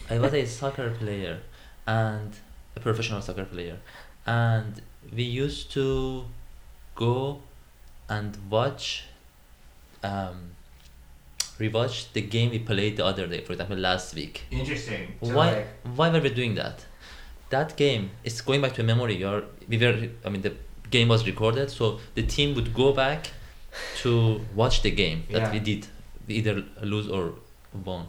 I 0.09 0.19
was 0.19 0.33
a 0.33 0.47
soccer 0.47 0.91
player, 0.91 1.41
and 1.87 2.33
a 2.75 2.81
professional 2.81 3.21
soccer 3.21 3.45
player, 3.45 3.79
and 4.27 4.81
we 5.15 5.23
used 5.23 5.71
to 5.73 6.25
go 6.95 7.41
and 8.09 8.37
watch, 8.49 9.05
um, 10.03 10.53
rewatch 11.59 12.13
the 12.15 12.23
game 12.23 12.51
we 12.51 12.59
played 12.59 12.97
the 12.97 13.05
other 13.05 13.27
day. 13.27 13.43
For 13.43 13.53
example, 13.53 13.77
last 13.77 14.15
week. 14.15 14.45
Interesting. 14.51 15.15
So, 15.23 15.35
why 15.37 15.53
like, 15.53 15.67
why 15.95 16.11
were 16.11 16.21
we 16.21 16.31
doing 16.31 16.55
that 16.55 16.87
that 17.51 17.77
game 17.77 18.11
is 18.25 18.41
going 18.41 18.61
back 18.63 18.73
to 18.75 18.81
a 18.83 18.85
memory. 18.85 19.17
You're 19.17 19.43
we 19.69 19.77
were 19.79 20.09
i 20.25 20.29
mean 20.29 20.43
the 20.43 20.55
game 20.91 21.09
was 21.09 21.25
recorded 21.27 21.71
so 21.71 22.01
the 22.17 22.23
team 22.35 22.55
would 22.57 22.75
go 22.75 22.93
back 22.93 23.31
to 24.03 24.41
watch 24.55 24.83
the 24.83 24.91
game 24.91 25.25
that 25.31 25.43
Yeah. 25.43 25.53
we 25.53 25.61
did. 25.61 25.87
We 26.27 26.35
either 26.41 26.65
lose 26.83 27.09
or 27.09 27.35
won. 27.85 28.09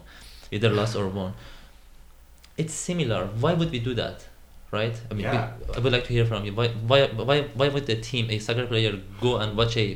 Either 0.50 0.70
lost 0.70 0.96
or 0.96 1.06
won. 1.08 1.34
It's 2.56 2.74
similar. 2.74 3.26
Why 3.42 3.52
would 3.54 3.70
we 3.70 3.78
do 3.78 3.94
that 3.94 4.26
right? 4.70 4.96
I 5.10 5.14
mean 5.14 5.26
we- 5.32 5.38
Yeah. 5.38 5.76
i 5.76 5.78
would 5.78 5.92
like 5.92 6.04
to 6.08 6.12
hear 6.16 6.26
from 6.26 6.44
you. 6.46 6.52
Why 6.60 6.68
why 6.90 7.00
why, 7.28 7.36
why 7.60 7.68
would 7.68 7.86
the 7.86 7.96
team 8.10 8.30
a 8.30 8.38
soccer 8.38 8.66
player 8.66 8.92
go 9.20 9.36
and 9.38 9.56
watch 9.56 9.76
a 9.76 9.86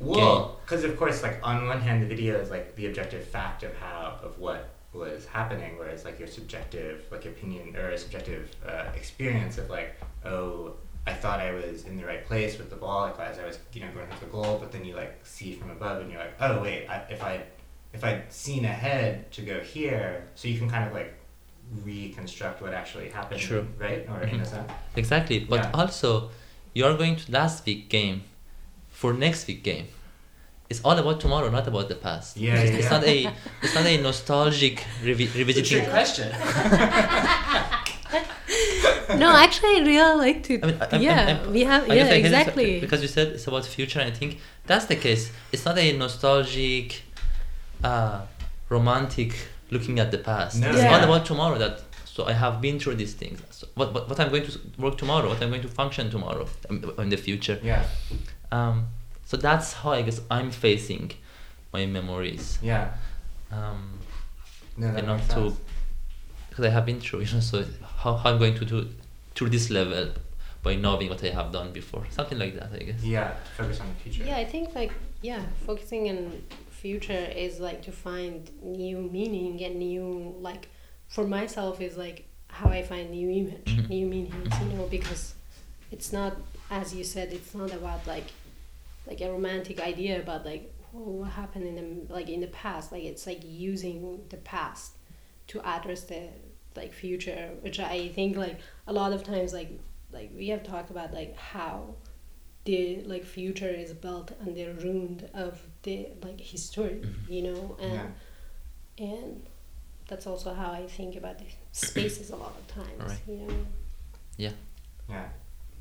Well, 0.00 0.58
because 0.64 0.82
of 0.84 0.96
course, 1.00 1.22
like 1.22 1.38
on 1.42 1.66
one 1.72 1.80
hand, 1.86 2.02
the 2.02 2.06
video 2.14 2.32
is 2.42 2.50
like 2.50 2.74
the 2.78 2.86
objective 2.90 3.24
fact 3.36 3.62
of 3.62 3.72
how 3.82 4.18
of 4.26 4.32
what 4.44 4.60
was 4.98 5.26
happening, 5.26 5.76
whereas 5.78 6.04
like 6.04 6.18
your 6.18 6.28
subjective 6.28 7.04
like 7.10 7.24
opinion 7.24 7.76
or 7.76 7.90
a 7.90 7.98
subjective 7.98 8.54
uh, 8.66 8.86
experience 8.96 9.56
of 9.58 9.70
like, 9.70 9.94
oh, 10.24 10.74
I 11.06 11.14
thought 11.14 11.40
I 11.40 11.52
was 11.52 11.84
in 11.84 11.96
the 11.96 12.04
right 12.04 12.24
place 12.26 12.58
with 12.58 12.68
the 12.70 12.76
ball, 12.76 13.02
like 13.06 13.18
as 13.20 13.38
I 13.38 13.46
was 13.46 13.58
you 13.72 13.80
know 13.82 13.90
going 13.94 14.08
to 14.10 14.20
the 14.20 14.26
goal, 14.26 14.58
but 14.60 14.72
then 14.72 14.84
you 14.84 14.94
like 14.94 15.18
see 15.24 15.54
from 15.54 15.70
above 15.70 16.02
and 16.02 16.10
you're 16.10 16.20
like, 16.20 16.34
oh 16.40 16.60
wait, 16.62 16.86
I, 16.88 16.96
if 17.10 17.22
I 17.22 17.42
if 17.94 18.04
I'd 18.04 18.30
seen 18.30 18.64
ahead 18.66 19.30
to 19.32 19.40
go 19.42 19.60
here, 19.60 20.26
so 20.34 20.48
you 20.48 20.58
can 20.58 20.68
kind 20.68 20.84
of 20.86 20.92
like 20.92 21.14
reconstruct 21.84 22.60
what 22.62 22.72
actually 22.74 23.08
happened, 23.10 23.40
True. 23.40 23.66
right? 23.78 24.06
Or 24.08 24.22
in 24.22 24.40
a 24.40 24.42
Mhm. 24.42 24.46
sense, 24.46 24.72
exactly 24.96 25.38
but 25.40 25.60
Yeah. 25.60 25.70
also 25.80 26.30
you're 26.74 26.96
going 26.96 27.16
to 27.16 27.32
last 27.32 27.64
week 27.66 27.88
game 27.88 28.22
for 28.90 29.12
next 29.12 29.46
week 29.46 29.62
game 29.62 29.88
it's 30.70 30.80
all 30.84 30.98
about 30.98 31.18
tomorrow 31.20 31.48
not 31.50 31.66
about 31.66 31.88
the 31.88 31.94
past 31.94 32.36
Yeah, 32.36 32.54
it's, 32.60 32.70
yeah, 32.70 32.76
it's 32.78 32.84
yeah. 32.84 32.96
not 32.96 33.04
a 33.04 33.16
it's 33.62 33.74
not 33.74 33.86
a 33.86 33.96
nostalgic 34.02 34.76
revi- 35.02 35.32
revisiting 35.34 35.84
question. 35.90 36.28
no, 39.18 39.34
actually, 39.34 39.76
I 39.76 39.80
really 39.86 40.16
like 40.26 40.42
to. 40.44 40.60
I 40.62 40.66
mean, 40.66 40.76
I- 40.80 40.86
I'm- 40.92 41.02
yeah, 41.02 41.26
I'm- 41.28 41.52
we 41.52 41.62
have. 41.64 41.82
I 41.90 41.94
yeah, 41.94 42.02
guess 42.04 42.12
I 42.12 42.20
can 42.22 42.30
say- 42.30 42.38
exactly. 42.40 42.80
because 42.80 43.02
you 43.02 43.08
said 43.08 43.28
it's 43.28 43.46
about 43.46 43.64
future 43.66 44.00
and 44.00 44.08
i 44.12 44.14
think 44.20 44.38
that's 44.66 44.86
the 44.92 44.96
case 44.96 45.22
it's 45.52 45.64
not 45.68 45.76
a 45.78 45.86
nostalgic 45.96 47.02
uh 47.84 48.20
romantic 48.68 49.30
looking 49.70 49.98
at 50.00 50.10
the 50.10 50.18
past 50.18 50.60
No. 50.60 50.68
it's 50.70 50.78
Yeah. 50.82 50.94
all 50.94 51.04
about 51.08 51.24
tomorrow 51.26 51.58
that 51.64 51.74
so 52.04 52.26
i 52.26 52.34
have 52.44 52.60
been 52.60 52.76
through 52.82 52.96
these 53.02 53.14
things 53.14 53.38
so 53.50 53.66
what, 53.78 53.88
what, 53.94 54.08
what 54.08 54.18
i'm 54.20 54.30
going 54.34 54.46
to 54.46 54.52
work 54.84 54.96
tomorrow 54.98 55.26
what 55.28 55.40
i'm 55.42 55.50
going 55.54 55.62
to 55.62 55.72
function 55.82 56.10
tomorrow 56.10 56.46
um, 56.68 56.76
in 56.98 57.08
the 57.14 57.16
future 57.28 57.58
yeah, 57.62 57.84
um 58.56 58.76
so 59.28 59.36
that's 59.36 59.68
how 59.80 59.90
i 59.98 60.02
guess 60.06 60.20
i'm 60.36 60.50
facing 60.50 61.06
my 61.76 61.82
memories 61.98 62.46
yeah. 62.62 62.84
um 63.58 63.80
No, 64.76 64.86
that 64.92 65.00
you 65.02 65.06
know 65.08 65.16
makes 65.16 65.28
to 65.34 65.42
because 66.48 66.64
i 66.64 66.70
have 66.76 66.86
been 66.90 67.00
through 67.04 67.20
you 67.24 67.32
know 67.34 67.40
so 67.40 67.56
how, 68.02 68.12
how 68.20 68.30
i'm 68.30 68.38
going 68.44 68.56
to 68.62 68.64
do 68.64 68.78
to 69.38 69.48
this 69.54 69.66
level 69.78 70.04
by 70.62 70.74
knowing 70.84 71.08
what 71.12 71.22
i 71.28 71.30
have 71.38 71.48
done 71.58 71.68
before 71.80 72.04
something 72.16 72.38
like 72.44 72.54
that 72.60 72.70
i 72.80 72.82
guess 72.88 73.02
Yeah, 73.16 73.30
focus 73.56 73.80
on 73.80 73.88
the 73.92 73.98
future. 74.02 74.24
Yeah, 74.28 74.38
I 74.44 74.46
think 74.54 74.74
like 74.80 74.92
yeah, 75.30 75.42
focusing 75.66 76.02
on 76.12 76.18
future 76.70 77.24
is 77.44 77.52
like 77.68 77.80
to 77.88 77.92
find 77.92 78.38
new 78.62 78.98
meaning 79.16 79.54
and 79.66 79.74
new 79.88 80.06
like 80.48 80.64
for 81.14 81.24
myself 81.26 81.80
is 81.88 81.94
like 81.96 82.18
how 82.58 82.68
I 82.78 82.82
find 82.90 83.10
new 83.10 83.28
image, 83.40 83.70
Mhm. 83.76 83.88
new 83.96 84.06
meanings, 84.14 84.52
you 84.62 84.68
know, 84.76 84.86
because 84.98 85.22
it's 85.94 86.10
not 86.18 86.32
as 86.70 86.86
you 86.98 87.04
said, 87.14 87.32
it's 87.38 87.54
not 87.60 87.70
about 87.80 88.06
like 88.14 88.28
like 89.08 89.20
a 89.20 89.30
romantic 89.32 89.80
idea 89.80 90.20
about 90.20 90.44
like 90.44 90.72
oh, 90.94 90.98
what 91.20 91.30
happened 91.30 91.66
in 91.66 91.74
the 92.06 92.12
like 92.12 92.28
in 92.28 92.40
the 92.40 92.46
past. 92.48 92.92
Like 92.92 93.04
it's 93.04 93.26
like 93.26 93.40
using 93.44 94.20
the 94.28 94.36
past 94.38 94.92
to 95.48 95.60
address 95.66 96.04
the 96.04 96.28
like 96.76 96.92
future, 96.92 97.50
which 97.62 97.80
I 97.80 98.08
think 98.08 98.36
like 98.36 98.58
a 98.86 98.92
lot 98.92 99.12
of 99.12 99.24
times 99.24 99.52
like 99.52 99.70
like 100.12 100.30
we 100.36 100.48
have 100.48 100.62
talked 100.62 100.90
about 100.90 101.12
like 101.12 101.36
how 101.36 101.94
the 102.64 103.02
like 103.04 103.24
future 103.24 103.68
is 103.68 103.92
built 103.92 104.32
on 104.42 104.52
the 104.54 104.66
ruined 104.84 105.28
of 105.34 105.60
the 105.84 106.08
like 106.22 106.40
history, 106.40 107.00
Mhm. 107.02 107.30
you 107.34 107.42
know, 107.42 107.76
and 107.80 107.92
Yeah. 107.94 108.10
and 108.98 109.46
that's 110.08 110.26
also 110.26 110.52
how 110.54 110.70
I 110.72 110.86
think 110.86 111.16
about 111.16 111.38
the 111.38 111.44
spaces 111.72 112.30
a 112.30 112.36
lot 112.36 112.54
of 112.60 112.66
times, 112.66 113.02
Right. 113.12 113.18
you 113.26 113.36
know. 113.36 113.66
Yeah. 114.36 114.52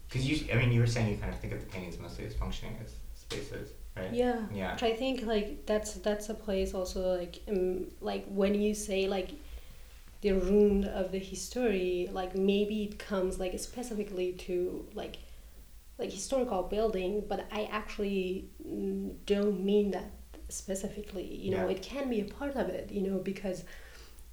Because 0.08 0.26
you, 0.30 0.52
I 0.54 0.56
mean, 0.58 0.72
you 0.72 0.80
were 0.80 0.88
saying 0.88 1.10
you 1.12 1.18
kind 1.18 1.34
of 1.34 1.40
think 1.40 1.52
of 1.54 1.60
the 1.60 1.66
paintings 1.66 1.98
mostly 2.00 2.26
as 2.26 2.34
functioning 2.34 2.78
as 2.84 2.94
spaces, 3.30 3.72
right? 3.96 4.14
Yeah. 4.14 4.46
Yeah. 4.54 4.74
Which 4.74 4.84
I 4.84 4.94
think 4.94 5.24
like 5.24 5.66
that's 5.66 5.94
that's 5.96 6.30
a 6.30 6.34
place 6.34 6.74
also 6.74 7.18
like 7.18 7.42
um, 7.48 7.88
like 8.02 8.26
when 8.28 8.54
you 8.56 8.74
say 8.74 9.08
like 9.08 9.32
the 10.22 10.32
ruin 10.34 10.86
of 10.86 11.12
the 11.12 11.20
history, 11.20 12.10
like 12.12 12.36
maybe 12.36 12.84
it 12.84 13.00
comes 13.00 13.40
like 13.40 13.58
specifically 13.60 14.34
to 14.34 14.86
like 14.94 15.18
like 16.00 16.12
historical 16.12 16.64
building, 16.64 17.24
but 17.28 17.48
I 17.52 17.66
actually 17.72 18.50
mm, 18.66 19.16
don't 19.26 19.64
mean 19.64 19.92
that 19.92 20.12
specifically. 20.50 21.26
You 21.26 21.52
know, 21.52 21.66
Yeah. 21.68 21.76
it 21.76 21.82
can 21.82 22.10
be 22.10 22.22
a 22.22 22.26
part 22.26 22.56
of 22.56 22.70
it. 22.70 22.92
You 22.92 23.02
know, 23.02 23.18
because 23.20 23.64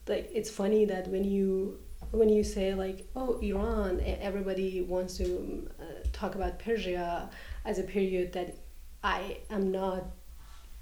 like 0.09 0.31
it's 0.33 0.51
funny 0.51 0.85
that 0.87 1.09
when 1.09 1.25
you 1.25 1.79
when 2.13 2.29
you 2.29 2.45
say 2.45 2.75
like 2.75 3.09
oh 3.17 3.39
Iran, 3.41 4.01
everybody 4.05 4.83
wants 4.83 5.17
to 5.19 5.25
um, 5.39 5.69
uh, 5.81 5.85
talk 6.13 6.35
about 6.35 6.59
Persia 6.59 7.31
as 7.65 7.79
a 7.79 7.83
period 7.83 8.33
that 8.35 8.57
I 9.05 9.39
am 9.51 9.71
not 9.71 10.07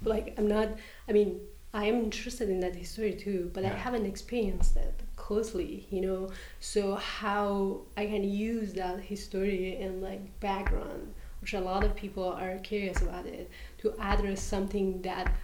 like 0.05 0.35
I'm 0.39 0.49
not 0.49 0.69
I 1.09 1.13
mean 1.13 1.41
I 1.75 1.87
am 1.87 1.97
interested 1.97 2.49
in 2.49 2.61
that 2.61 2.77
history 2.77 3.15
too 3.15 3.51
but 3.53 3.65
I 3.65 3.69
haven't 3.69 4.07
experienced 4.07 4.77
it 4.77 5.01
closely 5.17 5.87
you 5.91 6.01
know? 6.01 6.31
So 6.61 6.95
how 6.95 7.83
I 7.97 8.07
can 8.07 8.25
use 8.25 8.73
that 8.75 9.01
history 9.01 9.77
and 9.77 10.01
like 10.03 10.41
background 10.41 11.13
which 11.41 11.55
a 11.55 11.61
lot 11.61 11.83
of 11.83 11.97
people 11.97 12.25
are 12.25 12.59
curious 12.59 13.03
about 13.03 13.27
it 13.27 13.51
to 13.79 13.93
address 13.99 14.41
something 14.41 15.03
that 15.03 15.35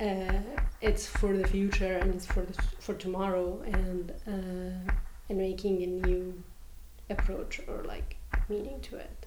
uh, 0.00 0.40
it's 0.80 1.06
for 1.06 1.36
the 1.36 1.46
future 1.46 1.98
and 1.98 2.14
it's 2.14 2.26
for 2.26 2.40
the, 2.40 2.54
for 2.80 2.94
tomorrow 2.94 3.62
and 3.66 4.12
uh, 4.26 4.92
and 5.28 5.38
making 5.38 5.82
a 5.82 5.86
new 5.86 6.42
approach 7.10 7.60
or 7.68 7.84
like 7.84 8.16
meaning 8.48 8.80
to 8.80 8.96
it 8.96 9.26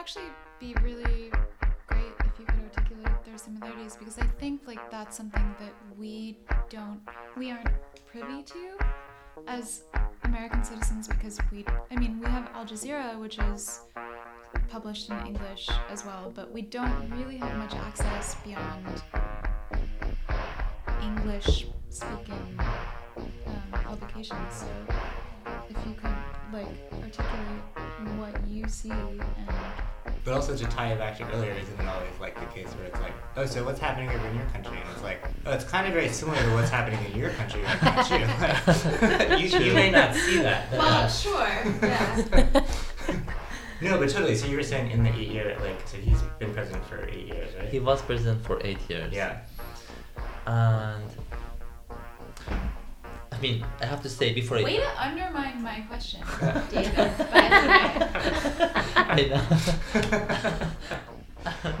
actually 0.00 0.32
be 0.58 0.74
really 0.82 1.30
great 1.86 2.14
if 2.20 2.38
you 2.38 2.46
could 2.46 2.64
articulate 2.64 3.22
their 3.22 3.36
similarities 3.36 3.96
because 3.96 4.18
I 4.18 4.24
think 4.40 4.62
like 4.66 4.90
that's 4.90 5.14
something 5.14 5.54
that 5.60 5.74
we 5.98 6.38
don't 6.70 7.02
we 7.36 7.50
aren't 7.50 7.68
privy 8.06 8.42
to 8.42 8.78
as 9.46 9.82
American 10.24 10.64
citizens 10.64 11.06
because 11.06 11.38
we 11.52 11.66
I 11.90 11.96
mean 11.96 12.18
we 12.18 12.26
have 12.28 12.48
Al 12.54 12.64
Jazeera 12.64 13.20
which 13.20 13.38
is 13.52 13.82
published 14.70 15.10
in 15.10 15.18
English 15.26 15.68
as 15.90 16.06
well 16.06 16.32
but 16.34 16.50
we 16.50 16.62
don't 16.62 17.10
really 17.10 17.36
have 17.36 17.58
much 17.58 17.74
access 17.74 18.36
beyond 18.36 19.02
English 21.02 21.66
speaking 21.90 22.58
um, 22.58 23.82
publications. 23.84 24.50
So 24.50 24.66
if 25.68 25.76
you 25.86 25.92
could 25.92 26.16
like 26.52 26.68
articulate 27.02 27.79
what 28.18 28.46
you 28.48 28.68
see 28.68 28.90
and 28.90 29.22
But 30.24 30.34
also 30.34 30.56
to 30.56 30.64
tie 30.66 30.92
it 30.92 30.98
back 30.98 31.16
to 31.18 31.24
earlier, 31.34 31.52
isn't 31.52 31.80
it 31.80 31.86
always 31.88 32.10
like 32.20 32.38
the 32.38 32.46
case 32.54 32.68
where 32.74 32.86
it's 32.86 33.00
like, 33.00 33.12
oh, 33.36 33.46
so 33.46 33.64
what's 33.64 33.80
happening 33.80 34.08
over 34.10 34.26
in 34.28 34.36
your 34.36 34.46
country? 34.46 34.76
And 34.78 34.88
it's 34.92 35.02
like, 35.02 35.22
oh, 35.46 35.52
it's 35.52 35.64
kind 35.64 35.86
of 35.86 35.92
very 35.92 36.08
similar 36.08 36.38
to 36.42 36.50
what's 36.54 36.70
happening 36.70 36.98
in 37.12 37.18
your 37.18 37.30
country 37.30 37.62
right 37.62 37.82
now 37.82 38.02
too. 38.02 39.36
you, 39.42 39.58
you 39.68 39.74
may 39.74 39.90
not 39.90 40.14
see 40.14 40.38
that. 40.42 40.70
but, 40.70 40.80
uh, 40.80 41.08
sure 41.08 41.48
yeah 41.82 42.62
no, 43.82 43.98
but 43.98 44.10
totally. 44.10 44.34
So 44.36 44.46
you 44.46 44.56
were 44.56 44.62
saying 44.62 44.90
in 44.90 45.02
the 45.02 45.10
eight 45.14 45.28
year, 45.28 45.56
like, 45.60 45.86
so 45.88 45.96
he's 45.96 46.20
been 46.38 46.52
president 46.52 46.84
for 46.86 47.08
eight 47.08 47.26
years, 47.26 47.54
right? 47.58 47.68
he 47.68 47.78
was 47.80 48.02
president 48.02 48.44
for 48.44 48.60
eight 48.64 48.78
years 48.90 49.12
Yeah. 49.12 49.40
and 50.46 51.02
I 53.40 53.42
mean, 53.42 53.64
I 53.80 53.86
have 53.86 54.02
to 54.02 54.08
say 54.10 54.34
before 54.34 54.58
I 54.58 54.62
Way 54.62 54.76
to 54.76 55.02
undermine 55.02 55.62
my 55.62 55.80
question, 55.88 56.20
David. 56.70 56.94
By 56.94 57.48
the 57.48 57.58
way. 57.70 58.68
I 58.96 59.20
know. 59.30 59.42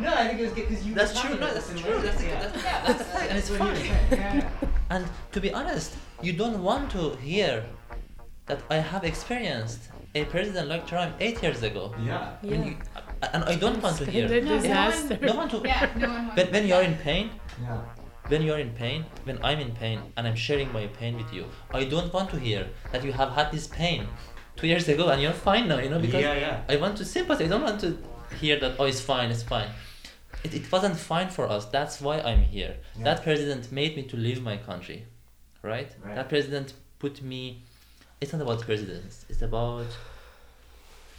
no, 0.00 0.14
I 0.14 0.28
think 0.28 0.40
it 0.40 0.44
was 0.44 0.52
good 0.54 0.68
because 0.70 0.86
you. 0.86 0.94
That's 0.94 1.20
true. 1.20 1.36
No, 1.38 1.52
that's 1.52 1.68
true. 1.68 1.96
ways, 1.96 2.02
That's, 2.02 2.22
yeah. 2.22 2.40
that's, 2.40 2.64
Yeah, 2.64 2.82
that's, 2.86 3.04
that's 3.12 3.28
and 3.28 3.38
it's 3.38 3.50
what 3.50 3.60
you 3.60 3.66
were 3.66 3.74
fine. 3.74 4.18
Yeah, 4.18 4.34
yeah. 4.36 4.68
And 4.90 5.04
to 5.32 5.40
be 5.40 5.52
honest, 5.52 5.94
you 6.22 6.32
don't 6.32 6.62
want 6.62 6.90
to 6.92 7.14
hear 7.16 7.62
that 8.46 8.60
I 8.70 8.76
have 8.76 9.04
experienced 9.04 9.80
a 10.14 10.24
president 10.24 10.68
like 10.68 10.86
Trump 10.86 11.14
eight 11.20 11.42
years 11.42 11.62
ago. 11.62 11.94
Yeah. 12.02 12.36
Yeah. 12.42 12.64
you, 12.64 12.76
and 13.34 13.44
I 13.44 13.54
don't 13.56 13.82
want 13.82 13.98
to 13.98 14.06
hear. 14.10 14.28
kind 14.28 14.44
No, 14.46 14.58
no 14.58 14.80
one- 14.90 15.20
No 15.20 15.34
one 15.36 15.48
to. 15.50 15.60
Yeah, 15.62 15.90
no 15.94 16.08
one 16.08 16.26
wants 16.28 16.36
When, 16.42 16.52
when 16.52 16.66
you're 16.66 16.82
in 16.82 16.94
pain, 16.96 17.30
Yeah. 17.62 17.82
When 18.30 18.42
you're 18.42 18.58
in 18.58 18.70
pain, 18.70 19.04
when 19.24 19.38
I'm 19.44 19.58
in 19.58 19.72
pain, 19.72 20.00
and 20.16 20.26
I'm 20.26 20.36
sharing 20.36 20.72
my 20.72 20.86
pain 20.86 21.16
with 21.16 21.32
you, 21.32 21.46
I 21.72 21.84
don't 21.84 22.12
want 22.12 22.30
to 22.30 22.38
hear 22.38 22.68
that 22.92 23.04
you 23.04 23.12
have 23.12 23.32
had 23.32 23.50
this 23.50 23.66
pain 23.66 24.06
two 24.56 24.66
years 24.66 24.88
ago 24.88 25.08
and 25.08 25.20
you're 25.20 25.32
fine 25.32 25.66
now. 25.68 25.78
You 25.78 25.90
know 25.90 25.98
because 25.98 26.22
yeah, 26.22 26.34
yeah. 26.34 26.60
I 26.68 26.76
want 26.76 26.96
to 26.98 27.04
sympathize. 27.04 27.46
I 27.46 27.48
don't 27.48 27.62
want 27.62 27.80
to 27.80 27.98
hear 28.40 28.58
that, 28.60 28.76
oh, 28.78 28.84
it's 28.84 29.00
fine, 29.00 29.30
it's 29.30 29.42
fine. 29.42 29.70
It, 30.44 30.54
it 30.54 30.72
wasn't 30.72 30.96
fine 30.96 31.28
for 31.28 31.48
us. 31.48 31.66
That's 31.66 32.00
why 32.00 32.20
I'm 32.20 32.42
here. 32.42 32.76
Yeah. 32.96 33.04
That 33.04 33.22
president 33.22 33.72
made 33.72 33.96
me 33.96 34.04
to 34.04 34.16
leave 34.16 34.42
my 34.42 34.56
country, 34.56 35.06
right? 35.62 35.90
Right. 36.04 36.14
That 36.14 36.28
president 36.28 36.74
put 36.98 37.22
me. 37.22 37.62
It's 38.20 38.32
not 38.32 38.42
about 38.42 38.60
presidents. 38.60 39.24
It's 39.28 39.42
about 39.42 39.86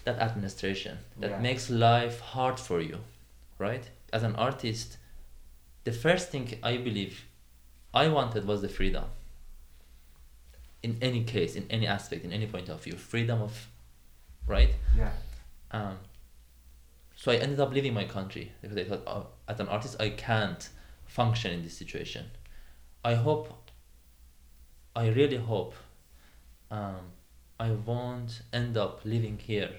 that 0.06 0.18
administration 0.20 0.98
that 1.20 1.42
makes 1.42 1.70
life 1.70 2.20
hard 2.20 2.60
for 2.60 2.80
you, 2.80 2.98
right? 3.60 3.84
As 4.14 4.24
an 4.24 4.36
artist, 4.36 4.98
the 5.84 5.92
first 5.92 6.30
thing 6.30 6.58
I 6.64 6.78
believe 6.78 7.26
I 7.94 8.08
wanted 8.08 8.46
was 8.46 8.62
the 8.62 8.70
freedom. 8.70 9.06
In 10.84 10.98
any 11.02 11.24
case, 11.24 11.56
in 11.56 11.66
any 11.70 11.88
aspect, 11.88 12.24
in 12.26 12.32
any 12.32 12.48
point 12.48 12.70
of 12.70 12.84
view, 12.84 12.94
freedom 12.94 13.42
of, 13.42 13.68
right? 14.48 14.74
Yeah. 14.98 15.12
Um, 15.72 15.98
so 17.16 17.32
I 17.32 17.36
ended 17.36 17.60
up 17.60 17.72
leaving 17.72 17.94
my 17.94 18.06
country 18.06 18.52
because 18.62 18.78
I 18.78 18.84
thought, 18.84 19.04
oh, 19.06 19.28
as 19.48 19.60
an 19.60 19.68
artist, 19.68 19.96
I 20.00 20.10
can't 20.10 20.68
function 21.06 21.52
in 21.52 21.62
this 21.62 21.78
situation. 21.78 22.26
I 23.04 23.16
hope, 23.16 23.72
I 24.96 25.10
really 25.10 25.38
hope, 25.38 25.76
um, 26.72 27.12
I 27.60 27.72
won't 27.72 28.42
end 28.52 28.76
up 28.76 29.02
living 29.06 29.38
here, 29.38 29.70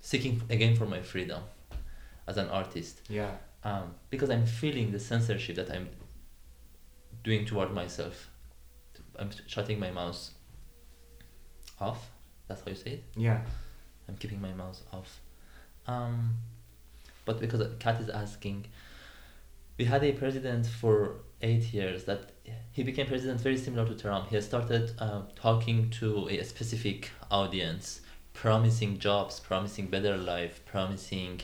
seeking 0.00 0.42
again 0.50 0.76
for 0.76 0.84
my 0.84 1.00
freedom 1.00 1.42
as 2.26 2.36
an 2.36 2.48
artist. 2.48 3.00
Yeah. 3.08 3.30
Um, 3.66 3.94
because 4.10 4.30
I'm 4.30 4.46
feeling 4.46 4.92
the 4.92 5.00
censorship 5.00 5.56
that 5.56 5.70
I'm 5.72 5.88
doing 7.24 7.44
toward 7.44 7.74
myself. 7.74 8.30
I'm 9.18 9.30
shutting 9.48 9.80
my 9.80 9.90
mouth 9.90 10.30
off. 11.80 12.12
That's 12.46 12.60
how 12.60 12.68
you 12.68 12.76
say 12.76 12.90
it. 12.98 13.04
Yeah. 13.16 13.40
I'm 14.08 14.16
keeping 14.16 14.40
my 14.40 14.52
mouth 14.52 14.80
off. 14.92 15.20
Um, 15.88 16.36
but 17.24 17.40
because 17.40 17.60
Kat 17.80 18.00
is 18.00 18.08
asking, 18.08 18.66
we 19.78 19.84
had 19.84 20.04
a 20.04 20.12
president 20.12 20.64
for 20.66 21.16
eight 21.42 21.74
years 21.74 22.04
that 22.04 22.30
he 22.70 22.84
became 22.84 23.08
president 23.08 23.40
very 23.40 23.56
similar 23.56 23.84
to 23.88 23.96
Trump. 23.96 24.28
He 24.28 24.36
has 24.36 24.44
started 24.44 24.92
uh, 25.00 25.22
talking 25.34 25.90
to 25.98 26.28
a 26.28 26.44
specific 26.44 27.10
audience, 27.32 28.02
promising 28.32 28.98
jobs, 29.00 29.40
promising 29.40 29.88
better 29.88 30.16
life, 30.16 30.64
promising 30.66 31.40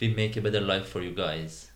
we 0.00 0.08
make 0.08 0.36
a 0.36 0.40
better 0.40 0.60
life 0.60 0.88
for 0.88 1.00
you 1.00 1.12
guys. 1.12 1.70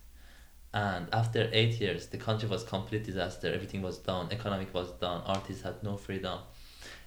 And 0.73 1.07
after 1.13 1.49
eight 1.51 1.79
years, 1.79 2.07
the 2.07 2.17
country 2.17 2.47
was 2.47 2.63
complete 2.63 3.03
disaster. 3.03 3.51
Everything 3.51 3.81
was 3.81 3.97
down. 3.97 4.29
Economic 4.31 4.73
was 4.73 4.91
down. 4.91 5.23
Artists 5.25 5.63
had 5.63 5.81
no 5.83 5.97
freedom. 5.97 6.39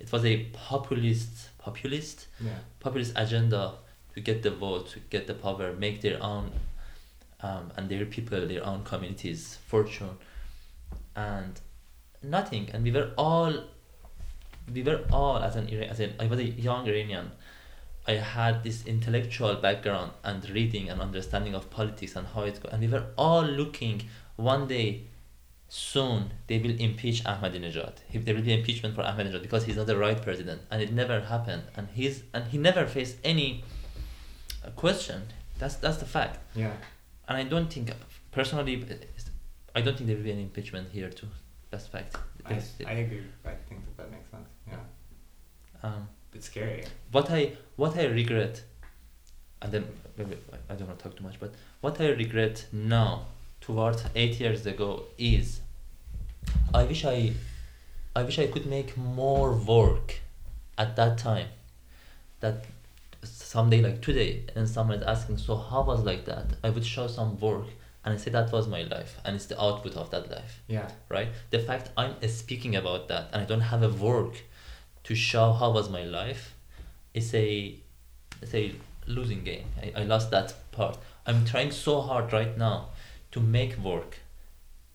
It 0.01 0.11
was 0.11 0.25
a 0.25 0.45
populist, 0.53 1.51
populist 1.59 2.27
Yeah. 2.41 2.59
populist 2.81 3.13
agenda 3.15 3.75
to 4.15 4.21
get 4.21 4.43
the 4.43 4.51
vote, 4.51 4.91
to 4.91 4.99
get 5.11 5.27
the 5.27 5.35
power, 5.35 5.73
make 5.73 6.01
their 6.01 6.21
own 6.23 6.53
um, 7.41 7.73
and 7.77 7.89
their 7.89 8.05
people, 8.07 8.47
their 8.47 8.65
own 8.65 8.85
communities 8.85 9.59
fortune, 9.67 10.17
and 11.17 11.61
nothing. 12.23 12.71
And 12.73 12.85
we 12.85 12.91
were 12.93 13.13
all, 13.19 13.65
we 14.73 14.83
were 14.83 15.05
all 15.13 15.39
as 15.39 15.57
an 15.57 15.69
as 15.71 15.99
an 16.01 16.15
I 16.21 16.27
was 16.27 16.39
a 16.39 16.45
young 16.45 16.87
Iranian. 16.87 17.33
I 18.07 18.13
had 18.13 18.63
this 18.65 18.85
intellectual 18.87 19.55
background 19.57 20.13
and 20.25 20.49
reading 20.51 20.89
and 20.91 21.01
understanding 21.01 21.55
of 21.55 21.71
politics 21.71 22.17
and 22.17 22.27
how 22.27 22.43
it 22.43 22.61
goes, 22.63 22.73
and 22.73 22.83
we 22.83 22.89
were 22.89 23.07
all 23.17 23.43
looking 23.45 24.03
one 24.37 24.67
day. 24.69 25.05
Soon 25.75 26.33
they 26.49 26.59
will 26.59 26.79
impeach 26.79 27.25
Ahmadinejad. 27.25 27.95
If 28.13 28.27
there 28.27 28.35
will 28.35 28.43
be 28.43 28.53
impeachment 28.53 28.95
for 28.95 29.01
Ahmadinejad 29.03 29.41
because 29.41 29.65
he's 29.65 29.77
not 29.77 29.87
the 29.87 29.97
right 29.97 30.21
president, 30.21 30.61
and 30.71 30.83
it 30.83 30.93
never 30.93 31.21
happened. 31.21 31.63
And 31.75 31.89
he's 31.95 32.25
and 32.35 32.47
he 32.49 32.59
never 32.59 32.85
faced 32.85 33.17
any 33.25 33.65
uh, 34.63 34.69
question. 34.77 35.23
That's 35.59 35.77
that's 35.77 35.97
the 35.97 36.05
fact. 36.05 36.41
Yeah. 36.55 36.73
And 37.27 37.39
I 37.39 37.45
don't 37.45 37.73
think, 37.73 37.91
personally, 38.33 38.85
I 39.75 39.81
don't 39.81 39.97
think 39.97 40.09
there 40.09 40.17
will 40.17 40.25
be 40.25 40.33
any 40.33 40.43
impeachment 40.43 40.91
here 40.93 41.09
too. 41.09 41.29
That's 41.71 41.87
fact. 41.87 42.17
I, 42.45 42.61
I 42.87 42.93
agree. 42.93 43.23
I 43.47 43.55
think 43.67 43.87
that 43.87 43.97
that 43.97 44.11
makes 44.11 44.31
sense. 44.31 44.49
Yeah. 44.69 44.77
um, 45.83 46.09
It's 46.35 46.47
scary. 46.47 46.85
what 47.11 47.31
I 47.31 47.53
what 47.77 47.97
I 47.97 48.05
regret, 48.07 48.63
and 49.61 49.73
then 49.73 49.85
maybe 50.17 50.37
I 50.69 50.75
don't 50.75 50.89
want 50.89 50.99
to 50.99 51.05
talk 51.05 51.17
too 51.17 51.25
much, 51.25 51.39
but 51.41 51.55
what 51.81 52.01
I 52.01 52.09
regret 52.11 52.67
now, 52.73 53.27
towards 53.61 54.05
eight 54.15 54.41
years 54.41 54.67
ago, 54.67 55.05
is 55.19 55.61
I 56.75 56.85
wish 56.85 57.05
I, 57.05 57.33
I 58.17 58.23
wish 58.23 58.39
I 58.39 58.47
could 58.47 58.67
make 58.67 58.97
more 58.97 59.53
work, 59.53 60.21
at 60.79 60.97
that 60.97 61.19
time, 61.19 61.49
that 62.41 62.65
someday 63.23 63.81
like 63.83 64.01
today, 64.03 64.45
and 64.57 64.69
someone 64.69 64.99
is 64.99 65.05
asking, 65.05 65.39
so 65.39 65.57
how 65.57 65.83
was 65.83 66.03
like 66.03 66.25
that? 66.25 66.47
I 66.65 66.71
would 66.71 66.85
show 66.85 67.07
some 67.07 67.39
work, 67.39 67.67
and 68.05 68.15
I 68.15 68.17
say 68.17 68.31
that 68.33 68.51
was 68.53 68.67
my 68.67 68.83
life, 68.83 69.19
and 69.25 69.37
it's 69.37 69.47
the 69.47 69.61
output 69.61 69.97
of 69.97 70.11
that 70.11 70.31
life 70.31 70.61
Yeah. 70.67 70.89
right? 71.09 71.29
The 71.51 71.59
fact 71.59 71.91
I'm 71.97 72.15
speaking 72.29 72.75
about 72.77 73.09
that 73.09 73.29
and 73.33 73.43
I 73.43 73.45
don't 73.45 73.61
have 73.73 73.83
a 73.83 73.89
work 73.89 74.35
to 75.05 75.15
show 75.15 75.53
how 75.53 75.71
was 75.73 75.89
my 75.91 76.05
life, 76.05 76.55
it's 77.15 77.35
a 77.35 77.77
it's 78.41 78.55
a 78.55 78.75
losing 79.07 79.43
game. 79.45 79.67
I, 79.83 80.01
I 80.01 80.05
lost 80.05 80.31
that 80.31 80.55
part. 80.73 80.99
I'm 81.27 81.45
trying 81.45 81.71
so 81.71 82.01
hard 82.01 82.33
right 82.33 82.57
now 82.59 82.89
to 83.33 83.41
make 83.41 83.77
work, 83.79 84.19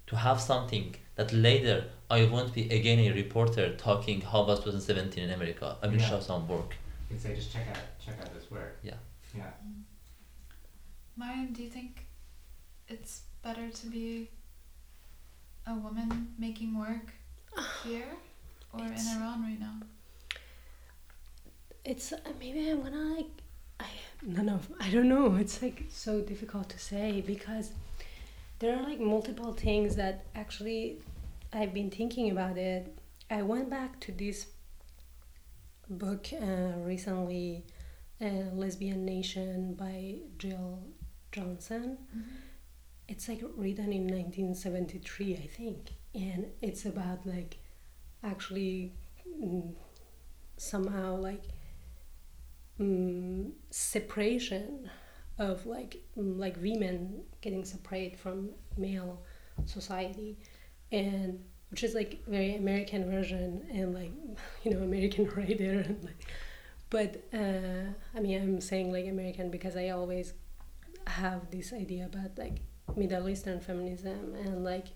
to 0.08 0.16
have 0.16 0.40
something 0.42 0.96
that 1.16 1.32
later 1.34 1.86
I 2.10 2.26
won't 2.26 2.54
be 2.54 2.70
again 2.70 3.00
a 3.00 3.12
reporter 3.12 3.76
talking 3.76 4.22
how 4.22 4.44
was 4.46 4.60
2017 4.60 5.24
in 5.24 5.32
America. 5.32 5.78
I 5.82 5.88
will 5.88 5.96
Yeah. 6.00 6.10
show 6.10 6.20
some 6.20 6.48
work. 6.48 6.76
You 7.10 7.16
can 7.16 7.20
say 7.20 7.36
just 7.36 7.52
check 7.54 7.68
out 7.70 7.78
check 8.06 8.16
out 8.22 8.34
this 8.34 8.50
work. 8.52 8.78
Yeah. 8.84 8.96
Yeah. 9.36 9.52
Mariam, 11.16 11.52
do 11.54 11.64
you 11.64 11.70
think 11.70 12.06
it's 12.88 13.22
better 13.42 13.70
to 13.70 13.88
be 13.88 14.30
a 15.66 15.74
woman 15.74 16.34
making 16.38 16.78
work 16.78 17.14
here 17.84 18.14
or 18.74 18.86
in 18.86 18.94
Iran 19.16 19.42
right 19.44 19.60
now? 19.60 19.76
It's 21.88 22.12
uh, 22.12 22.18
maybe 22.38 22.70
I'm 22.70 22.82
gonna 22.84 23.16
like 23.16 23.28
I 23.80 23.86
no 24.22 24.42
no 24.42 24.60
I 24.78 24.90
don't 24.90 25.08
know. 25.08 25.36
It's 25.36 25.62
like 25.62 25.86
so 25.90 26.20
difficult 26.20 26.68
to 26.70 26.80
say 26.80 27.22
because 27.26 27.72
there 28.60 28.76
are 28.76 28.84
like 28.84 29.00
multiple 29.00 29.54
things 29.54 29.96
that 29.96 30.26
actually 30.36 30.98
I've 31.54 31.74
been 31.74 31.90
thinking 31.90 32.30
about 32.30 32.58
it. 32.58 32.94
I 33.32 33.42
went 33.42 33.70
back 33.70 34.02
to 34.02 34.12
this 34.12 34.48
book 35.90 36.28
uh, 36.34 36.78
recently 36.84 37.64
uh, 38.22 38.52
Lesbian 38.54 39.06
Nation 39.06 39.74
by 39.76 40.16
Jill 40.38 40.80
Johnston. 41.32 42.00
It's 43.08 43.30
like 43.30 43.42
written 43.56 43.94
in 43.94 44.08
1973 44.08 45.36
I 45.36 45.48
think 45.48 45.92
and 46.14 46.48
it's 46.62 46.84
about 46.86 47.26
like 47.26 47.60
actually 48.26 48.92
mm, 49.26 49.74
somehow 50.58 51.16
like 51.16 51.44
mm, 52.80 53.52
separation 53.70 54.90
of 55.40 55.66
like 55.66 55.98
mm, 56.18 56.38
like 56.40 56.58
women 56.62 57.22
getting 57.42 57.64
separate 57.66 58.18
from 58.18 58.50
male 58.78 59.22
society. 59.66 60.38
And 60.92 61.44
which 61.70 61.84
is 61.84 61.94
like 61.94 62.24
very 62.28 62.56
american 62.56 63.12
version 63.12 63.62
and 63.74 63.94
like 63.94 64.12
you 64.64 64.72
know 64.72 64.78
american 64.78 65.30
writer 65.36 65.80
and 65.80 66.02
like 66.04 66.26
but 66.90 67.22
uh, 67.34 67.92
i 68.16 68.20
mean 68.22 68.42
i'm 68.42 68.62
saying 68.62 68.90
like 68.90 69.06
american 69.06 69.52
because 69.52 69.76
i 69.76 69.90
always 69.90 70.34
have 71.08 71.52
this 71.52 71.74
idea 71.74 72.06
about 72.06 72.38
like 72.38 72.62
middle 72.96 73.28
eastern 73.30 73.60
feminism 73.60 74.34
and 74.36 74.64
like 74.64 74.88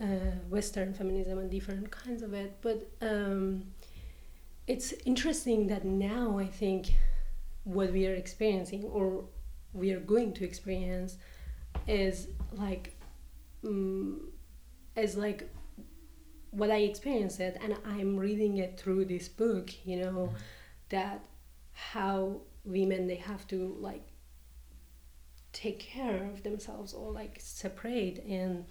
uh, 0.00 0.06
western 0.48 0.92
feminism 0.92 1.38
and 1.38 1.50
different 1.50 1.90
kinds 1.90 2.22
of 2.22 2.34
it. 2.34 2.56
But 2.60 2.90
um, 3.00 3.64
it's 4.66 4.92
interesting 5.04 5.66
that 5.68 5.84
now 5.84 6.38
I 6.38 6.46
think 6.46 6.92
what 7.64 7.92
we 7.92 8.06
are 8.06 8.14
experiencing 8.14 8.84
or 8.84 9.24
we 9.72 9.92
are 9.92 10.00
going 10.00 10.32
to 10.34 10.44
experience 10.44 11.16
is 11.86 12.28
like 12.52 12.96
mm 13.64 14.18
is 14.96 15.16
like 15.16 15.50
what 16.50 16.70
I 16.70 16.76
experienced 16.76 17.40
it, 17.40 17.58
and 17.60 17.76
I'm 17.84 18.16
reading 18.16 18.58
it 18.58 18.78
through 18.78 19.06
this 19.06 19.28
book. 19.28 19.70
You 19.84 19.96
know, 20.04 20.34
that 20.90 21.20
how 21.72 22.42
women 22.64 23.06
they 23.06 23.16
have 23.16 23.46
to 23.48 23.76
like 23.80 24.06
take 25.52 25.80
care 25.80 26.30
of 26.32 26.42
themselves 26.42 26.92
or 26.92 27.12
like 27.12 27.38
separate 27.40 28.24
and 28.24 28.64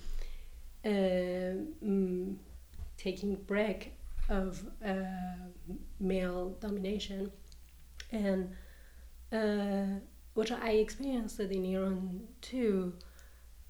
uh, 0.86 1.60
mm, 1.84 2.36
taking 2.98 3.36
break 3.36 3.93
of 4.30 4.64
uh, 4.86 4.94
male 6.00 6.58
domination 6.60 7.32
and 8.12 8.52
uh, 9.32 10.00
which 10.34 10.52
I 10.52 10.72
experienced 10.72 11.40
in 11.40 11.66
Iran 11.66 12.22
too. 12.42 12.94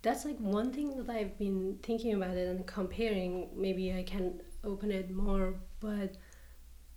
That's 0.01 0.25
like 0.25 0.37
one 0.37 0.71
thing 0.71 0.97
that 0.97 1.09
I've 1.09 1.37
been 1.37 1.79
thinking 1.81 2.13
about 2.13 2.35
it 2.35 2.47
and 2.47 2.65
comparing. 2.67 3.49
Maybe 3.55 3.93
I 3.93 4.03
can 4.03 4.41
open 4.63 4.91
it 4.91 5.09
more, 5.11 5.55
but 5.79 6.15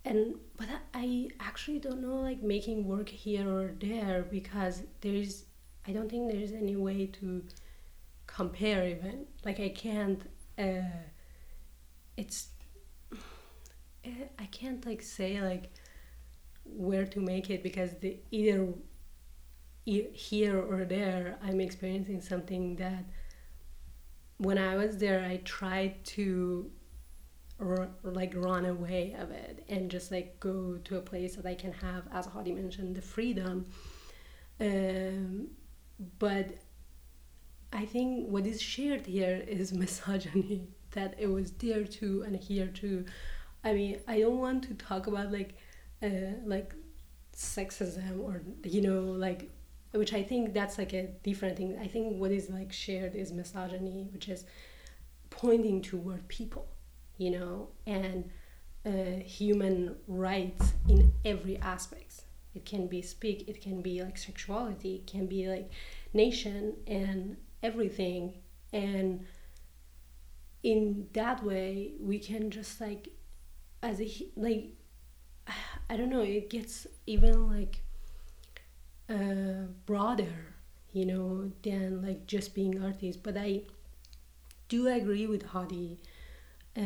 and 0.05 0.35
but 0.57 0.69
I 0.95 1.29
actually 1.41 1.79
don't 1.79 2.01
know 2.01 2.17
like 2.17 2.43
making 2.43 2.87
work 2.87 3.09
here 3.09 3.49
or 3.49 3.75
there 3.81 4.27
because 4.29 4.83
there's 5.01 5.45
I 5.87 5.93
don't 5.93 6.09
think 6.09 6.31
there's 6.33 6.53
any 6.53 6.77
way 6.77 7.07
to 7.21 7.45
compare 8.27 8.87
even 8.89 9.27
like 9.45 9.61
I 9.61 9.69
can't. 9.69 10.23
Uh, 10.59 11.05
it's 12.17 12.49
I 14.39 14.47
can't 14.47 14.85
like 14.87 15.03
say 15.03 15.41
like 15.41 15.71
where 16.65 17.07
to 17.07 17.21
make 17.21 17.51
it 17.51 17.63
because 17.63 17.93
the 18.01 18.19
either 18.31 18.69
here 19.85 20.59
or 20.61 20.85
there 20.85 21.39
i'm 21.45 21.61
experiencing 21.61 22.21
something 22.21 22.75
that 22.77 23.05
when 24.39 24.59
i 24.59 24.75
was 24.75 24.99
there 24.99 25.25
i 25.25 25.37
tried 25.45 26.05
to 26.05 26.69
r- 27.61 27.89
like 28.03 28.33
run 28.35 28.67
away 28.67 29.15
of 29.19 29.31
it 29.31 29.65
and 29.69 29.91
just 29.91 30.11
like 30.11 30.41
go 30.41 30.77
to 30.85 30.97
a 30.97 31.01
place 31.01 31.37
that 31.37 31.47
i 31.47 31.55
can 31.55 31.73
have 31.73 32.03
as 32.13 32.27
hadi 32.27 32.53
mentioned 32.53 32.97
the 32.97 33.03
freedom. 33.03 33.67
Um, 34.61 35.49
but 36.19 36.59
i 37.73 37.85
think 37.85 38.29
what 38.29 38.47
is 38.47 38.61
shared 38.61 39.07
here 39.07 39.45
is 39.47 39.73
misogyny 39.85 40.69
that 40.93 41.15
it 41.19 41.29
was 41.29 41.53
there 41.53 41.85
too 41.85 42.25
and 42.27 42.35
here 42.35 42.67
too 42.67 43.05
i 43.67 43.73
mean 43.73 43.99
i 44.09 44.21
don't 44.21 44.39
want 44.39 44.63
to 44.63 44.75
talk 44.75 45.07
about 45.07 45.33
like 45.33 45.53
uh, 46.03 46.33
like 46.45 46.75
sexism 47.35 48.21
or 48.21 48.43
you 48.65 48.81
know 48.81 49.01
like 49.27 49.51
which 49.93 50.13
i 50.13 50.23
think 50.23 50.53
that's 50.53 50.77
like 50.79 50.93
a 50.93 51.05
different 51.23 51.57
thing. 51.57 51.79
I 51.81 51.87
think 51.87 52.19
what 52.21 52.31
is 52.31 52.51
like 52.51 52.73
shared 52.73 53.15
is 53.15 53.33
misogyny 53.33 54.09
which 54.13 54.29
is 54.29 54.45
pointing 55.31 55.81
toward 55.83 56.27
people 56.29 56.67
you 57.17 57.31
know 57.31 57.69
and 57.87 58.31
uh, 58.85 59.21
human 59.25 59.97
rights 60.07 60.73
in 60.89 61.13
every 61.25 61.57
aspect 61.59 62.25
it 62.55 62.65
can 62.65 62.87
be 62.87 63.01
speak 63.03 63.49
it 63.49 63.61
can 63.61 63.83
be 63.83 64.03
like 64.03 64.17
sexuality 64.19 64.97
it 64.97 65.07
can 65.07 65.27
be 65.27 65.49
like 65.49 65.71
nation 66.15 66.75
and 66.87 67.37
everything. 67.63 68.35
And 68.73 69.27
in 70.63 71.09
that 71.13 71.43
way 71.45 71.93
we 72.01 72.19
can 72.19 72.51
just 72.51 72.81
like 72.81 73.09
as 73.83 74.01
a 74.01 74.11
like 74.37 74.71
I 75.91 75.97
don't 75.97 76.11
know, 76.11 76.23
it 76.23 76.51
gets 76.51 76.87
even 77.07 77.49
like 77.49 77.83
uh, 79.09 79.67
broader, 79.87 80.55
you 80.93 81.07
know, 81.07 81.51
than 81.63 82.03
like 82.03 82.27
just 82.27 82.55
being 82.55 82.83
artist. 82.83 83.23
But 83.23 83.37
I 83.37 83.63
do 84.69 84.89
agree 84.89 85.27
with 85.27 85.43
Hadi 85.45 85.99
uh, 86.77 86.81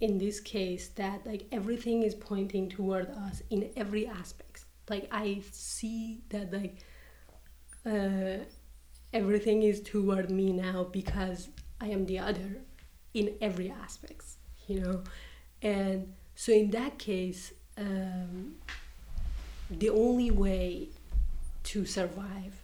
in 0.00 0.18
this 0.18 0.40
case 0.40 0.88
that 0.90 1.26
like 1.26 1.46
everything 1.52 2.02
is 2.02 2.14
pointing 2.14 2.68
toward 2.68 3.08
us 3.10 3.42
in 3.50 3.70
every 3.76 4.06
aspect. 4.06 4.64
Like 4.88 5.08
I 5.10 5.42
see 5.52 6.20
that 6.30 6.52
like 6.52 6.78
uh, 7.84 8.44
everything 9.12 9.62
is 9.62 9.80
toward 9.80 10.30
me 10.30 10.52
now 10.52 10.84
because 10.84 11.48
I 11.80 11.88
am 11.88 12.06
the 12.06 12.18
other 12.18 12.58
in 13.14 13.34
every 13.40 13.70
aspects, 13.70 14.36
you 14.66 14.80
know, 14.80 15.02
and 15.66 16.12
so 16.34 16.52
in 16.52 16.70
that 16.70 16.96
case 16.98 17.52
um, 17.76 18.54
the 19.82 19.90
only 19.90 20.30
way 20.30 20.88
to 21.64 21.84
survive 21.84 22.54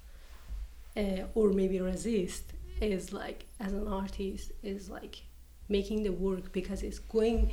uh, 0.96 1.22
or 1.34 1.50
maybe 1.50 1.80
resist 1.80 2.44
is 2.80 3.12
like 3.12 3.46
as 3.58 3.72
an 3.72 3.88
artist 3.88 4.52
is 4.62 4.88
like 4.88 5.22
making 5.68 6.02
the 6.04 6.12
work 6.12 6.52
because 6.52 6.82
it's 6.82 7.00
going 7.00 7.50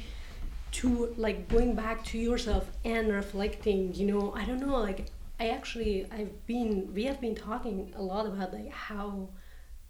to 0.72 1.14
like 1.18 1.48
going 1.48 1.74
back 1.74 2.04
to 2.04 2.18
yourself 2.20 2.70
and 2.86 3.12
reflecting 3.12 3.94
you 3.96 4.06
know 4.06 4.34
i 4.36 4.46
don't 4.46 4.60
know 4.60 4.80
like 4.90 5.08
i 5.40 5.50
actually 5.50 6.06
i've 6.12 6.36
been 6.46 6.72
we 6.94 7.04
have 7.06 7.20
been 7.20 7.36
talking 7.36 7.92
a 7.96 8.02
lot 8.02 8.28
about 8.28 8.54
like 8.54 8.72
how 8.72 9.28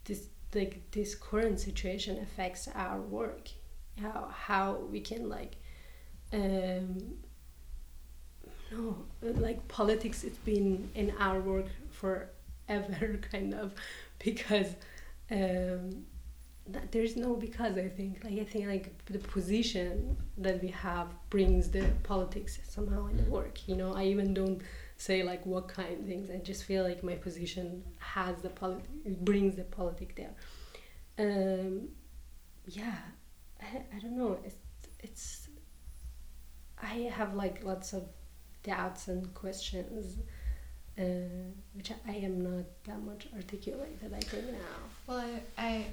this 0.05 0.27
like 0.55 0.73
this 0.91 1.15
current 1.15 1.59
situation 1.59 2.17
affects 2.19 2.69
our 2.75 3.01
work 3.01 3.49
how 4.01 4.29
how 4.31 4.73
we 4.91 4.99
can 5.01 5.29
like 5.29 5.55
um 6.33 6.97
no 8.71 8.95
like 9.21 9.67
politics 9.67 10.23
it's 10.23 10.37
been 10.39 10.89
in 10.95 11.13
our 11.19 11.39
work 11.39 11.65
forever 11.91 13.19
kind 13.31 13.53
of 13.53 13.73
because 14.23 14.75
um 15.31 16.05
that 16.67 16.91
there's 16.91 17.15
no 17.15 17.35
because 17.35 17.77
i 17.77 17.87
think. 17.87 18.23
Like 18.23 18.39
i 18.39 18.43
think 18.43 18.67
like 18.67 19.05
the 19.05 19.19
position 19.19 20.15
that 20.37 20.61
we 20.61 20.67
have 20.69 21.07
brings 21.29 21.69
the 21.69 21.85
politics 22.03 22.59
somehow 22.67 23.07
in 23.07 23.17
the 23.17 23.23
work 23.23 23.67
you 23.67 23.75
know? 23.75 23.93
I 23.93 24.05
even 24.05 24.33
don't 24.33 24.61
say 24.97 25.23
like 25.23 25.45
what 25.45 25.67
kind 25.69 25.99
of 25.99 26.05
things. 26.05 26.29
I 26.29 26.37
just 26.37 26.65
feel 26.65 26.83
like 26.83 27.03
my 27.03 27.15
position 27.15 27.83
has 27.97 28.41
the 28.41 28.49
polit 28.49 28.85
it 29.05 29.23
brings 29.23 29.55
the 29.55 29.63
politic 29.63 30.15
there. 30.15 30.33
Um 31.17 31.89
yeah 32.67 32.97
I, 33.61 33.77
I 33.95 33.99
don't 33.99 34.17
know 34.17 34.37
it's 34.43 34.55
it's 34.99 35.47
i 36.81 37.09
have 37.13 37.33
like 37.35 37.63
lots 37.63 37.93
of 37.93 38.03
doubts 38.63 39.07
and 39.07 39.33
questions, 39.33 40.17
uh, 40.97 41.03
which 41.73 41.91
I 42.07 42.11
am 42.11 42.41
not 42.41 42.65
that 42.85 43.01
much 43.03 43.27
articulated, 43.35 44.13
I 44.13 44.19
think 44.19 44.45
now. 44.51 44.59
Well, 45.07 45.19
I, 45.57 45.63
I 45.65 45.85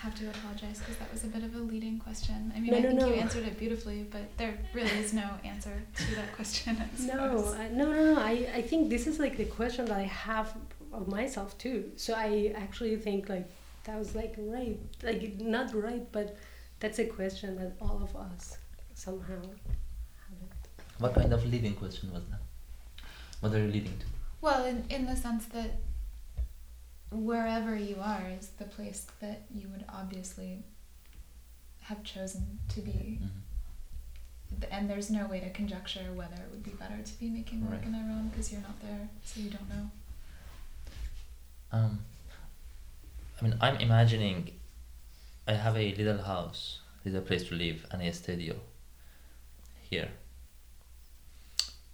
have 0.00 0.14
to 0.16 0.28
apologize 0.28 0.78
because 0.80 0.96
that 0.96 1.12
was 1.12 1.24
a 1.24 1.28
bit 1.28 1.42
of 1.44 1.54
a 1.54 1.58
leading 1.58 1.98
question. 1.98 2.52
I 2.54 2.60
mean, 2.60 2.70
No, 2.72 2.76
I 2.78 2.80
no, 2.80 2.88
think 2.88 3.00
no. 3.00 3.08
you 3.08 3.14
answered 3.14 3.46
it 3.46 3.58
beautifully, 3.58 4.06
but 4.10 4.36
there 4.36 4.58
really 4.74 4.90
is 4.90 5.12
no 5.12 5.28
answer 5.44 5.80
to 5.96 6.14
that 6.16 6.34
question. 6.34 6.76
No. 7.00 7.54
I, 7.56 7.68
no, 7.68 7.90
no, 7.92 8.14
no. 8.14 8.20
I, 8.20 8.50
I 8.54 8.62
think 8.62 8.90
this 8.90 9.06
is 9.06 9.18
like 9.18 9.36
the 9.36 9.44
question 9.44 9.84
that 9.86 9.98
I 9.98 10.02
have 10.04 10.54
of 10.92 11.08
myself 11.08 11.56
too. 11.58 11.92
So 11.96 12.14
I 12.14 12.52
actually 12.56 12.96
think 12.96 13.28
like 13.28 13.48
that 13.84 13.98
was 13.98 14.14
like 14.14 14.34
right, 14.38 14.78
like 15.02 15.40
not 15.40 15.74
right, 15.74 16.10
but 16.12 16.36
that's 16.80 16.98
a 16.98 17.06
question 17.06 17.56
that 17.56 17.72
all 17.80 18.00
of 18.02 18.14
us 18.16 18.58
somehow 18.94 19.40
have 19.40 20.38
it. 20.42 20.56
What 20.98 21.14
kind 21.14 21.32
of 21.32 21.44
leading 21.46 21.74
question 21.74 22.12
was 22.12 22.22
that? 22.30 22.40
What 23.40 23.52
are 23.52 23.58
you 23.58 23.70
leading 23.70 23.96
to? 23.98 24.06
Well, 24.40 24.64
in, 24.64 24.84
in 24.90 25.06
the 25.06 25.16
sense 25.16 25.46
that 25.46 25.78
wherever 27.10 27.74
you 27.76 27.96
are 28.02 28.22
is 28.38 28.48
the 28.58 28.64
place 28.64 29.06
that 29.20 29.42
you 29.54 29.68
would 29.68 29.84
obviously 29.88 30.62
have 31.82 32.02
chosen 32.04 32.58
to 32.68 32.80
be. 32.80 33.20
Mhm. 33.22 33.30
And 34.70 34.90
there's 34.90 35.10
no 35.10 35.26
way 35.26 35.40
to 35.40 35.50
conjecture 35.50 36.12
whether 36.14 36.34
it 36.34 36.50
would 36.50 36.62
be 36.62 36.70
better 36.72 37.00
to 37.02 37.18
be 37.18 37.28
making 37.30 37.62
work 37.62 37.78
Right. 37.80 37.84
in 37.86 37.94
Iran 37.94 38.28
because 38.28 38.50
you're 38.52 38.60
not 38.62 38.80
there, 38.80 39.08
so 39.24 39.40
you 39.40 39.50
don't 39.50 39.68
know. 39.68 39.90
Um, 41.70 42.04
I 43.40 43.44
mean, 43.44 43.56
I'm 43.60 43.76
imagining 43.76 44.57
I 45.48 45.54
have 45.54 45.76
a 45.76 45.94
little 45.94 46.18
house, 46.22 46.80
little 47.04 47.22
place 47.22 47.44
to 47.48 47.54
live, 47.54 47.86
and 47.90 48.02
a 48.02 48.12
studio 48.12 48.54
here. 49.90 50.10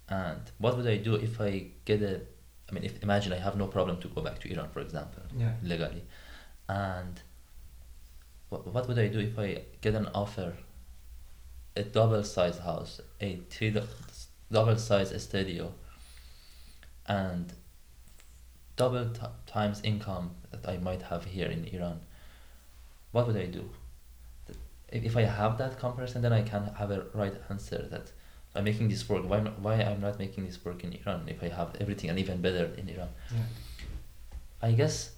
And 0.09 0.41
what 0.57 0.75
would 0.77 0.87
I 0.87 0.97
do 0.97 1.15
if 1.15 1.39
I 1.41 1.67
get 1.85 2.01
a? 2.01 2.21
I 2.69 2.73
mean, 2.73 2.83
if 2.83 3.01
imagine 3.01 3.31
I 3.33 3.37
have 3.39 3.55
no 3.55 3.67
problem 3.67 3.99
to 4.01 4.07
go 4.09 4.21
back 4.21 4.39
to 4.39 4.51
Iran, 4.53 4.69
for 4.69 4.81
example, 4.81 5.23
Yeah. 5.37 5.53
legally, 5.63 6.03
and 6.67 7.21
what 8.49 8.67
what 8.67 8.87
would 8.87 8.99
I 8.99 9.07
do 9.07 9.19
if 9.19 9.39
I 9.39 9.63
get 9.81 9.95
an 9.95 10.07
offer? 10.13 10.53
A 11.77 11.83
double 11.83 12.23
size 12.23 12.57
house, 12.59 13.01
a 13.19 13.37
three 13.49 13.75
double 14.51 14.77
size 14.77 15.11
studio, 15.23 15.73
and 17.07 17.51
double 18.77 19.09
t- 19.09 19.21
times 19.45 19.81
income 19.83 20.35
that 20.51 20.67
I 20.67 20.77
might 20.77 21.01
have 21.03 21.25
here 21.25 21.47
in 21.47 21.65
Iran, 21.65 21.99
what 23.15 23.27
would 23.27 23.37
I 23.37 23.47
do? 23.59 23.63
If, 24.95 25.01
if 25.09 25.13
I 25.17 25.23
have 25.23 25.57
that 25.61 25.73
comparison, 25.79 26.21
then 26.21 26.33
I 26.33 26.41
can 26.51 26.63
have 26.79 26.91
a 26.91 26.99
right 27.21 27.35
answer 27.49 27.81
that 27.93 28.05
I'm 28.55 28.65
making 28.65 28.87
this 28.89 29.07
work. 29.09 29.23
Why, 29.31 29.39
why 29.65 29.75
I'm 29.89 30.01
not 30.07 30.19
making 30.19 30.45
this 30.45 30.57
work 30.65 30.83
in 30.83 30.89
Iran 30.99 31.19
if 31.33 31.39
I 31.41 31.49
have 31.59 31.69
everything 31.79 32.09
and 32.09 32.19
even 32.19 32.41
better 32.41 32.65
in 32.79 32.85
Iran? 32.89 33.09
Yeah. 33.31 33.47
I 34.67 34.71
guess 34.79 35.11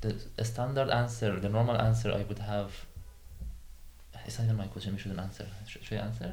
the 0.00 0.10
a 0.38 0.44
standard 0.52 0.88
answer, 1.02 1.30
the 1.38 1.50
normal 1.58 1.76
answer 1.88 2.08
I 2.20 2.22
would 2.28 2.38
have 2.54 2.70
it's 4.26 4.38
not 4.38 4.44
even 4.44 4.56
my 4.56 4.66
question. 4.66 4.92
We 4.94 4.98
shouldn't 5.02 5.20
answer. 5.20 5.46
Should, 5.66 5.84
should 5.84 5.98
I 5.98 6.02
answer? 6.08 6.32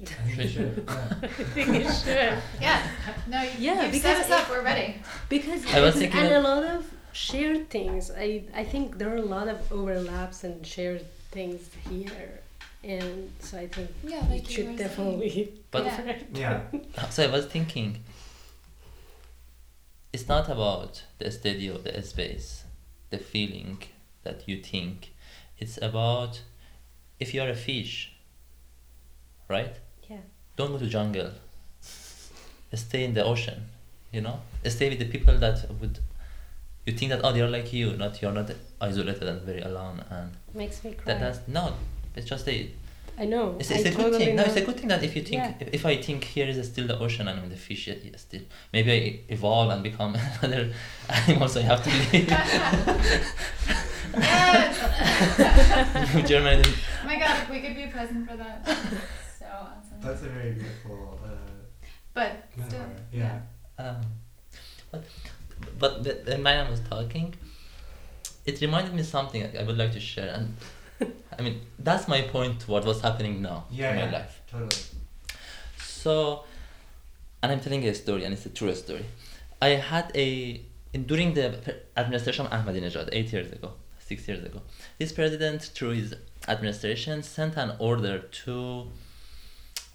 Should- 0.34 0.50
Sure. 0.56 0.70
I 0.88 1.26
think 1.54 1.68
you 1.68 1.92
should. 1.92 2.32
Yeah. 2.66 2.80
No, 3.28 3.42
you, 3.42 3.50
Yeah, 3.58 3.82
you've 3.82 3.92
because 3.92 4.02
set 4.02 4.24
us 4.24 4.30
up. 4.30 4.50
We're 4.50 4.62
ready. 4.72 4.96
Because 5.28 5.60
I 5.74 5.80
was 5.80 5.94
thinking 5.96 6.20
and 6.20 6.32
of- 6.34 6.44
a 6.44 6.48
lot 6.48 6.62
of 6.76 6.80
shared 7.12 7.70
things. 7.70 8.10
I 8.10 8.44
I 8.54 8.64
think 8.64 8.98
there 8.98 9.10
are 9.12 9.16
a 9.16 9.28
lot 9.36 9.48
of 9.48 9.58
overlaps 9.72 10.44
and 10.44 10.66
shared 10.66 11.04
things 11.30 11.70
here, 11.88 12.40
and 12.84 13.30
so 13.40 13.58
I 13.58 13.66
think 13.68 13.90
Yeah, 14.04 14.22
we 14.28 14.36
like 14.36 14.48
you 14.50 14.54
should 14.56 14.66
were 14.66 14.76
saying. 14.76 14.88
definitely. 14.88 15.52
But- 15.70 15.84
go 15.84 15.90
for 15.90 16.08
it. 16.08 16.26
Yeah. 16.34 16.60
So 17.10 17.22
I 17.24 17.30
was 17.30 17.46
thinking, 17.46 18.02
it's 20.12 20.28
not 20.28 20.48
about 20.48 21.04
the 21.18 21.30
study 21.30 21.68
of 21.68 21.84
the 21.84 22.02
space, 22.02 22.64
the 23.10 23.18
feeling 23.18 23.78
that 24.24 24.48
you 24.48 24.56
think. 24.62 25.12
It's 25.58 25.78
about 25.80 26.42
if 27.20 27.34
you 27.34 27.42
are 27.42 27.48
a 27.50 27.54
fish, 27.54 28.12
right? 29.48 29.76
Yeah. 30.08 30.22
Don't 30.56 30.72
go 30.72 30.78
to 30.78 30.86
jungle. 30.86 31.30
Stay 32.72 33.04
in 33.04 33.14
the 33.14 33.24
ocean, 33.24 33.68
you 34.12 34.20
know. 34.20 34.40
Stay 34.66 34.88
with 34.88 34.98
the 34.98 35.04
people 35.06 35.36
that 35.38 35.68
would. 35.80 35.98
You 36.86 36.92
think 36.94 37.10
that 37.10 37.20
oh 37.24 37.32
they're 37.32 37.48
like 37.48 37.72
you, 37.72 37.96
not 37.96 38.20
you're 38.22 38.32
not 38.32 38.50
isolated 38.80 39.22
and 39.22 39.42
very 39.42 39.60
alone, 39.62 40.02
and 40.10 40.32
Makes 40.54 40.82
me 40.84 40.92
cry. 40.94 41.04
that 41.14 41.20
that's 41.20 41.48
no. 41.48 41.74
It's 42.16 42.26
just 42.26 42.48
a 42.48 42.70
I 43.18 43.26
know. 43.26 43.56
it's, 43.60 43.70
I 43.70 43.74
it's 43.74 43.84
a 43.84 43.90
good 43.90 43.96
totally 43.98 44.24
thing. 44.24 44.36
No, 44.36 44.42
it's 44.44 44.56
a 44.56 44.62
good 44.62 44.78
thing 44.78 44.88
that 44.88 45.02
if 45.04 45.14
you 45.14 45.20
think, 45.22 45.42
Yeah. 45.42 45.54
if, 45.60 45.68
if 45.74 45.86
I 45.86 45.96
think 46.00 46.24
here 46.24 46.46
is 46.48 46.66
still 46.66 46.86
the 46.86 46.98
ocean 46.98 47.28
and 47.28 47.38
I'm 47.38 47.50
the 47.50 47.56
fish, 47.56 47.86
yeah, 47.88 47.94
yeah, 48.02 48.16
still 48.16 48.40
maybe 48.72 48.92
I 48.92 49.20
evolve 49.34 49.70
and 49.70 49.82
become 49.82 50.16
another 50.42 50.72
animal, 51.08 51.48
so 51.48 51.60
I 51.60 51.64
have 51.64 51.82
to 51.84 51.90
leave 51.90 52.28
Yes. 54.14 56.28
Germany. 56.28 56.62
then- 56.62 56.74
oh 57.02 57.06
my 57.06 57.18
god, 57.18 57.48
we 57.50 57.60
could 57.60 57.76
be 57.76 57.86
present 57.88 58.28
for 58.28 58.36
that. 58.36 58.66
So 59.38 59.46
awesome. 59.46 60.00
That's 60.00 60.22
a 60.22 60.28
very 60.28 60.52
beautiful 60.52 61.20
uh, 61.24 61.28
but 62.14 62.44
still, 62.66 62.78
metaphor. 62.80 62.96
Yeah. 63.12 63.40
Um, 63.78 63.96
but 64.90 65.04
but 65.78 66.02
the- 66.04 66.20
when 66.26 66.42
Mariam 66.42 66.70
was 66.70 66.80
talking, 66.80 67.34
it 68.46 68.60
reminded 68.60 68.94
me 68.94 69.02
something 69.02 69.40
I 69.58 69.62
would 69.62 69.78
like 69.78 69.92
to 69.92 70.00
share, 70.00 70.32
and 70.34 70.56
I 71.38 71.42
mean 71.42 71.60
that's 71.78 72.06
my 72.08 72.22
point 72.22 72.60
to 72.62 72.70
what 72.70 72.84
was 72.84 73.00
happening 73.00 73.40
now 73.42 73.64
Yeah. 73.70 73.90
in 73.90 73.96
my 73.96 74.04
yeah. 74.06 74.18
life. 74.18 74.40
Totally. 74.50 74.82
So, 75.78 76.44
and 77.42 77.52
I'm 77.52 77.60
telling 77.60 77.84
a 77.84 77.94
story, 77.94 78.24
and 78.24 78.32
it's 78.34 78.46
a 78.46 78.50
true 78.50 78.74
story. 78.74 79.04
I 79.62 79.70
had 79.70 80.10
a 80.14 80.60
in, 80.92 81.04
during 81.04 81.34
the 81.34 81.46
administration 81.96 82.46
of 82.46 82.52
Ahmadinejad 82.52 83.08
eight 83.12 83.32
years 83.32 83.50
ago, 83.52 83.72
six 83.98 84.26
years 84.26 84.42
ago. 84.44 84.62
This 84.98 85.12
president, 85.12 85.62
through 85.62 85.90
his 85.90 86.14
administration, 86.48 87.22
sent 87.22 87.56
an 87.56 87.72
order 87.78 88.18
to 88.44 88.88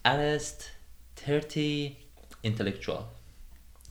arrest 0.05 0.71
thirty 1.15 1.97
intellectual 2.43 3.07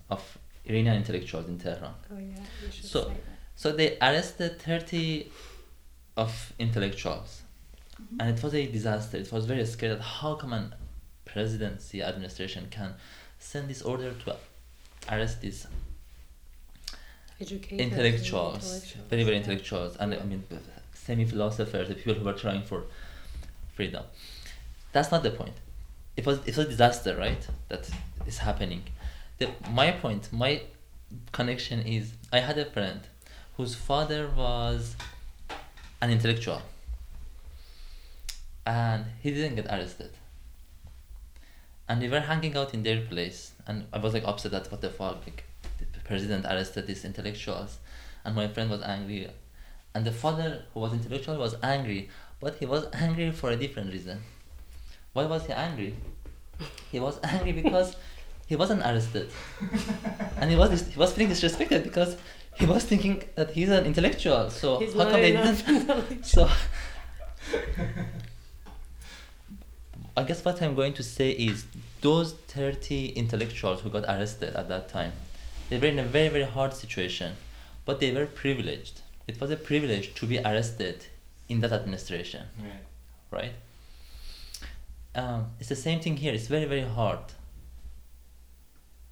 of 0.08 0.38
Iranian 0.66 0.96
intellectuals 0.96 1.48
in 1.48 1.58
Tehran. 1.58 1.94
Oh 2.10 2.18
yeah, 2.18 2.36
you 2.64 2.70
should 2.72 2.84
So- 2.84 3.02
say 3.04 3.08
that. 3.08 3.20
So 3.56 3.70
they 3.72 3.96
arrested 4.00 4.60
30 4.60 5.30
of 6.16 6.52
intellectuals. 6.58 7.42
Mm-hmm. 8.02 8.20
And 8.20 8.36
it 8.36 8.42
was 8.42 8.52
a 8.54 8.66
disaster. 8.66 9.16
It 9.16 9.30
was 9.30 9.44
very 9.46 9.64
scary 9.64 9.94
that 9.94 10.02
how 10.02 10.34
come 10.34 10.52
an 10.52 10.74
presidency 11.24 12.02
administration 12.02 12.66
can 12.70 12.94
send 13.38 13.68
this 13.68 13.82
order 13.82 14.12
to 14.24 14.36
arrest 15.10 15.40
these 15.40 15.66
Educators 17.40 17.80
intellectuals, 17.80 18.54
intellectuals. 18.64 19.08
very, 19.10 19.24
very 19.24 19.36
intellectuals, 19.36 19.96
and 19.96 20.14
I 20.14 20.22
mean, 20.24 20.44
semi 20.92 21.24
philosophers, 21.24 21.88
the 21.88 21.94
people 21.94 22.14
who 22.14 22.24
were 22.24 22.32
trying 22.32 22.62
for 22.62 22.84
freedom. 23.74 24.04
That's 24.92 25.10
not 25.10 25.22
the 25.24 25.30
point. 25.32 25.54
It 26.16 26.24
was, 26.26 26.38
it 26.46 26.56
was 26.56 26.66
a 26.66 26.70
disaster, 26.70 27.16
right? 27.16 27.44
That 27.68 27.90
is 28.26 28.38
happening. 28.38 28.84
The, 29.39 29.51
my 29.70 29.91
point, 29.91 30.32
my 30.32 30.62
connection 31.32 31.80
is 31.80 32.12
I 32.32 32.41
had 32.41 32.59
a 32.59 32.64
friend 32.64 33.01
whose 33.57 33.74
father 33.74 34.28
was 34.28 34.97
an 36.01 36.11
intellectual 36.11 36.62
and 38.66 39.05
he 39.20 39.30
didn't 39.30 39.57
get 39.57 39.66
arrested. 39.66 40.11
And 41.89 42.01
we 42.01 42.09
were 42.09 42.20
hanging 42.20 42.57
out 42.57 42.72
in 42.72 42.82
their 42.82 43.03
place, 43.03 43.53
and 43.66 43.87
I 43.93 43.99
was 43.99 44.14
like 44.14 44.24
upset 44.24 44.53
that 44.53 44.72
what 44.72 44.80
the 44.80 44.89
fuck, 44.89 45.22
like 45.26 45.45
the 45.78 46.01
president 46.01 46.47
arrested 46.47 46.87
these 46.87 47.05
intellectuals, 47.05 47.78
and 48.24 48.35
my 48.35 48.49
friend 48.49 48.70
was 48.70 48.80
angry, 48.80 49.28
and 49.95 50.05
the 50.05 50.12
father 50.12 50.62
who 50.72 50.80
was 50.80 50.93
intellectual 50.95 51.37
was 51.37 51.57
angry, 51.62 52.09
but 52.41 52.55
he 52.55 52.64
was 52.66 52.87
angry 52.95 53.30
for 53.30 53.51
a 53.51 53.57
different 53.57 53.93
reason. 53.93 54.22
Why 55.12 55.26
was 55.26 55.47
he 55.47 55.53
angry? 55.53 55.95
He 56.91 57.01
was 57.01 57.20
angry 57.24 57.53
because 57.53 57.97
he 58.47 58.57
wasn't 58.57 58.82
arrested, 58.82 59.30
and 60.38 60.51
he 60.51 60.57
was 60.57 60.70
dis- 60.70 60.88
he 60.95 60.99
was 60.99 61.12
feeling 61.12 61.30
disrespected 61.32 61.82
because 61.82 62.16
he 62.57 62.66
was 62.66 62.84
thinking 62.84 63.22
that 63.36 63.51
he's 63.51 63.68
an 63.70 63.84
intellectual. 63.84 64.51
So 64.51 64.78
He's 64.78 64.92
how 64.92 64.99
not 65.05 65.11
come 65.12 65.20
they 65.22 65.30
enough 65.34 65.66
didn't? 65.66 66.24
So 66.34 66.49
I 70.16 70.22
guess 70.22 70.45
what 70.45 70.62
I'm 70.62 70.74
going 70.74 70.92
to 70.95 71.03
say 71.03 71.30
is 71.30 71.64
those 72.01 72.34
30 72.49 73.09
intellectuals 73.11 73.80
who 73.80 73.90
got 73.90 74.05
arrested 74.05 74.55
at 74.55 74.68
that 74.68 74.88
time, 74.88 75.12
they 75.68 75.78
were 75.78 75.86
in 75.88 75.99
a 75.99 76.05
very, 76.05 76.28
very 76.28 76.45
hard 76.45 76.72
situation, 76.74 77.32
but 77.84 77.99
they 78.01 78.12
were 78.12 78.26
privileged. 78.26 79.01
It 79.26 79.40
was 79.40 79.51
a 79.51 79.57
privilege 79.57 80.14
to 80.14 80.26
be 80.26 80.38
arrested 80.38 81.07
in 81.49 81.61
that 81.61 81.72
administration, 81.72 82.47
Right. 82.61 82.72
right? 83.30 83.53
Um, 85.16 85.47
it's 85.59 85.68
the 85.68 85.76
same 85.76 86.01
thing 86.01 86.16
here. 86.16 86.32
It's 86.34 86.47
very, 86.47 86.64
very 86.66 86.82
hard. 86.82 87.18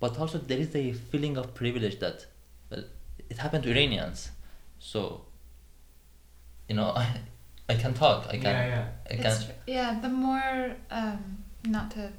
But 0.02 0.18
also 0.18 0.38
there 0.38 0.58
is 0.58 0.74
a 0.74 0.92
feeling 0.92 1.36
of 1.36 1.54
privilege 1.54 2.00
that, 2.00 2.26
well, 2.68 2.82
it 3.30 3.38
happened 3.38 3.62
to 3.62 3.70
Iranians, 3.70 4.32
so, 4.80 5.26
you 6.68 6.74
know, 6.74 6.90
I, 6.96 7.20
I 7.68 7.76
can 7.76 7.94
talk. 7.94 8.26
I 8.26 8.32
can. 8.32 8.42
Yeah, 8.42 8.66
yeah. 8.66 8.88
I 9.08 9.14
can. 9.14 9.26
It's 9.26 9.44
tr- 9.44 9.52
yeah, 9.68 10.00
the 10.00 10.08
more 10.08 10.74
um, 10.90 11.44
not 11.64 11.92
to 11.92 12.10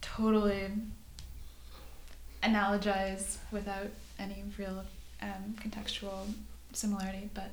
totally 0.00 0.70
analogize 2.44 3.38
without 3.50 3.90
any 4.20 4.44
real 4.56 4.84
um, 5.20 5.56
contextual 5.60 6.32
similarity, 6.72 7.30
but 7.34 7.50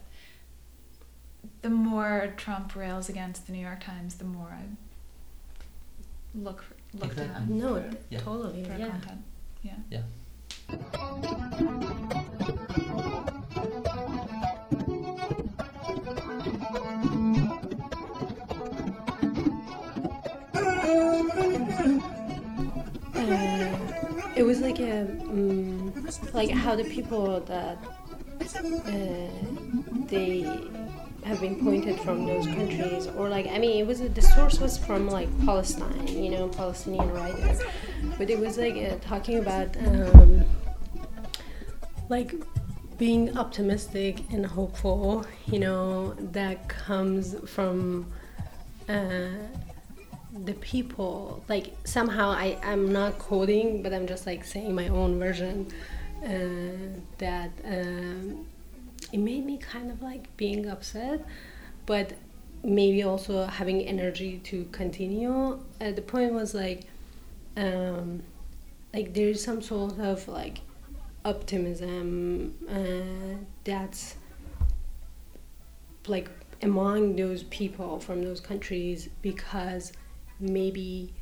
the 1.63 1.71
more 1.71 2.35
Trump 2.37 2.75
rails 2.75 3.09
against 3.09 3.47
the 3.47 3.53
New 3.53 3.65
York 3.65 3.83
Times, 3.83 4.13
the 4.13 4.25
more 4.25 4.49
I 4.49 4.65
look 6.35 6.63
look 6.99 7.15
to 7.15 7.21
Exactly. 7.23 7.55
No, 7.55 7.83
Yeah. 8.09 8.19
totally. 8.19 8.63
for 8.63 8.77
Yeah. 8.77 8.89
content. 8.89 9.21
Yeah. 9.63 9.73
Yeah. 9.89 10.01
Uh, 23.15 23.77
it 24.35 24.43
was 24.43 24.59
like 24.59 24.79
a 24.79 25.01
um, 25.01 26.05
like 26.33 26.49
how 26.51 26.75
the 26.75 26.83
people 26.83 27.39
that 27.41 27.77
uh, 28.85 30.05
they 30.07 30.43
have 31.25 31.41
been 31.41 31.55
pointed 31.63 31.99
from 31.99 32.25
those 32.25 32.45
countries 32.45 33.07
or 33.17 33.27
like 33.29 33.47
i 33.47 33.57
mean 33.57 33.79
it 33.79 33.87
was 33.87 33.99
the 33.99 34.21
source 34.21 34.59
was 34.59 34.77
from 34.77 35.07
like 35.09 35.27
palestine 35.45 36.07
you 36.07 36.29
know 36.29 36.47
palestinian 36.49 37.11
writer 37.11 37.57
but 38.17 38.29
it 38.29 38.39
was 38.39 38.57
like 38.57 38.75
uh, 38.75 38.95
talking 39.01 39.39
about 39.39 39.75
um, 39.77 40.45
like 42.09 42.33
being 42.97 43.37
optimistic 43.37 44.19
and 44.31 44.45
hopeful 44.45 45.25
you 45.47 45.59
know 45.59 46.13
that 46.19 46.69
comes 46.69 47.35
from 47.49 48.05
uh, 48.87 49.29
the 50.43 50.53
people. 50.55 51.43
Like 51.47 51.75
somehow 51.85 52.29
I 52.31 52.57
I'm 52.63 52.91
not 52.91 53.17
quoting 53.19 53.81
but 53.81 53.93
I'm 53.93 54.07
just 54.07 54.25
like 54.25 54.43
saying 54.43 54.75
my 54.75 54.87
own 54.89 55.17
version 55.17 55.67
uh, 56.23 56.99
that 57.19 57.51
um, 57.63 58.45
it 59.11 59.17
made 59.17 59.45
me 59.45 59.57
kind 59.57 59.91
of 59.91 60.01
like 60.01 60.35
being 60.37 60.67
upset 60.67 61.25
but 61.85 62.13
maybe 62.63 63.03
also 63.03 63.45
having 63.45 63.81
energy 63.81 64.39
to 64.39 64.65
continue. 64.71 65.59
Uh, 65.79 65.91
the 65.91 66.01
point 66.01 66.33
was 66.33 66.53
like 66.53 66.81
um, 67.57 68.23
like 68.93 69.13
there 69.13 69.29
is 69.29 69.43
some 69.43 69.61
sort 69.61 69.99
of 69.99 70.27
like 70.27 70.59
optimism 71.23 72.53
uh, 72.69 73.37
that's 73.63 74.15
like 76.07 76.29
among 76.61 77.15
those 77.15 77.43
people 77.43 77.99
from 77.99 78.23
those 78.23 78.39
countries 78.39 79.09
because 79.21 79.93
maybe 80.39 81.13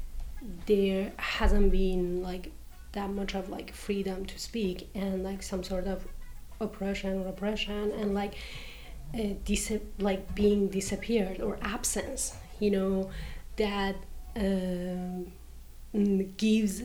there 0.66 1.12
hasn't 1.18 1.72
been 1.72 2.22
like 2.22 2.52
that 2.94 3.10
much 3.10 3.34
of 3.34 3.50
like 3.50 3.74
freedom 3.74 4.26
to 4.26 4.38
speak 4.40 4.90
and 4.94 5.24
like 5.24 5.42
some 5.42 5.64
sort 5.64 5.88
of 5.88 6.06
oppression 6.64 7.20
or 7.20 7.26
repression 7.26 7.92
and 8.00 8.14
like 8.14 8.34
uh, 9.18 9.34
dis- 9.46 9.80
like 10.00 10.34
being 10.36 10.68
disappeared 10.70 11.40
or 11.42 11.58
absence 11.62 12.36
you 12.60 12.72
know 12.72 13.10
that 13.58 13.96
um, 14.36 15.32
gives 16.38 16.84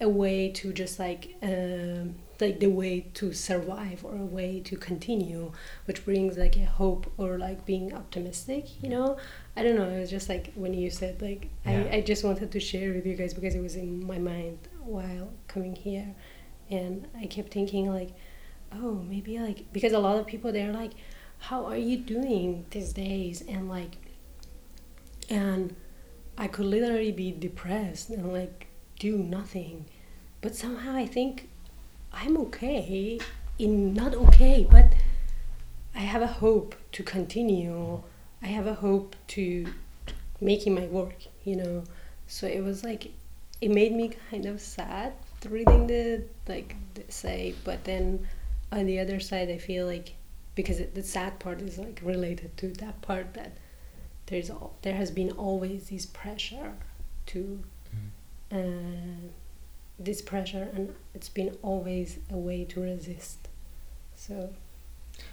a 0.00 0.08
way 0.08 0.48
to 0.50 0.72
just 0.72 0.98
like 0.98 1.36
um, 1.42 2.14
like 2.40 2.58
the 2.60 2.68
way 2.68 3.00
to 3.14 3.32
survive 3.32 4.04
or 4.04 4.14
a 4.14 4.24
way 4.38 4.60
to 4.60 4.76
continue 4.76 5.52
which 5.86 6.04
brings 6.04 6.36
like 6.38 6.56
a 6.56 6.64
hope 6.64 7.12
or 7.18 7.36
like 7.38 7.64
being 7.66 7.92
optimistic 7.94 8.64
you 8.82 8.88
know 8.88 9.16
i 9.56 9.62
don't 9.62 9.76
know 9.76 9.88
it 9.88 10.00
was 10.00 10.10
just 10.10 10.28
like 10.28 10.52
when 10.54 10.72
you 10.72 10.88
said 10.90 11.20
like 11.20 11.48
Yeah. 11.66 11.88
I, 11.92 11.96
I 11.96 12.00
just 12.00 12.24
wanted 12.24 12.50
to 12.52 12.60
share 12.60 12.92
with 12.92 13.04
you 13.06 13.14
guys 13.14 13.34
because 13.34 13.54
it 13.54 13.60
was 13.62 13.76
in 13.76 14.06
my 14.06 14.18
mind 14.18 14.58
while 14.84 15.30
coming 15.48 15.74
here 15.76 16.14
and 16.70 17.06
i 17.20 17.26
kept 17.26 17.52
thinking 17.52 17.92
like 17.92 18.10
oh 18.72 19.04
maybe 19.08 19.38
like 19.38 19.72
because 19.72 19.92
a 19.92 19.98
lot 19.98 20.18
of 20.18 20.26
people 20.26 20.52
they're 20.52 20.72
like 20.72 20.92
how 21.38 21.64
are 21.66 21.76
you 21.76 21.96
doing 21.96 22.66
these 22.70 22.92
days? 22.92 23.42
And 23.48 23.68
like 23.68 23.96
and 25.30 25.74
i 26.36 26.46
could 26.46 26.64
literally 26.66 27.12
be 27.12 27.30
depressed 27.30 28.10
and 28.10 28.32
like 28.32 28.66
do 28.98 29.16
nothing. 29.18 29.86
But 30.40 30.54
somehow 30.54 30.94
i 30.94 31.06
think 31.06 31.48
i'm 32.12 32.36
okay 32.38 33.20
in 33.58 33.92
not 33.92 34.14
okay 34.14 34.66
but 34.70 34.92
i 35.94 36.00
have 36.00 36.22
a 36.22 36.26
hope 36.26 36.74
to 36.92 37.02
continue. 37.02 38.02
I 38.40 38.46
have 38.46 38.68
a 38.68 38.74
hope 38.74 39.16
to 39.28 39.66
making 40.40 40.74
my 40.74 40.86
work 40.86 41.16
you 41.44 41.56
know? 41.56 41.84
So 42.26 42.46
it 42.46 42.62
was 42.62 42.84
like 42.84 43.10
it 43.60 43.70
made 43.70 43.92
me 43.92 44.12
kind 44.30 44.46
of 44.46 44.60
sad 44.60 45.12
reading 45.48 45.86
the 45.86 46.24
like 46.46 46.76
the 46.94 47.04
say 47.08 47.54
but 47.64 47.84
then 47.84 48.26
on 48.72 48.86
the 48.86 48.98
other 49.00 49.18
side 49.20 49.48
i 49.50 49.58
feel 49.58 49.86
like 49.86 50.14
because 50.54 50.78
it, 50.80 50.94
the 50.94 51.02
sad 51.02 51.38
part 51.38 51.60
is 51.62 51.78
like 51.78 52.00
related 52.02 52.56
to 52.56 52.68
that 52.68 53.00
part 53.02 53.34
that 53.34 53.52
there's 54.26 54.50
all 54.50 54.74
there 54.82 54.94
has 54.96 55.10
been 55.10 55.30
always 55.32 55.88
this 55.88 56.06
pressure 56.06 56.72
to 57.26 57.62
uh, 58.52 58.58
this 59.98 60.22
pressure 60.22 60.68
and 60.74 60.94
it's 61.14 61.28
been 61.28 61.56
always 61.62 62.18
a 62.30 62.36
way 62.36 62.64
to 62.64 62.80
resist 62.80 63.48
so 64.16 64.50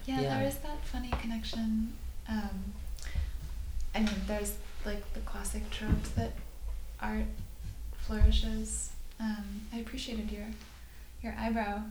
Yeah, 0.06 0.20
Yeah. 0.20 0.38
there 0.38 0.46
is 0.48 0.56
that 0.58 0.84
funny 0.84 1.10
connection. 1.22 1.92
Um, 2.28 2.72
I 3.94 4.00
mean, 4.00 4.20
there's 4.26 4.54
like 4.84 5.02
the 5.14 5.20
classic 5.20 5.70
tropes 5.70 6.10
that 6.10 6.32
art 7.00 7.26
flourishes. 7.98 8.90
Um, 9.20 9.44
I 9.72 9.78
appreciated 9.78 10.30
your 10.30 10.46
your 11.22 11.34
eyebrow. 11.38 11.82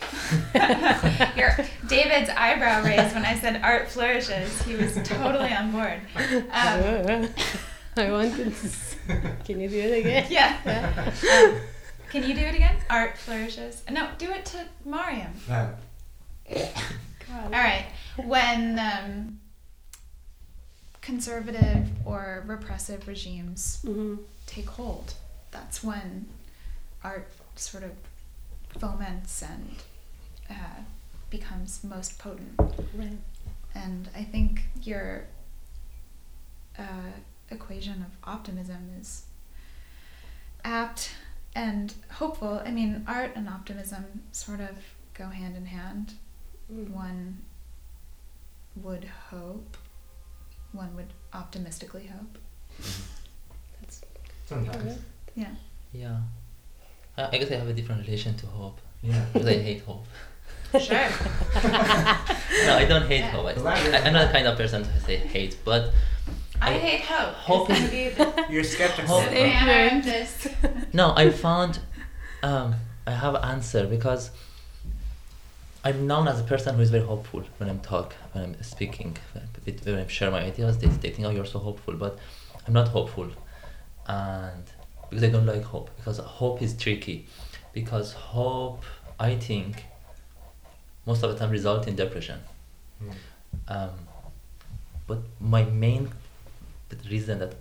your 1.36 1.56
David's 1.88 2.30
eyebrow 2.30 2.82
raised 2.84 3.14
when 3.14 3.24
I 3.24 3.38
said 3.38 3.62
art 3.62 3.88
flourishes. 3.88 4.62
He 4.62 4.76
was 4.76 4.94
totally 5.04 5.52
on 5.52 5.72
board. 5.72 6.00
Um, 6.16 7.28
i 7.98 8.10
wanted 8.10 8.54
to 8.54 8.68
can 9.44 9.58
you 9.58 9.68
do 9.68 9.78
it 9.78 9.98
again 10.00 10.26
yeah. 10.30 10.58
Um, 10.66 11.60
can 12.10 12.28
you 12.28 12.34
do 12.34 12.40
it 12.40 12.54
again? 12.54 12.76
Art 12.90 13.16
flourishes. 13.16 13.82
No, 13.90 14.08
do 14.18 14.30
it 14.30 14.44
to 14.46 14.64
Mariam. 14.84 15.32
No. 15.48 15.70
All 17.32 17.50
right. 17.50 17.86
When 18.24 18.78
um, 18.78 19.40
conservative 21.00 21.88
or 22.04 22.44
repressive 22.46 23.08
regimes 23.08 23.80
hmm 23.82 24.16
take 24.46 24.68
hold, 24.68 25.14
that's 25.50 25.82
when 25.82 26.26
art 27.02 27.28
sort 27.56 27.82
of 27.82 27.90
foments 28.78 29.42
and 29.42 29.76
uh, 30.50 30.80
becomes 31.30 31.82
most 31.84 32.18
potent. 32.18 32.58
right 32.94 33.18
And 33.74 34.08
I 34.16 34.22
think 34.22 34.62
your 34.82 35.24
uh, 36.78 37.12
equation 37.50 38.04
of 38.06 38.28
optimism 38.28 38.90
is 38.98 39.24
apt 40.64 41.10
and 41.54 41.94
hopeful. 42.12 42.60
I 42.64 42.70
mean, 42.70 43.04
art 43.06 43.32
and 43.34 43.48
optimism 43.48 44.22
sort 44.32 44.60
of 44.60 44.76
go 45.14 45.26
hand 45.28 45.56
in 45.56 45.66
hand. 45.66 46.14
Mm. 46.72 46.90
One 46.90 47.38
would 48.76 49.04
hope, 49.30 49.76
one 50.72 50.94
would 50.96 51.12
optimistically 51.32 52.06
hope. 52.06 52.38
that's 53.80 54.02
Sometimes. 54.46 54.98
Yeah. 55.34 55.54
Yeah. 55.92 56.18
I 57.18 57.28
I 57.32 57.38
guess 57.38 57.50
I 57.50 57.56
have 57.56 57.68
a 57.68 57.72
different 57.72 58.00
relation 58.06 58.34
to 58.42 58.46
hope 58.46 58.78
Yeah. 59.02 59.24
because 59.32 59.48
I 59.48 59.58
hate 59.68 59.82
hope. 59.82 60.06
Sure. 60.80 61.08
No, 62.66 62.72
I 62.82 62.84
don't 62.92 63.06
hate 63.06 63.20
Yeah. 63.20 63.30
hope. 63.30 63.46
I, 63.46 63.52
I, 63.52 64.02
I'm 64.06 64.12
not 64.12 64.26
the 64.28 64.32
kind 64.32 64.46
of 64.46 64.56
person 64.56 64.82
to 64.84 65.00
say 65.00 65.16
hate, 65.16 65.56
but 65.64 65.82
I 66.60 66.70
I- 66.74 66.78
hate 66.78 67.02
hope. 67.12 67.34
hope 67.50 67.70
It's 67.70 67.80
is- 67.80 67.84
gonna 67.90 67.90
be 67.90 68.08
the 68.46 68.52
You're 68.52 68.64
skeptical. 68.64 69.20
Hope- 69.20 69.30
banner 69.30 69.96
of 69.98 70.04
this. 70.04 70.48
no, 70.92 71.06
I 71.16 71.30
found 71.30 71.72
um, 72.42 72.74
I 73.06 73.12
have 73.12 73.34
an 73.34 73.44
answer 73.54 73.86
because 73.86 74.30
I'm 75.84 76.06
known 76.06 76.26
as 76.28 76.40
a 76.40 76.42
person 76.52 76.74
who 76.76 76.82
is 76.82 76.90
very 76.90 77.04
hopeful 77.04 77.42
when 77.58 77.68
I'm 77.70 77.80
talk, 77.80 78.14
when 78.32 78.42
I'm 78.44 78.62
speaking, 78.62 79.16
when 79.64 79.74
when 79.84 79.98
I 80.04 80.06
share 80.08 80.30
my 80.30 80.42
ideas. 80.52 80.78
They, 80.78 80.88
they 80.88 81.10
think, 81.10 81.26
oh, 81.28 81.30
you're 81.30 81.46
so 81.56 81.60
hopeful, 81.60 81.94
but 81.94 82.18
I'm 82.66 82.72
not 82.80 82.88
hopeful, 82.88 83.28
and 84.08 84.64
because 85.10 85.24
I 85.24 85.28
don't 85.28 85.46
like 85.46 85.62
hope, 85.62 85.90
because 85.96 86.18
hope 86.18 86.62
is 86.62 86.76
tricky, 86.76 87.26
because 87.72 88.12
hope, 88.12 88.82
I 89.18 89.36
think, 89.36 89.84
most 91.06 91.22
of 91.22 91.30
the 91.30 91.38
time 91.38 91.50
result 91.50 91.86
in 91.86 91.96
depression. 91.96 92.40
Mm. 93.02 93.12
Um, 93.68 93.90
but 95.06 95.18
my 95.40 95.64
main 95.64 96.10
reason 97.08 97.38
that 97.38 97.54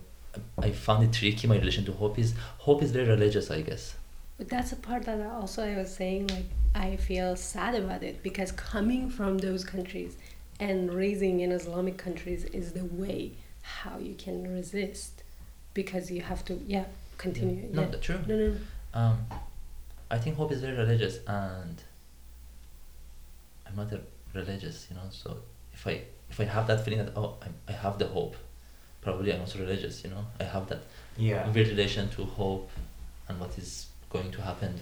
I 0.57 0.71
found 0.71 1.03
it 1.03 1.13
tricky, 1.13 1.47
my 1.47 1.57
relation 1.57 1.85
to 1.85 1.91
hope 1.93 2.19
is 2.19 2.33
hope 2.57 2.81
is 2.81 2.91
very 2.91 3.07
religious, 3.07 3.51
I 3.51 3.61
guess. 3.61 3.95
But 4.37 4.49
that's 4.49 4.71
a 4.71 4.75
part 4.75 5.03
that 5.03 5.21
I 5.21 5.27
also 5.27 5.63
I 5.63 5.77
was 5.77 5.95
saying 5.95 6.27
like 6.27 6.45
I 6.73 6.97
feel 6.97 7.35
sad 7.35 7.75
about 7.75 8.03
it 8.03 8.21
because 8.21 8.51
coming 8.51 9.09
from 9.09 9.37
those 9.37 9.63
countries 9.63 10.17
and 10.59 10.93
raising 10.93 11.39
in 11.39 11.51
Islamic 11.51 11.97
countries 11.97 12.43
is 12.45 12.73
the 12.73 12.85
way 12.85 13.31
how 13.61 13.97
you 13.97 14.13
can 14.15 14.53
resist 14.53 15.23
because 15.73 16.11
you 16.11 16.21
have 16.21 16.43
to 16.45 16.59
yeah 16.67 16.85
continue 17.17 17.67
No, 17.71 17.81
yeah. 17.81 17.87
that's 17.87 18.05
true. 18.05 18.19
no 18.27 18.35
no 18.37 18.47
no. 18.49 18.57
Um, 18.93 19.25
I 20.09 20.17
think 20.17 20.37
hope 20.37 20.51
is 20.51 20.61
very 20.61 20.77
religious, 20.77 21.17
and 21.27 21.81
I'm 23.67 23.75
not 23.75 23.91
a 23.91 23.99
religious, 24.33 24.87
you 24.89 24.95
know. 24.95 25.03
So 25.11 25.37
if 25.73 25.85
I 25.87 26.01
if 26.29 26.39
I 26.39 26.45
have 26.45 26.67
that 26.67 26.83
feeling 26.85 26.99
that 27.05 27.13
oh 27.15 27.35
I, 27.41 27.71
I 27.71 27.75
have 27.75 27.97
the 27.99 28.07
hope, 28.07 28.35
probably 29.01 29.33
I'm 29.33 29.41
also 29.41 29.59
religious, 29.59 30.03
you 30.03 30.09
know. 30.11 30.25
I 30.39 30.43
have 30.43 30.67
that 30.69 30.81
Yeah. 31.17 31.49
weird 31.51 31.67
relation 31.69 32.09
to 32.11 32.23
hope 32.25 32.69
and 33.27 33.39
what 33.39 33.57
is 33.57 33.87
going 34.09 34.31
to 34.31 34.41
happen. 34.41 34.79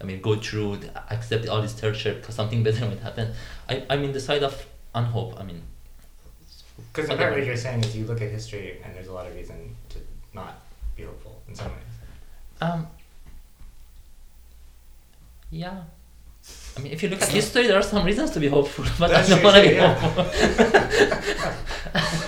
I 0.00 0.04
mean, 0.04 0.20
go 0.20 0.34
through, 0.36 0.78
th- 0.78 0.92
accept 1.10 1.46
all 1.48 1.62
this 1.62 1.78
torture 1.80 2.14
because 2.14 2.34
something 2.34 2.62
better 2.64 2.86
might 2.86 2.98
happen. 3.00 3.32
I, 3.68 3.84
I'm 3.88 4.02
in 4.04 4.12
the 4.12 4.20
side 4.20 4.42
of 4.42 4.66
unhope. 4.94 5.38
I 5.38 5.44
mean, 5.44 5.62
Because 6.92 7.08
in 7.08 7.16
part 7.16 7.32
what 7.34 7.46
you're 7.46 7.56
saying 7.56 7.84
is 7.84 7.96
you 7.96 8.04
look 8.04 8.20
at 8.20 8.30
history 8.30 8.80
and 8.84 8.94
there's 8.94 9.06
a 9.06 9.12
lot 9.12 9.26
of 9.26 9.34
reason 9.34 9.76
to 9.90 9.98
not 10.34 10.54
be 10.96 11.02
hopeful 11.04 11.42
in 11.48 11.54
some 11.54 11.68
ways. 11.68 11.94
um, 12.60 12.86
yeah. 15.50 15.82
I 16.76 16.80
mean, 16.80 16.92
if 16.92 17.02
you 17.02 17.08
look 17.10 17.20
at 17.22 17.28
history, 17.28 17.66
there 17.66 17.78
are 17.78 17.82
some 17.82 18.04
reasons 18.04 18.30
to 18.32 18.40
be 18.40 18.48
hopeful, 18.48 18.84
but 18.98 19.10
That's 19.10 19.30
I 19.30 19.34
don't 19.34 19.44
want 19.44 19.56
to 19.56 19.62
be 19.62 19.74
yeah. 19.74 19.94
hopeful. 19.94 20.24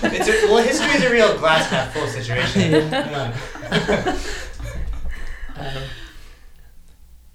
It's 0.07 0.27
a, 0.29 0.47
well, 0.47 0.63
history 0.63 0.91
is 0.91 1.03
a 1.03 1.11
real 1.11 1.37
glass 1.37 1.69
half 1.69 1.93
full 1.93 2.07
situation. 2.07 2.71
Yeah. 3.71 4.13
um, 5.57 5.83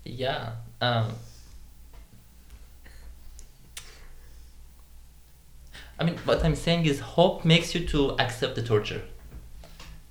yeah. 0.05 0.53
Um, 0.81 1.13
I 5.99 6.05
mean, 6.05 6.17
what 6.25 6.45
I'm 6.45 6.55
saying 6.55 6.87
is, 6.87 7.01
hope 7.01 7.45
makes 7.45 7.75
you 7.75 7.87
to 7.89 8.13
accept 8.19 8.55
the 8.55 8.63
torture. 8.63 9.03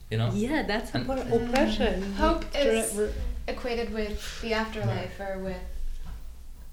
You 0.09 0.17
know. 0.17 0.31
Yeah, 0.33 0.63
that's 0.63 0.93
And- 0.95 1.05
about 1.09 1.31
oppression. 1.31 2.13
Hope 2.13 2.43
is- 2.55 2.93
Dra- 2.93 3.09
Equated 3.47 3.91
with 3.91 4.41
the 4.41 4.53
afterlife 4.53 5.19
or 5.19 5.39
with, 5.39 5.57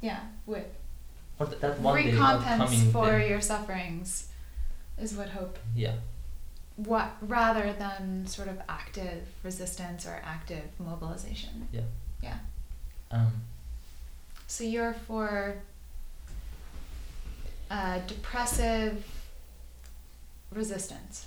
yeah, 0.03 0.21
with 0.45 0.67
Or 1.39 1.47
th- 1.47 1.59
that 1.61 1.81
one 1.81 1.95
recompense 1.95 2.93
for 2.93 3.19
day. 3.19 3.31
your 3.31 3.41
sufferings 3.41 4.29
is 4.99 5.15
what 5.15 5.31
hope 5.31 5.59
Yeah. 5.75 5.95
what 6.77 7.17
rather 7.23 7.73
than 7.73 8.27
sort 8.27 8.49
of 8.49 8.61
active 8.69 9.27
resistance 9.43 10.05
or 10.05 10.21
active 10.23 10.65
mobilization. 10.79 11.67
Yeah. 11.73 11.81
Yeah. 12.23 12.39
Um, 13.11 13.33
So 14.47 14.65
you're 14.65 14.93
for 14.93 15.57
uh, 17.71 18.01
depressive 18.07 19.03
resistance. 20.53 21.27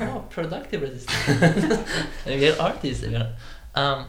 Oh, 0.00 0.24
productive 0.30 0.82
resistance. 0.82 1.88
we 2.26 2.48
are 2.50 2.60
artists. 2.60 3.04
We 3.06 3.14
are, 3.16 3.32
um, 3.74 4.06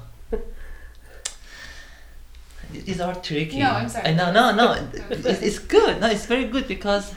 these 2.71 2.99
are 2.99 3.15
tricky. 3.15 3.59
No, 3.59 3.69
I'm 3.69 3.89
sorry. 3.89 4.07
I 4.09 4.13
know, 4.13 4.31
no, 4.31 4.53
no. 4.55 4.73
It's, 5.09 5.41
it's 5.41 5.59
good. 5.59 6.01
No, 6.01 6.07
it's 6.07 6.25
very 6.25 6.45
good 6.45 6.67
because 6.67 7.13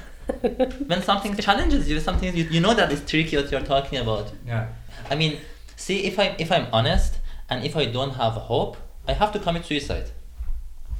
when 0.86 1.02
something 1.02 1.34
challenges 1.46 1.88
you, 1.88 1.98
something 2.00 2.36
you, 2.36 2.44
you 2.44 2.60
know 2.60 2.74
that 2.74 2.92
it's 2.92 3.08
tricky 3.10 3.36
what 3.36 3.50
you're 3.50 3.60
talking 3.62 3.98
about. 3.98 4.30
Yeah. 4.46 4.68
I 5.10 5.14
mean, 5.16 5.38
see, 5.76 6.04
if 6.04 6.18
I 6.18 6.36
if 6.38 6.52
I'm 6.52 6.66
honest 6.72 7.18
and 7.48 7.64
if 7.64 7.76
I 7.76 7.86
don't 7.86 8.14
have 8.14 8.34
hope, 8.34 8.76
I 9.06 9.14
have 9.14 9.32
to 9.32 9.38
commit 9.38 9.64
suicide. 9.64 10.10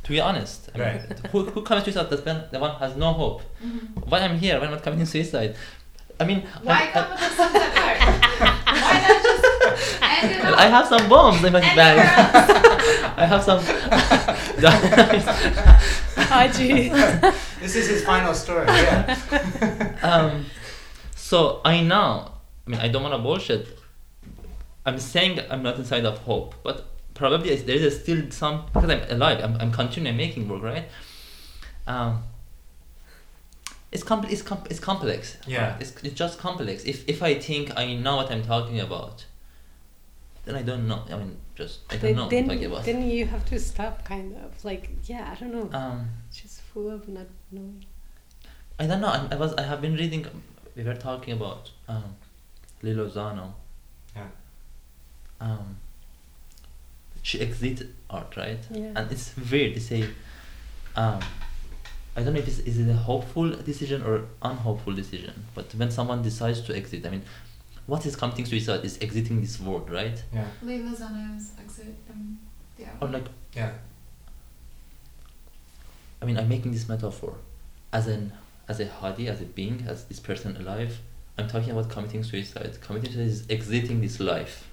To 0.04 0.10
be 0.10 0.20
honest, 0.20 0.70
I 0.74 0.78
mean, 0.78 0.86
Right. 0.88 1.26
who 1.30 1.44
who 1.44 1.60
commits 1.62 1.84
suicide? 1.84 2.08
That's 2.08 2.24
when 2.24 2.44
the 2.50 2.58
one 2.58 2.74
has 2.76 2.96
no 2.96 3.12
hope. 3.12 3.42
Why 4.08 4.20
I'm 4.20 4.38
here? 4.38 4.58
Why 4.58 4.64
am 4.66 4.72
I 4.72 4.74
not 4.76 4.82
committing 4.82 5.04
suicide? 5.06 5.54
I 6.20 6.24
mean, 6.24 6.42
Why 6.62 6.80
I'm- 6.82 6.92
come 6.92 7.10
with 7.10 7.20
the 7.20 7.28
sunset 7.36 7.78
art? 7.78 7.98
Why 8.68 8.96
not 9.06 9.22
just 9.22 10.02
end 10.02 10.32
it 10.32 10.44
I, 10.54 10.66
have 10.66 10.86
some 10.88 11.08
bombs 11.08 11.44
in 11.44 11.52
my 11.52 11.60
End 11.60 11.76
bag. 11.76 11.98
I 13.16 13.24
have 13.26 13.42
some. 13.42 13.60
Haji. 16.28 16.88
This 17.60 17.76
is 17.76 17.88
his 17.88 18.04
final 18.04 18.34
story. 18.34 18.66
Yeah. 18.66 19.96
um, 20.02 20.44
so 21.14 21.60
I 21.64 21.82
know. 21.82 22.32
I 22.66 22.70
mean, 22.70 22.80
I 22.80 22.88
don't 22.88 23.02
want 23.02 23.14
to 23.14 23.18
bullshit. 23.18 23.78
I'm 24.84 24.98
saying 24.98 25.40
I'm 25.50 25.62
not 25.62 25.76
inside 25.76 26.04
of 26.04 26.18
hope, 26.18 26.54
but 26.62 26.86
probably 27.14 27.54
there 27.56 27.76
is 27.76 28.00
still 28.00 28.30
some 28.30 28.64
because 28.72 28.90
I'm 28.90 29.02
alive. 29.10 29.42
I'm, 29.42 29.56
I'm 29.60 29.72
continuing 29.72 30.16
making 30.16 30.48
work, 30.48 30.62
right? 30.62 30.88
Um, 31.86 32.22
it's 33.90 34.04
compl- 34.04 34.30
it's, 34.30 34.42
com- 34.42 34.64
it's 34.70 34.80
complex. 34.80 35.36
Yeah. 35.46 35.76
It's, 35.80 35.92
it's 36.02 36.14
just 36.14 36.38
complex. 36.38 36.84
If 36.84 37.08
if 37.08 37.22
I 37.22 37.34
think 37.34 37.76
I 37.76 37.94
know 37.94 38.16
what 38.16 38.30
I'm 38.30 38.42
talking 38.44 38.80
about, 38.80 39.24
then 40.44 40.54
I 40.56 40.62
don't 40.62 40.86
know. 40.88 41.02
I 41.10 41.16
mean, 41.16 41.36
just 41.54 41.80
I 41.90 41.94
don't 41.96 42.02
Then, 42.02 42.16
know 42.16 42.22
what 42.22 42.30
then, 42.30 42.42
I'm 42.44 42.48
talking 42.50 42.64
about. 42.66 42.84
then 42.84 43.10
you 43.10 43.26
have 43.26 43.44
to 43.46 43.58
stop, 43.58 44.04
kind 44.04 44.36
of. 44.36 44.64
Like, 44.64 44.90
yeah, 45.04 45.30
I 45.32 45.34
don't 45.40 45.52
know. 45.52 45.70
um, 45.78 46.08
Just 46.32 46.60
full 46.62 46.90
of 46.90 47.08
not 47.08 47.26
knowing. 47.50 47.84
I 48.78 48.86
don't 48.86 49.00
know. 49.00 49.08
I, 49.08 49.26
I 49.32 49.36
was. 49.36 49.54
I 49.54 49.62
have 49.62 49.80
been 49.80 49.94
reading. 49.94 50.26
We 50.76 50.84
were 50.84 50.94
talking 50.94 51.32
about 51.34 51.70
um, 51.88 52.14
Lee 52.82 52.94
Lozano. 52.94 53.52
Yeah. 54.14 54.26
Um, 55.40 55.76
she 57.22 57.40
exits 57.40 57.82
art, 58.10 58.36
right? 58.36 58.58
Yeah. 58.70 58.92
And 58.96 59.10
it's 59.10 59.34
weird. 59.50 59.74
to 59.74 59.80
say, 59.80 60.04
um, 60.94 61.20
I 62.18 62.22
don't 62.24 62.32
know 62.32 62.40
if 62.40 62.48
it's 62.48 62.58
is 62.58 62.80
it 62.80 62.90
a 62.90 62.94
hopeful 62.94 63.48
decision 63.48 64.02
or 64.02 64.24
unhopeful 64.42 64.92
decision. 64.92 65.34
But 65.54 65.72
when 65.76 65.92
someone 65.92 66.20
decides 66.20 66.60
to 66.62 66.76
exit, 66.76 67.06
I 67.06 67.10
mean, 67.10 67.22
what 67.86 68.04
is 68.06 68.16
committing 68.16 68.44
suicide? 68.44 68.84
Is 68.84 68.98
exiting 69.00 69.40
this 69.40 69.60
world, 69.60 69.88
right? 69.88 70.20
Yeah. 70.34 70.48
Lee 70.60 70.80
Lozano's 70.80 71.52
exit 71.60 71.94
from 72.04 72.40
the 72.76 72.86
Or 73.00 73.06
like, 73.08 73.26
Yeah. 73.54 73.70
I 76.20 76.24
mean, 76.24 76.36
I'm 76.36 76.48
making 76.48 76.72
this 76.72 76.88
metaphor, 76.88 77.36
as 77.92 78.08
an 78.08 78.32
as 78.66 78.80
a 78.80 78.88
hadi, 78.88 79.28
as 79.28 79.40
a 79.40 79.44
being, 79.44 79.84
as 79.86 80.06
this 80.06 80.18
person 80.18 80.56
alive. 80.56 80.98
I'm 81.38 81.46
talking 81.46 81.70
about 81.70 81.88
committing 81.88 82.24
suicide. 82.24 82.80
Committing 82.80 83.12
suicide 83.12 83.30
is 83.30 83.44
exiting 83.48 84.00
this 84.00 84.18
life. 84.18 84.66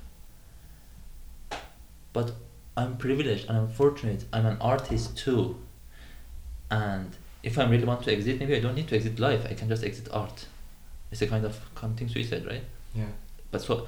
But 2.12 2.32
I'm 2.76 2.98
privileged 2.98 3.48
and 3.48 3.56
I'm 3.60 3.68
fortunate. 3.68 4.26
I'm 4.34 4.48
an 4.48 4.58
artist 4.60 5.16
too. 5.16 5.60
And 6.72 7.16
if 7.46 7.58
I 7.60 7.64
really 7.70 7.86
want 7.86 8.04
to 8.04 8.12
exit, 8.12 8.40
maybe 8.40 8.56
I 8.56 8.60
don't 8.60 8.76
need 8.76 8.88
to 8.90 8.96
exit 8.96 9.20
life. 9.20 9.46
I 9.50 9.54
can 9.54 9.70
just 9.70 9.84
exit 9.84 10.08
art. 10.12 10.48
It's 11.12 11.22
a 11.22 11.28
kind 11.28 11.46
of 11.46 11.58
committing 11.76 12.10
suicide, 12.10 12.46
right? 12.46 12.64
Yeah. 12.94 13.06
But 13.52 13.62
so, 13.62 13.88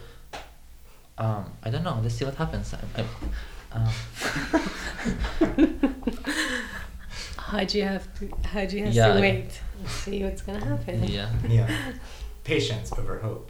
um, 1.18 1.51
I 1.64 1.70
don't 1.72 1.84
know. 1.84 1.99
Let's 2.01 2.16
see 2.16 2.26
what 2.26 2.36
happens. 2.36 2.74
I, 2.74 2.80
I, 3.01 3.05
um, 3.78 3.89
Haji 7.38 7.82
have 7.82 8.08
to. 8.20 8.30
Haji 8.47 8.80
has 8.82 8.95
Yeah, 8.95 9.14
to 9.14 9.20
wait. 9.22 9.60
and 9.80 9.89
See 9.89 10.24
what's 10.24 10.41
gonna 10.41 10.64
happen. 10.64 11.03
yeah. 11.05 11.30
Yeah. 11.47 11.70
Patience 12.43 12.91
over 12.93 13.20
hope. 13.20 13.49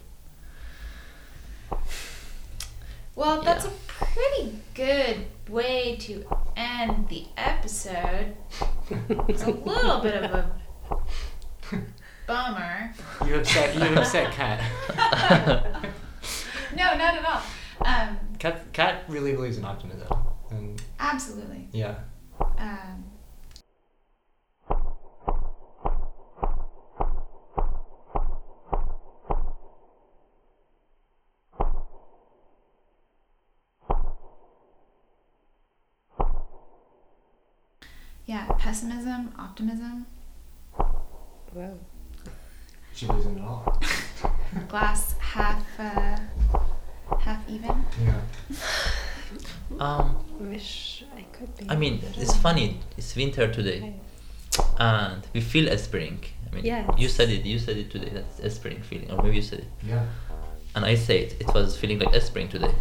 Well, 3.16 3.41
that's 3.41 3.66
Yeah. 3.66 3.72
a 3.72 3.86
pretty 4.00 4.60
good 4.74 5.26
way 5.50 5.95
to 5.98 6.26
end 6.56 7.08
the 7.10 7.26
episode. 7.38 8.36
It's 9.28 9.43
a 9.43 9.52
little 9.52 10.00
bit 10.02 10.24
of 10.24 10.32
a 10.34 10.52
bummer. 12.28 12.93
You 13.26 13.36
upset. 13.36 13.76
You 13.76 13.95
upset 13.98 14.32
Kat. 14.34 15.84
No, 16.76 16.95
not 16.95 17.16
at 17.16 17.26
all. 17.26 17.41
Um, 17.86 18.20
Kat. 18.38 18.72
Kat 18.74 19.06
really 19.08 19.34
believes 19.34 19.58
in 19.58 19.66
optimism. 19.66 20.08
And 20.52 20.80
absolutely. 21.00 21.70
yeah. 21.72 21.95
Um, 22.60 23.04
yeah, 38.38 38.53
pessimism, 38.57 39.33
optimism, 39.39 40.05
Wow. 41.53 41.73
She 42.93 43.05
believes 43.07 43.25
in 43.25 43.38
it 43.38 43.41
all. 43.43 43.81
glass 44.69 45.15
half 45.19 45.63
uh, 45.79 46.17
half 47.19 47.41
even. 47.49 47.75
Yeah. 48.03 48.21
Um, 49.79 50.17
Wish 50.39 51.03
I 51.15 51.21
could 51.35 51.55
be. 51.57 51.65
I 51.69 51.75
mean, 51.75 51.99
it's 52.17 52.35
funny. 52.35 52.79
It's 52.97 53.15
winter 53.15 53.51
today, 53.51 53.93
and 54.79 55.21
we 55.33 55.41
feel 55.41 55.67
a 55.69 55.77
spring. 55.77 56.19
I 56.51 56.55
mean, 56.55 56.65
Yeah, 56.65 56.83
you 56.97 57.07
said 57.07 57.29
it. 57.29 57.43
You 57.45 57.57
said 57.59 57.77
it 57.77 57.89
today. 57.91 58.11
That's 58.13 58.39
a 58.39 58.49
spring 58.49 58.81
feeling, 58.81 59.09
or 59.11 59.23
maybe 59.23 59.38
you 59.38 59.41
said 59.51 59.59
it, 59.59 59.71
Yeah. 59.83 60.05
and 60.75 60.85
I 60.85 60.95
said 60.95 61.15
it. 61.25 61.31
It 61.41 61.47
was 61.53 61.77
feeling 61.77 61.99
like 61.99 62.13
a 62.13 62.21
spring 62.21 62.49
today. 62.49 62.73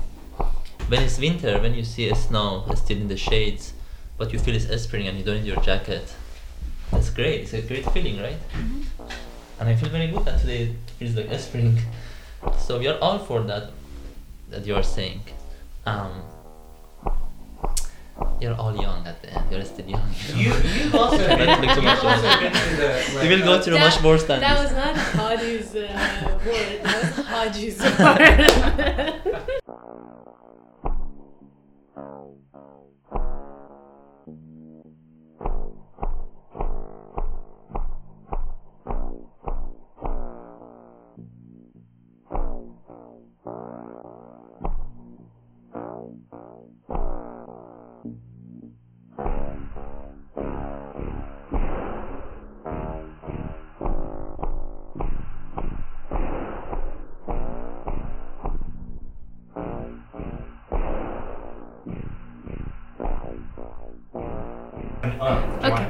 When 0.89 1.03
it's 1.03 1.19
winter, 1.19 1.59
when 1.61 1.75
you 1.75 1.85
see 1.85 2.09
a 2.11 2.15
snow 2.15 2.65
still 2.75 2.99
in 2.99 3.09
the 3.09 3.17
shades, 3.17 3.73
but 4.19 4.33
you 4.33 4.39
feel 4.39 4.55
it's 4.55 4.67
a 4.67 4.79
spring 4.79 5.09
and 5.09 5.19
you 5.19 5.25
don't 5.25 5.37
need 5.37 5.47
your 5.47 5.61
jacket, 5.61 6.13
that's 6.91 7.11
great. 7.11 7.43
It's 7.43 7.53
a 7.55 7.63
great 7.63 7.85
feeling, 7.91 8.21
right? 8.21 8.37
And 9.61 9.69
I 9.69 9.75
feel 9.75 9.89
very 9.89 10.09
good 10.09 10.25
that 10.25 10.41
today 10.41 10.63
it 10.65 10.71
feels 10.99 11.15
like 11.17 11.29
a 11.29 11.39
spring. 11.39 11.79
So 12.59 12.79
we 12.79 12.87
are 12.87 12.99
all 13.01 13.19
for 13.19 13.41
that. 13.45 13.71
That 14.51 14.67
you 14.67 14.77
are 14.77 14.83
saying. 14.83 15.21
Um, 15.85 16.23
you're 18.41 18.55
all 18.55 18.77
young 18.81 19.05
at 19.07 19.21
the 19.23 19.31
end. 19.33 19.51
You're 19.51 19.65
still 19.65 19.87
young. 19.87 20.09
You 20.35 20.53
you've 20.53 20.95
also 20.95 21.17
Not 21.29 21.39
been, 21.39 21.49
to 21.49 21.61
look 21.67 21.75
too 21.75 21.77
you've 21.81 21.85
much 21.85 22.05
also 22.05 22.27
older. 22.29 22.41
been 22.41 22.53
through 22.53 22.77
the. 22.77 23.19
We 23.23 23.29
will 23.31 23.45
go 23.45 23.61
through 23.63 23.79
much 23.79 24.03
worse 24.03 24.25
than 24.25 24.41
That 24.41 24.59
was 24.63 24.73
not 24.73 24.95
Haji's 24.95 25.75
uh, 25.75 26.39
word. 26.47 26.83
That 26.85 27.03
was 27.03 27.11
Haji's 27.27 27.81
word. 27.81 29.53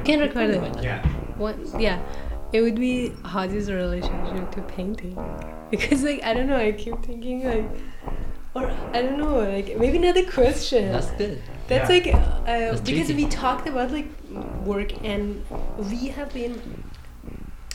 can 0.07 0.19
record 0.21 0.49
it. 0.51 0.83
Yeah. 0.83 1.05
What? 1.43 1.55
Yeah, 1.79 2.01
it 2.53 2.61
would 2.61 2.75
be 2.75 3.09
Haji's 3.33 3.69
relationship 3.71 4.51
to 4.55 4.61
painting, 4.75 5.15
because 5.71 6.03
like 6.03 6.23
I 6.23 6.33
don't 6.33 6.47
know, 6.47 6.57
I 6.57 6.71
keep 6.71 6.97
thinking 7.03 7.43
like, 7.53 7.69
or 8.55 8.65
I 8.93 9.01
don't 9.03 9.17
know, 9.23 9.35
like 9.55 9.77
maybe 9.77 9.97
another 10.03 10.25
question. 10.39 10.91
That's 10.93 11.11
good. 11.21 11.41
That's 11.67 11.89
Yeah. 11.89 11.95
like 11.97 12.07
uh, 12.15 12.71
because 12.89 13.07
tricky. 13.07 13.25
we 13.25 13.25
talked 13.29 13.67
about 13.67 13.91
like 13.91 14.07
work 14.73 14.91
and 15.03 15.43
we 15.91 16.07
have 16.17 16.33
been 16.33 16.53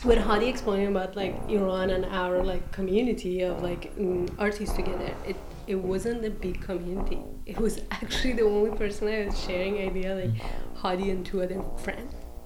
when 0.03 0.17
Hadi 0.17 0.47
explaining 0.47 0.87
about 0.95 1.15
like 1.15 1.33
Iran 1.47 1.89
and 1.91 2.03
our 2.21 2.43
like 2.43 2.63
community 2.71 3.35
of 3.43 3.61
like 3.63 3.95
mm, 3.97 4.27
artists 4.37 4.75
together, 4.75 5.13
it 5.31 5.37
it 5.65 5.75
wasn't 5.91 6.25
a 6.25 6.29
big 6.29 6.59
community. 6.61 7.19
It 7.45 7.57
was 7.57 7.79
actually 7.91 8.33
the 8.33 8.43
only 8.43 8.71
person 8.81 9.07
I 9.07 9.25
was 9.27 9.39
sharing 9.45 9.77
idea 9.89 10.09
like 10.21 10.35
Hadi 10.81 11.09
and 11.11 11.25
two 11.25 11.41
other 11.45 11.61
friends. 11.85 12.02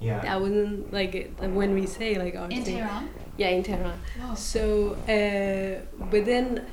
Yeah. 0.08 0.22
That 0.22 0.40
wasn't 0.40 0.94
like 0.94 1.14
when 1.40 1.74
we 1.74 1.86
say 1.86 2.18
like 2.18 2.36
In. 2.36 2.64
Tehran? 2.64 3.10
Yeah, 3.38 3.50
in 3.50 3.64
Tehran. 3.64 4.00
Wow. 4.20 4.34
So, 4.36 4.94
uh, 5.16 5.82
but 6.12 6.26
then, 6.26 6.66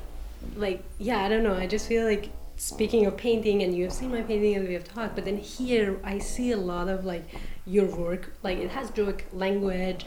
like, 0.55 0.83
yeah, 0.99 1.23
I 1.25 1.29
don't 1.29 1.43
know. 1.43 1.55
I 1.55 1.67
just 1.67 1.87
feel 1.87 2.05
like 2.05 2.29
speaking 2.55 3.05
of 3.05 3.17
painting, 3.17 3.61
and 3.63 3.75
you 3.75 3.83
have 3.83 3.93
seen 3.93 4.11
my 4.11 4.21
painting 4.21 4.55
and 4.55 4.67
we 4.67 4.73
have 4.73 4.85
talked, 4.85 5.15
but 5.15 5.25
then 5.25 5.37
here 5.37 5.99
I 6.03 6.19
see 6.19 6.51
a 6.51 6.57
lot 6.57 6.87
of 6.87 7.03
like 7.03 7.25
your 7.65 7.87
work, 7.87 8.33
like 8.41 8.57
it 8.57 8.69
has 8.71 8.89
joke 8.91 9.25
language, 9.33 10.05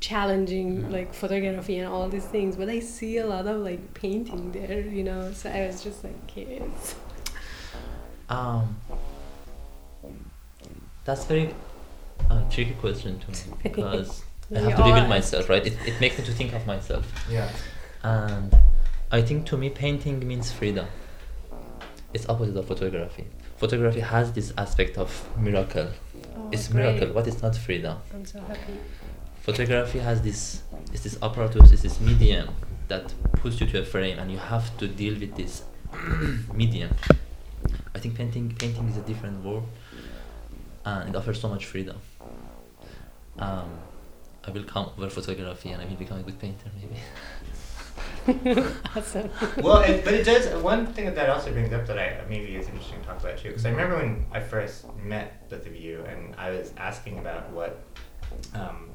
challenging 0.00 0.90
like 0.92 1.14
photography 1.14 1.78
and 1.78 1.88
all 1.88 2.08
these 2.08 2.26
things, 2.26 2.56
but 2.56 2.68
I 2.68 2.80
see 2.80 3.16
a 3.18 3.26
lot 3.26 3.46
of 3.46 3.62
like 3.62 3.94
painting 3.94 4.52
there, 4.52 4.80
you 4.80 5.02
know. 5.02 5.32
So 5.32 5.50
I 5.50 5.66
was 5.66 5.82
just 5.82 6.04
like 6.04 6.26
curious. 6.26 6.94
Um, 8.28 8.76
that's 11.04 11.24
very 11.24 11.54
uh, 12.30 12.42
tricky 12.50 12.72
question 12.74 13.18
to 13.20 13.30
me 13.30 13.38
because 13.62 14.22
I 14.54 14.58
have 14.60 14.76
to 14.76 14.82
reveal 14.82 15.02
all 15.02 15.08
myself, 15.08 15.48
right? 15.48 15.66
It, 15.66 15.74
it 15.86 16.00
makes 16.00 16.18
me 16.18 16.24
to 16.24 16.32
think 16.32 16.52
of 16.54 16.66
myself, 16.66 17.04
Yeah. 17.30 17.50
and 18.02 18.54
I 19.10 19.22
think 19.22 19.46
to 19.46 19.56
me 19.56 19.70
painting 19.70 20.26
means 20.26 20.50
freedom. 20.52 20.86
It's 22.14 22.28
opposite 22.28 22.56
of 22.56 22.66
photography. 22.66 23.26
Photography 23.58 24.00
has 24.00 24.32
this 24.32 24.52
aspect 24.56 24.96
of 24.98 25.10
miracle. 25.38 25.88
Oh, 26.36 26.48
it's 26.52 26.68
great. 26.68 26.84
miracle. 26.94 27.14
What 27.14 27.26
is 27.26 27.42
not 27.42 27.56
freedom? 27.56 27.98
I'm 28.14 28.24
so 28.24 28.40
happy. 28.40 28.78
photography 29.42 29.98
has 29.98 30.20
this 30.22 30.62
It's 30.92 31.02
this 31.04 31.16
apparatus 31.22 31.70
It's 31.72 31.82
this 31.82 32.00
medium 32.00 32.48
that 32.88 33.12
puts 33.34 33.60
you 33.60 33.66
to 33.66 33.80
a 33.80 33.84
frame 33.84 34.18
and 34.18 34.30
you 34.30 34.38
have 34.38 34.76
to 34.78 34.86
deal 34.88 35.14
with 35.18 35.36
this 35.36 35.62
medium 36.54 36.90
i 37.94 37.98
think 37.98 38.14
painting 38.16 38.54
painting 38.58 38.86
is 38.88 38.96
a 38.96 39.02
different 39.02 39.42
world 39.44 39.66
and 40.84 41.08
it 41.10 41.16
offers 41.16 41.40
so 41.40 41.48
much 41.48 41.64
freedom 41.66 41.96
um, 43.38 43.68
i 44.46 44.50
will 44.50 44.64
come 44.64 44.90
over 44.96 45.08
photography 45.10 45.70
and 45.70 45.82
i 45.82 45.84
will 45.84 45.96
become 45.96 46.18
a 46.18 46.22
good 46.22 46.38
painter 46.38 46.70
maybe 46.80 46.96
Awesome. 48.94 49.30
well, 49.58 49.80
it, 49.80 50.04
but 50.04 50.12
it 50.12 50.24
does. 50.24 50.62
One 50.62 50.86
thing 50.86 51.06
that 51.06 51.14
that 51.14 51.30
also 51.30 51.50
brings 51.50 51.72
up 51.72 51.86
that 51.86 51.98
I 51.98 52.20
maybe 52.28 52.54
is 52.56 52.66
interesting 52.68 53.00
to 53.00 53.06
talk 53.06 53.20
about 53.20 53.38
too, 53.38 53.48
because 53.48 53.64
I 53.64 53.70
remember 53.70 53.96
when 53.96 54.26
I 54.30 54.40
first 54.40 54.84
met 55.02 55.48
both 55.48 55.66
of 55.66 55.74
you, 55.74 56.04
and 56.04 56.34
I 56.36 56.50
was 56.50 56.72
asking 56.76 57.18
about 57.18 57.50
what 57.50 57.82
um, 58.54 58.90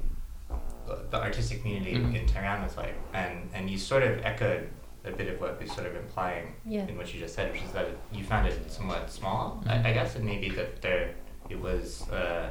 the- 0.88 1.00
the 1.10 1.18
artistic 1.22 1.62
community 1.62 1.96
Mhm. 1.96 2.16
in 2.16 2.28
Tehran 2.28 2.62
was 2.64 2.78
like, 2.78 2.94
and 3.14 3.50
and 3.56 3.70
you 3.70 3.78
sort 3.78 4.04
of 4.04 4.24
echoed 4.24 4.70
a 5.06 5.12
bit 5.12 5.28
of 5.34 5.42
what 5.42 5.60
was 5.60 5.72
sort 5.72 5.88
of 5.88 5.96
implying 5.96 6.54
Yeah. 6.66 6.88
in 6.88 6.96
what 6.98 7.12
you 7.14 7.20
just 7.20 7.34
said, 7.36 7.52
which 7.52 7.64
is 7.64 7.72
that 7.72 7.88
you 8.12 8.24
found 8.24 8.48
it 8.48 8.72
somewhat 8.72 9.10
small, 9.12 9.62
Mhm. 9.66 9.72
I, 9.86 9.90
I 9.90 9.94
guess, 9.94 10.16
and 10.16 10.26
maybe 10.26 10.50
that 10.52 10.82
there 10.82 11.16
it 11.50 11.60
was, 11.60 12.08
uh, 12.12 12.50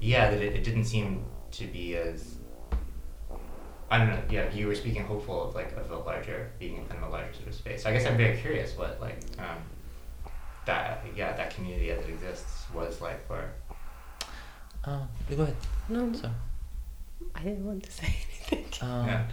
yeah, 0.00 0.30
that 0.30 0.40
it, 0.40 0.54
it 0.56 0.64
didn't 0.64 0.84
seem 0.84 1.24
to 1.52 1.66
be 1.66 1.96
as 1.96 2.36
I 3.90 3.98
don't 3.98 4.08
know. 4.08 4.20
Yeah, 4.30 4.52
you 4.52 4.66
were 4.66 4.74
speaking 4.74 5.04
hopeful 5.04 5.48
of 5.48 5.54
like 5.54 5.76
of 5.76 5.90
a 5.90 5.98
larger 5.98 6.50
being 6.58 6.76
in 6.76 6.86
kind 6.86 7.02
of 7.02 7.08
a 7.08 7.12
larger 7.12 7.32
sort 7.34 7.48
of 7.48 7.54
space. 7.54 7.82
So 7.84 7.90
I 7.90 7.92
guess 7.92 8.04
I'm 8.06 8.16
very 8.16 8.36
curious 8.38 8.76
what 8.76 9.00
like 9.00 9.18
um, 9.38 9.58
that 10.66 11.04
yeah 11.16 11.36
that 11.36 11.54
community 11.54 11.90
as 11.92 12.04
it 12.04 12.10
exists 12.10 12.64
was 12.74 13.00
like 13.00 13.26
for. 13.28 13.48
um, 14.84 15.08
go 15.30 15.42
ahead 15.44 15.56
No, 15.88 16.12
sorry 16.12 16.32
I 17.34 17.42
didn't 17.44 17.64
want 17.64 17.82
to 17.84 17.90
say 17.92 18.06
anything. 18.50 18.66
um, 18.82 19.06
Yeah. 19.06 19.26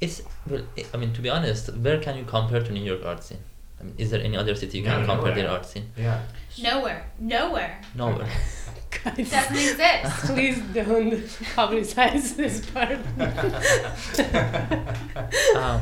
it's 0.00 0.22
well 0.48 0.62
i 0.76 0.84
I 0.92 0.96
mean 0.96 1.12
to 1.12 1.22
be 1.22 1.30
honest 1.30 1.68
where 1.84 1.98
can 2.00 2.16
you 2.18 2.24
compare 2.24 2.62
to 2.62 2.72
new 2.72 2.82
york 2.92 3.04
art 3.04 3.22
scene 3.22 3.44
I 3.82 3.84
mean, 3.84 3.94
is 3.98 4.10
there 4.10 4.22
any 4.22 4.36
other 4.36 4.54
city 4.54 4.78
you 4.78 4.84
can 4.84 5.06
No, 5.06 5.14
compare 5.14 5.34
their 5.34 5.50
art 5.50 5.66
scene 5.66 5.90
Yeah. 5.96 6.20
Nowhere. 6.62 7.04
Nowhere. 7.18 7.80
nowhere 7.94 8.28
Guys, 9.04 9.30
Doesn't 9.30 9.56
exist. 9.56 10.26
please 10.34 10.58
don't 10.74 11.12
publicize 11.56 12.36
this 12.36 12.64
part. 12.70 12.98
um, 15.56 15.80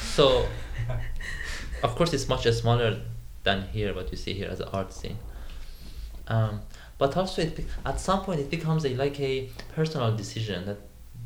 so 0.00 0.46
of 1.82 1.94
course 1.96 2.12
it's 2.12 2.28
much 2.28 2.44
smaller 2.52 3.00
than 3.44 3.62
here 3.72 3.94
what 3.94 4.10
you 4.10 4.16
see 4.18 4.34
here 4.34 4.48
as 4.48 4.60
an 4.60 4.68
art 4.72 4.92
scene 4.92 5.16
um, 6.28 6.60
but 6.98 7.16
also 7.16 7.40
it 7.42 7.56
be- 7.56 7.64
at 7.86 7.98
some 7.98 8.20
point 8.22 8.40
it 8.40 8.50
becomes 8.50 8.84
a 8.84 8.94
like 8.96 9.18
a 9.20 9.48
personal 9.74 10.14
decision 10.14 10.66
that 10.66 10.76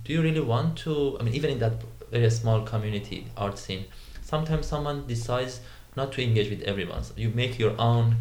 do 0.05 0.13
you 0.13 0.23
really 0.23 0.41
want 0.41 0.77
to 0.79 1.17
i 1.19 1.23
mean 1.25 1.35
even 1.35 1.51
in 1.51 1.59
that 1.59 1.73
very 2.13 2.31
small 2.31 2.63
community 2.63 3.27
art 3.37 3.59
scene 3.59 3.85
sometimes 4.25 4.67
someone 4.67 5.07
decides 5.07 5.61
not 5.97 6.11
to 6.13 6.23
engage 6.23 6.51
with 6.51 6.63
everyone 6.63 7.03
so 7.05 7.13
you 7.17 7.29
make 7.31 7.59
your 7.59 7.75
own 7.79 8.17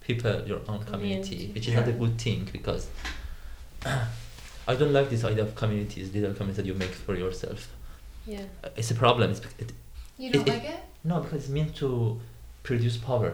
people 0.00 0.42
your 0.46 0.60
own 0.68 0.82
community 0.84 1.30
Community. 1.30 1.50
which 1.54 1.68
is 1.68 1.74
not 1.74 1.88
a 1.88 1.92
good 1.92 2.18
thing 2.18 2.48
because 2.52 2.88
i 3.84 4.74
don't 4.78 4.92
like 4.92 5.08
this 5.10 5.24
idea 5.24 5.42
of 5.42 5.54
communities 5.54 6.12
little 6.14 6.32
communities 6.34 6.56
that 6.56 6.66
you 6.66 6.74
make 6.74 6.90
for 7.06 7.14
yourself 7.14 7.68
Yeah. 8.26 8.42
uh, 8.64 8.68
it's 8.80 8.90
a 8.90 8.94
problem. 8.94 9.30
It's, 9.32 9.40
it, 9.62 9.72
You 10.18 10.28
don't 10.32 10.46
It- 10.46 10.50
it- 10.50 10.54
like 10.58 10.68
it? 10.74 10.80
no, 11.10 11.14
because 11.22 11.38
it's 11.44 11.48
meant 11.58 11.72
to 11.82 11.88
produce 12.68 12.96
power. 13.10 13.30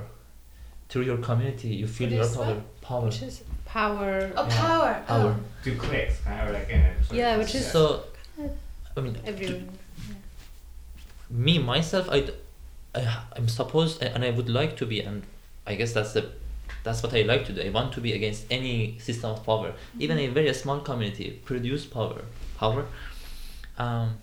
Through 0.88 1.02
your 1.10 1.18
community, 1.28 1.68
you 1.80 1.86
feel 1.96 2.10
your 2.18 2.28
power. 2.36 2.46
what? 2.54 2.80
Power. 2.88 3.04
Which 3.06 3.22
is 3.28 3.42
power. 3.76 4.14
Oh, 4.38 4.46
Yeah. 4.46 4.60
power. 4.66 4.92
Power. 5.08 5.32
Oh. 5.36 5.64
Do 5.64 5.70
clicks, 5.84 6.16
kind 6.26 6.38
of, 6.48 6.54
like 6.54 6.68
in 6.74 6.80
a 6.80 6.92
Yeah, 7.20 7.32
which 7.40 7.54
is- 7.58 7.66
So, 7.76 7.82
I 8.96 9.00
mean, 9.02 9.14
to- 9.14 9.26
Everyone. 9.26 9.75
Me 11.30 11.58
myself, 11.58 12.08
I, 12.10 12.28
I'm 13.34 13.48
supposed, 13.48 14.02
and 14.02 14.24
I 14.24 14.30
would 14.30 14.48
like 14.48 14.76
to 14.78 14.86
be, 14.86 15.00
and 15.00 15.22
I 15.66 15.74
guess 15.74 15.92
that's 15.92 16.12
the, 16.12 16.30
that's 16.82 17.02
what 17.02 17.14
I 17.14 17.22
like 17.22 17.44
to 17.46 17.52
do. 17.52 17.62
I 17.62 17.70
want 17.70 17.92
to 17.94 18.00
be 18.00 18.12
against 18.12 18.46
any 18.50 18.98
system 18.98 19.30
of 19.32 19.44
power, 19.44 19.74
even 19.98 20.18
a 20.18 20.28
very 20.28 20.52
small 20.54 20.80
community 20.80 21.40
produce 21.44 21.84
power, 21.84 22.22
power. 22.58 22.86
Um, 23.78 24.18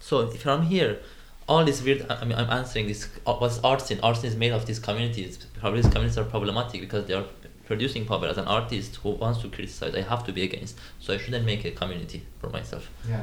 so 0.00 0.28
from 0.28 0.62
here, 0.66 1.00
all 1.48 1.64
this 1.64 1.82
weird. 1.82 2.06
I 2.10 2.16
I 2.16 2.24
mean, 2.24 2.38
I'm 2.38 2.50
answering 2.50 2.86
this. 2.88 3.08
uh, 3.26 3.34
What's 3.34 3.58
art 3.60 3.80
scene? 3.82 4.00
Art 4.02 4.16
scene 4.16 4.30
is 4.30 4.36
made 4.36 4.52
of 4.52 4.66
these 4.66 4.78
communities. 4.78 5.38
Probably 5.60 5.80
these 5.82 5.90
communities 5.90 6.18
are 6.18 6.24
problematic 6.24 6.80
because 6.80 7.06
they 7.06 7.14
are 7.14 7.24
producing 7.66 8.04
power. 8.06 8.26
As 8.26 8.38
an 8.38 8.46
artist 8.46 8.96
who 8.96 9.10
wants 9.10 9.40
to 9.42 9.48
criticize, 9.48 9.94
I 9.94 10.02
have 10.02 10.24
to 10.26 10.32
be 10.32 10.42
against. 10.42 10.78
So 11.00 11.14
I 11.14 11.18
shouldn't 11.18 11.44
make 11.46 11.64
a 11.64 11.70
community 11.70 12.22
for 12.40 12.48
myself 12.50 12.90
Yeah. 13.08 13.20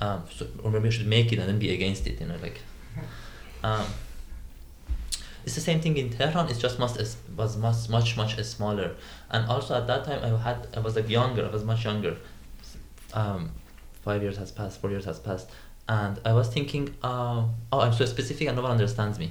Um, 0.00 0.24
so, 0.30 0.46
or 0.62 0.70
maybe 0.70 0.88
I 0.88 0.90
should 0.90 1.06
make 1.06 1.32
it 1.32 1.38
and 1.38 1.48
then 1.48 1.58
be 1.58 1.72
against 1.72 2.06
it, 2.06 2.20
you 2.20 2.26
know, 2.26 2.36
like. 2.42 2.60
Um, 3.64 3.86
it's 5.44 5.54
the 5.54 5.60
same 5.60 5.80
thing 5.80 5.96
in 5.96 6.10
Tehran. 6.10 6.48
It's 6.48 6.58
just 6.58 6.78
much 6.78 6.96
as 6.98 7.16
was 7.34 7.56
much 7.56 7.88
much 7.88 8.16
much 8.16 8.38
smaller, 8.44 8.96
and 9.30 9.48
also 9.48 9.74
at 9.74 9.86
that 9.86 10.04
time 10.04 10.22
I 10.22 10.36
had 10.38 10.66
I 10.76 10.80
was 10.80 10.94
like 10.94 11.08
younger. 11.08 11.44
I 11.46 11.48
was 11.48 11.64
much 11.64 11.84
younger. 11.84 12.16
Um, 13.14 13.52
five 14.02 14.22
years 14.22 14.36
has 14.36 14.52
passed. 14.52 14.80
Four 14.80 14.90
years 14.90 15.06
has 15.06 15.18
passed, 15.18 15.50
and 15.88 16.20
I 16.24 16.34
was 16.34 16.48
thinking, 16.48 16.94
um, 17.02 17.54
oh, 17.72 17.80
I'm 17.80 17.94
so 17.94 18.04
specific 18.04 18.46
and 18.46 18.56
no 18.56 18.62
one 18.62 18.72
understands 18.72 19.18
me. 19.18 19.30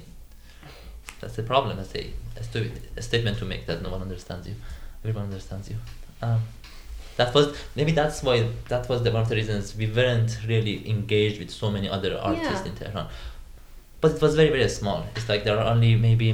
That's 1.20 1.36
the 1.36 1.44
problem. 1.44 1.76
That's 1.76 1.94
a, 1.94 2.12
a, 2.58 2.70
a 2.96 3.02
statement 3.02 3.38
to 3.38 3.44
make 3.44 3.66
that 3.66 3.82
no 3.82 3.90
one 3.90 4.02
understands 4.02 4.48
you. 4.48 4.56
Everyone 5.04 5.24
understands 5.24 5.70
you. 5.70 5.76
Um, 6.20 6.42
that 7.18 7.34
was 7.34 7.46
maybe 7.78 7.92
that's 8.00 8.22
why 8.26 8.36
that 8.72 8.88
was 8.88 9.02
the 9.04 9.10
one 9.10 9.22
of 9.22 9.28
the 9.28 9.36
reasons 9.40 9.74
we 9.80 9.86
weren't 9.98 10.32
really 10.52 10.76
engaged 10.94 11.38
with 11.42 11.50
so 11.50 11.70
many 11.76 11.88
other 11.96 12.12
artists 12.18 12.62
Yeah. 12.64 12.70
in 12.70 12.74
Tehran. 12.80 13.06
But 14.00 14.12
it 14.16 14.20
was 14.22 14.34
very 14.40 14.50
very 14.56 14.68
small. 14.80 15.00
It's 15.16 15.28
like 15.28 15.42
there 15.44 15.58
are 15.58 15.68
only 15.74 15.94
maybe 15.96 16.28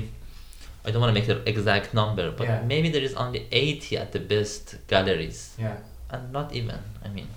I 0.87 0.91
don't 0.91 1.01
want 1.05 1.13
to 1.15 1.19
make 1.21 1.27
the 1.33 1.39
exact 1.49 1.95
number, 2.01 2.31
but 2.31 2.47
Yeah. 2.47 2.63
maybe 2.73 2.89
there 2.95 3.03
is 3.09 3.15
only 3.25 3.41
eighty 3.51 3.97
at 4.03 4.13
the 4.17 4.21
best 4.35 4.77
galleries, 4.87 5.41
Yeah. 5.59 5.77
and 6.11 6.31
not 6.39 6.53
even. 6.61 6.79
I 7.05 7.09
mean, 7.09 7.29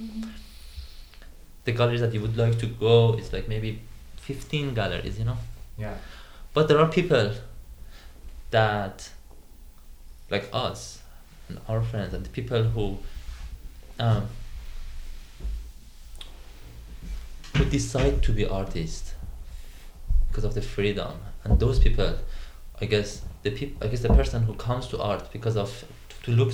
Mm-hmm. 0.00 0.28
the 1.64 1.72
galleries 1.72 2.00
that 2.04 2.12
you 2.14 2.20
would 2.24 2.36
like 2.36 2.58
to 2.60 2.66
go 2.66 3.14
is 3.14 3.32
like 3.32 3.46
maybe 3.48 3.70
fifteen 4.28 4.72
galleries, 4.74 5.18
you 5.18 5.24
know. 5.24 5.38
Yeah. 5.76 5.94
But 6.54 6.68
there 6.68 6.78
are 6.78 6.88
people 6.88 7.32
that, 8.50 9.10
like 10.30 10.48
us, 10.52 11.01
and 11.52 11.60
our 11.68 11.82
friends, 11.82 12.14
and 12.14 12.30
people 12.32 12.62
who, 12.64 12.98
um, 13.98 14.28
who 17.56 17.64
decide 17.66 18.22
to 18.22 18.32
be 18.32 18.46
artists 18.46 19.14
because 20.28 20.44
of 20.44 20.54
the 20.54 20.62
freedom, 20.62 21.12
and 21.44 21.58
those 21.60 21.78
people, 21.78 22.16
I 22.80 22.86
guess 22.86 23.22
the 23.42 23.50
peop- 23.50 23.76
I 23.82 23.88
guess 23.88 24.00
the 24.00 24.08
person 24.08 24.42
who 24.44 24.54
comes 24.54 24.86
to 24.88 25.00
art 25.00 25.30
because 25.32 25.56
of 25.56 25.84
to 26.24 26.30
look 26.30 26.52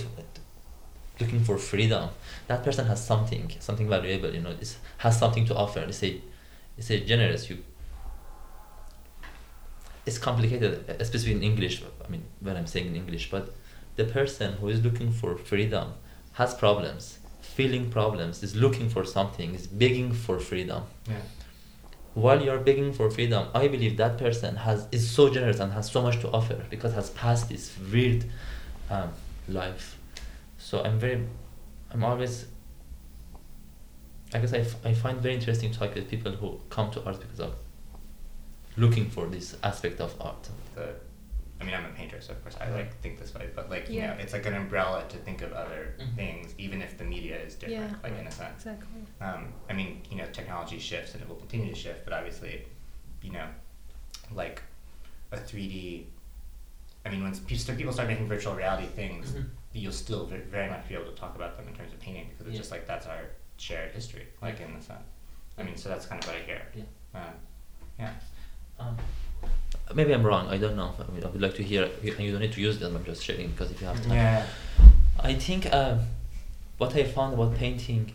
looking 1.20 1.42
for 1.42 1.58
freedom, 1.58 2.10
that 2.46 2.62
person 2.62 2.86
has 2.86 3.04
something, 3.04 3.52
something 3.58 3.88
valuable, 3.88 4.32
you 4.32 4.40
know, 4.40 4.50
is 4.50 4.78
has 4.98 5.18
something 5.18 5.46
to 5.46 5.54
offer. 5.54 5.80
It's 5.80 6.02
a, 6.02 6.20
it's 6.76 6.90
a 6.90 7.00
generous. 7.00 7.50
You 7.50 7.58
it's 10.06 10.18
complicated, 10.18 10.96
especially 11.00 11.32
in 11.32 11.42
English. 11.42 11.82
I 12.04 12.08
mean, 12.08 12.24
when 12.40 12.56
I'm 12.56 12.66
saying 12.66 12.86
in 12.86 12.96
English, 12.96 13.30
but 13.30 13.54
the 13.98 14.04
person 14.04 14.54
who 14.54 14.68
is 14.68 14.82
looking 14.82 15.10
for 15.12 15.36
freedom 15.36 15.92
has 16.34 16.54
problems, 16.54 17.18
feeling 17.40 17.90
problems, 17.90 18.42
is 18.42 18.54
looking 18.54 18.88
for 18.88 19.04
something, 19.04 19.54
is 19.54 19.66
begging 19.66 20.12
for 20.12 20.38
freedom. 20.38 20.84
Yeah. 21.06 21.16
While 22.14 22.40
you're 22.42 22.60
begging 22.60 22.92
for 22.92 23.10
freedom, 23.10 23.48
I 23.54 23.68
believe 23.68 23.96
that 23.96 24.16
person 24.16 24.56
has 24.56 24.86
is 24.92 25.04
so 25.10 25.28
generous 25.28 25.58
and 25.58 25.72
has 25.72 25.90
so 25.90 26.00
much 26.00 26.20
to 26.20 26.30
offer 26.30 26.64
because 26.70 26.94
has 26.94 27.10
passed 27.10 27.48
this 27.48 27.64
weird 27.92 28.24
um, 28.88 29.10
life. 29.48 29.98
So 30.58 30.82
I'm 30.84 30.98
very, 30.98 31.26
I'm 31.92 32.04
always 32.04 32.46
I 34.34 34.38
guess 34.38 34.52
I, 34.52 34.58
f- 34.58 34.84
I 34.84 34.94
find 34.94 35.20
very 35.20 35.34
interesting 35.34 35.72
to 35.72 35.78
talk 35.78 35.94
with 35.94 36.08
people 36.08 36.32
who 36.32 36.60
come 36.70 36.90
to 36.92 37.02
art 37.04 37.18
because 37.20 37.40
of 37.40 37.54
looking 38.76 39.10
for 39.10 39.26
this 39.26 39.56
aspect 39.62 40.00
of 40.00 40.14
art. 40.20 40.48
The, 40.74 40.94
I 41.60 41.64
mean, 41.64 41.74
I'm 41.74 41.84
a 41.84 41.88
painter, 41.90 42.20
so 42.20 42.32
of 42.32 42.42
course 42.42 42.56
I 42.60 42.70
like 42.70 43.00
think 43.00 43.18
this 43.18 43.34
way. 43.34 43.48
But 43.54 43.68
like, 43.68 43.88
you 43.88 43.96
Yeah. 44.00 44.14
know, 44.14 44.20
it's 44.20 44.32
like 44.32 44.46
an 44.46 44.54
umbrella 44.54 45.04
to 45.08 45.16
think 45.18 45.42
of 45.42 45.52
other 45.52 45.94
Mhm. 45.98 46.14
things, 46.14 46.54
even 46.58 46.80
if 46.82 46.96
the 46.96 47.04
media 47.04 47.36
is 47.38 47.54
different. 47.56 47.90
Yeah. 47.90 47.96
Like 48.02 48.18
in 48.18 48.26
a 48.26 48.30
sense. 48.30 48.64
Exactly. 48.64 49.02
Um, 49.20 49.52
I 49.68 49.72
mean, 49.72 50.02
you 50.10 50.16
know, 50.18 50.26
technology 50.30 50.78
shifts 50.78 51.14
and 51.14 51.22
it 51.22 51.28
will 51.28 51.36
continue 51.36 51.68
to 51.68 51.74
shift, 51.78 52.04
but 52.04 52.12
obviously, 52.12 52.64
you 53.22 53.32
know, 53.32 53.48
like 54.32 54.62
a 55.32 55.36
3D. 55.36 56.06
I 57.04 57.10
mean, 57.10 57.22
when 57.24 57.34
st- 57.34 57.76
people 57.78 57.92
start 57.92 58.08
making 58.08 58.28
virtual 58.28 58.54
reality 58.54 58.86
things, 58.86 59.32
Mhm. 59.32 59.48
you'll 59.72 59.92
still 59.92 60.26
ve- 60.26 60.38
very 60.38 60.68
much 60.70 60.86
be 60.88 60.94
able 60.94 61.06
to 61.06 61.16
talk 61.16 61.34
about 61.34 61.56
them 61.56 61.66
in 61.68 61.74
terms 61.74 61.92
of 61.92 61.98
painting 62.00 62.28
because 62.28 62.46
it's 62.46 62.54
Yeah. 62.54 62.58
just 62.60 62.70
like 62.70 62.86
that's 62.86 63.06
our 63.06 63.30
shared 63.56 63.92
history, 63.92 64.28
like 64.40 64.60
in 64.60 64.74
the 64.74 64.80
sense. 64.82 65.02
I 65.56 65.64
mean, 65.64 65.76
so 65.76 65.88
that's 65.88 66.06
kind 66.06 66.22
of 66.22 66.28
what 66.28 66.36
I 66.36 66.42
hear. 66.44 66.62
Yeah. 66.74 66.84
Um, 67.14 67.34
yeah. 67.98 68.14
Um, 68.78 68.96
maybe 69.94 70.12
I'm 70.12 70.24
wrong. 70.24 70.48
I 70.48 70.58
don't 70.58 70.76
know. 70.76 70.94
I, 70.98 71.10
mean, 71.12 71.24
I 71.24 71.28
would 71.28 71.40
like 71.40 71.54
to 71.56 71.62
hear, 71.62 71.84
and 71.84 72.18
you 72.20 72.32
don't 72.32 72.40
need 72.40 72.52
to 72.52 72.60
use 72.60 72.78
them. 72.78 72.96
I'm 72.96 73.04
just 73.04 73.22
sharing 73.24 73.48
because 73.50 73.70
if 73.70 73.80
you 73.80 73.86
have 73.86 74.00
time. 74.02 74.12
Yeah. 74.12 74.46
I 75.20 75.34
think 75.34 75.72
um, 75.72 76.00
what 76.78 76.94
I 76.94 77.04
found 77.04 77.34
about 77.34 77.54
painting, 77.56 78.12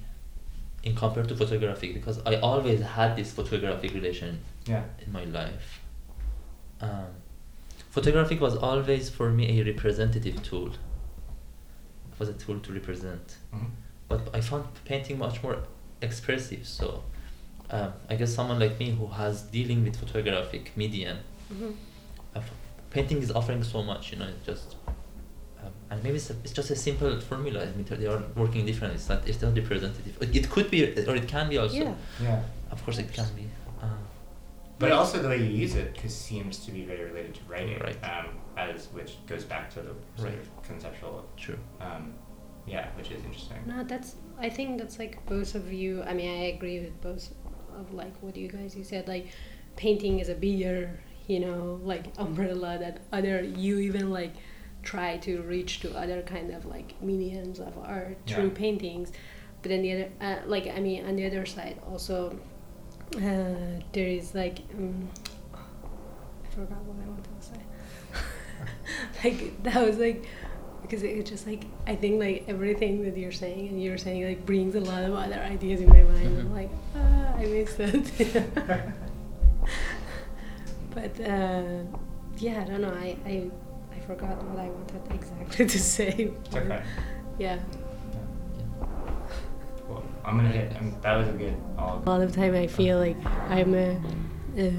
in 0.84 0.96
compared 0.96 1.28
to 1.30 1.36
photography, 1.36 1.94
because 1.94 2.20
I 2.26 2.36
always 2.36 2.82
had 2.82 3.16
this 3.16 3.32
photographic 3.32 3.94
relation 3.94 4.40
Yeah. 4.66 4.84
in 5.06 5.12
my 5.12 5.24
life. 5.26 5.80
Um, 6.82 7.08
photographic 7.90 8.42
was 8.42 8.56
always 8.56 9.10
for 9.10 9.30
me 9.30 9.60
a 9.60 9.64
representative 9.64 10.44
tool. 10.44 10.68
It 12.12 12.20
was 12.20 12.30
a 12.30 12.34
tool 12.34 12.60
to 12.60 12.74
represent, 12.74 13.38
Mhm. 13.54 13.70
but 14.08 14.22
I 14.34 14.42
found 14.42 14.66
painting 14.86 15.18
much 15.18 15.42
more 15.44 15.58
expressive. 16.02 16.68
So, 16.68 17.04
um, 17.76 17.92
I 18.12 18.16
guess 18.20 18.32
someone 18.40 18.60
like 18.60 18.76
me 18.84 18.88
who 19.00 19.08
has 19.20 19.42
dealing 19.58 19.80
with 19.86 19.96
photographic 20.04 20.64
medium, 20.82 21.18
hmm 21.52 21.72
uh, 22.36 22.42
painting 22.96 23.20
is 23.26 23.32
offering 23.40 23.64
so 23.74 23.80
much. 23.92 24.04
You 24.12 24.18
know, 24.20 24.28
it 24.34 24.42
just 24.52 24.76
um, 25.62 25.72
and 25.90 25.98
maybe 26.04 26.18
it's, 26.22 26.30
a, 26.30 26.36
it's 26.44 26.54
just 26.60 26.70
a 26.72 26.76
simple 26.76 27.20
formula. 27.30 27.60
I 27.64 27.72
mean, 27.78 27.86
they 28.02 28.08
are 28.14 28.22
working 28.36 28.66
different. 28.70 28.92
It's 28.98 29.10
not 29.10 29.28
it's 29.30 29.42
not 29.42 29.56
representative. 29.62 30.16
It, 30.22 30.36
it 30.40 30.50
could 30.54 30.70
be 30.74 30.80
or 31.10 31.16
it 31.22 31.28
can 31.28 31.46
be 31.50 31.58
also. 31.58 31.76
Yeah. 31.76 31.96
Yeah. 32.22 32.44
Of 32.72 32.84
course, 32.86 32.98
it 33.00 33.12
can 33.14 33.28
be. 33.36 33.46
Uh, 33.82 33.88
But 34.80 34.92
also 34.92 35.16
the 35.26 35.30
way 35.34 35.38
you 35.46 35.52
use 35.66 35.76
it 35.84 35.90
'cause 35.98 36.16
seems 36.30 36.54
to 36.66 36.70
be 36.78 36.82
very 36.92 37.04
related 37.12 37.34
to 37.40 37.44
writing, 37.52 37.80
Right. 37.88 38.00
um, 38.14 38.28
as 38.58 38.80
which 38.98 39.12
goes 39.32 39.44
back 39.54 39.66
to 39.76 39.80
the 39.88 39.94
sort 40.18 40.30
Right. 40.30 40.40
of 40.42 40.48
conceptual, 40.70 41.16
true. 41.44 41.60
um, 41.88 42.04
yeah, 42.74 42.86
which 42.98 43.10
is 43.16 43.22
interesting. 43.30 43.62
No, 43.74 43.78
that's. 43.92 44.10
I 44.48 44.50
think 44.58 44.70
that's 44.80 44.98
like 45.04 45.16
both 45.36 45.52
of 45.62 45.66
you. 45.82 45.92
I 46.10 46.14
mean, 46.20 46.30
I 46.42 46.44
agree 46.56 46.80
with 46.86 46.96
both 47.10 47.26
of 47.80 47.94
like 47.94 48.14
what 48.22 48.36
you 48.36 48.48
guys 48.48 48.76
you 48.76 48.84
said. 48.84 49.08
Like, 49.08 49.28
painting 49.76 50.20
is 50.20 50.30
a 50.30 50.36
bigger, 50.36 51.00
you 51.28 51.40
know, 51.40 51.80
like 51.84 52.06
umbrella 52.18 52.78
that 52.80 53.02
other 53.12 53.42
you 53.44 53.80
even 53.80 54.12
like 54.12 54.34
try 54.84 55.18
to 55.18 55.42
reach 55.44 55.80
to 55.80 55.96
other 55.98 56.22
kind 56.22 56.52
of 56.54 56.66
like 56.66 57.02
mediums 57.02 57.60
of 57.60 57.78
art 57.78 58.18
through 58.28 58.48
Yeah. 58.50 58.54
paintings. 58.56 59.12
But 59.62 59.70
then 59.70 59.82
the 59.82 59.94
other, 59.94 60.10
uh, 60.22 60.36
like 60.46 60.68
I 60.68 60.80
mean, 60.80 61.06
on 61.06 61.16
the 61.16 61.26
other 61.26 61.46
side 61.46 61.80
also, 61.90 62.38
uh, 63.16 63.82
there 63.94 64.08
is 64.08 64.36
like. 64.36 64.60
Um, 64.74 65.08
I 65.54 66.56
forgot 66.56 66.84
what 66.84 66.98
I 67.04 67.10
wanted 67.10 67.40
to 67.40 67.48
say. 67.48 67.62
like 69.24 69.64
that 69.64 69.82
was 69.88 69.98
like 69.98 70.26
because 70.94 71.04
it's 71.10 71.30
just 71.30 71.48
like 71.48 71.64
I 71.88 71.96
think 71.96 72.20
like 72.20 72.46
everything 72.48 73.04
that 73.04 73.18
you're 73.18 73.32
saying 73.32 73.68
and 73.70 73.82
you're 73.82 73.98
saying 73.98 74.26
like 74.28 74.46
brings 74.46 74.76
a 74.76 74.80
lot 74.80 75.04
of 75.04 75.14
other 75.16 75.40
ideas 75.40 75.82
in 75.82 75.90
my 75.90 76.04
mind. 76.04 76.38
I'm 76.40 76.50
Mhm. 76.50 76.54
like, 76.54 76.70
ah, 76.96 77.34
I 77.36 77.46
missed 77.46 77.80
it. 77.80 78.44
but 80.94 81.20
uh, 81.20 81.64
yeah, 82.38 82.62
I 82.62 82.66
don't 82.66 82.82
know. 82.82 82.94
I, 82.94 83.18
I 83.26 83.50
I 83.96 84.00
forgot 84.06 84.38
what 84.44 84.60
I 84.60 84.70
wanted 84.70 85.02
exactly 85.16 85.66
to 85.74 85.80
say. 85.80 86.32
It's 86.46 86.56
okay. 86.56 86.84
Yeah. 87.40 87.58
Cool. 89.88 90.04
I'm 90.24 90.38
gonna 90.38 90.50
hit. 90.50 90.78
Um, 90.78 90.96
that 91.02 91.16
was 91.16 91.28
a 91.30 91.32
good. 91.32 91.56
All 91.80 92.04
A 92.06 92.10
lot 92.10 92.22
of 92.22 92.36
time 92.36 92.54
I 92.54 92.68
feel 92.68 93.00
like 93.00 93.18
I'm 93.50 93.74
a, 93.74 94.00
a 94.58 94.72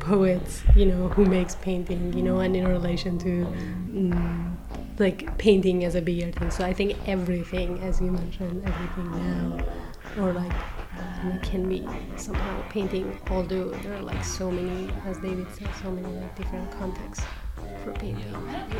poet, 0.00 0.42
you 0.76 0.84
know, 0.84 1.08
who 1.08 1.24
makes 1.24 1.54
painting, 1.54 2.12
you 2.12 2.22
know, 2.22 2.40
and 2.40 2.54
in 2.56 2.68
relation 2.68 3.18
to 3.20 3.46
mm, 3.88 4.56
like 5.02 5.36
painting 5.38 5.84
as 5.84 5.94
a 5.94 6.02
bigger 6.02 6.30
thing. 6.32 6.50
So 6.50 6.64
I 6.64 6.72
think 6.72 6.96
everything, 7.06 7.78
as 7.80 8.00
you 8.00 8.10
mentioned, 8.10 8.62
everything 8.66 9.10
now, 9.12 9.58
or 10.18 10.32
like 10.32 10.52
uh, 10.98 11.38
can 11.42 11.68
be 11.68 11.86
somehow 12.16 12.62
painting. 12.70 13.18
Although 13.30 13.70
there 13.70 13.94
are 13.94 14.02
like 14.02 14.24
so 14.24 14.50
many, 14.50 14.90
as 15.06 15.18
David 15.18 15.46
said, 15.54 15.68
so 15.82 15.90
many 15.90 16.08
like 16.20 16.34
different 16.36 16.70
contexts 16.72 17.24
for 17.84 17.92
painting. 17.92 18.24
Yeah. 18.30 18.72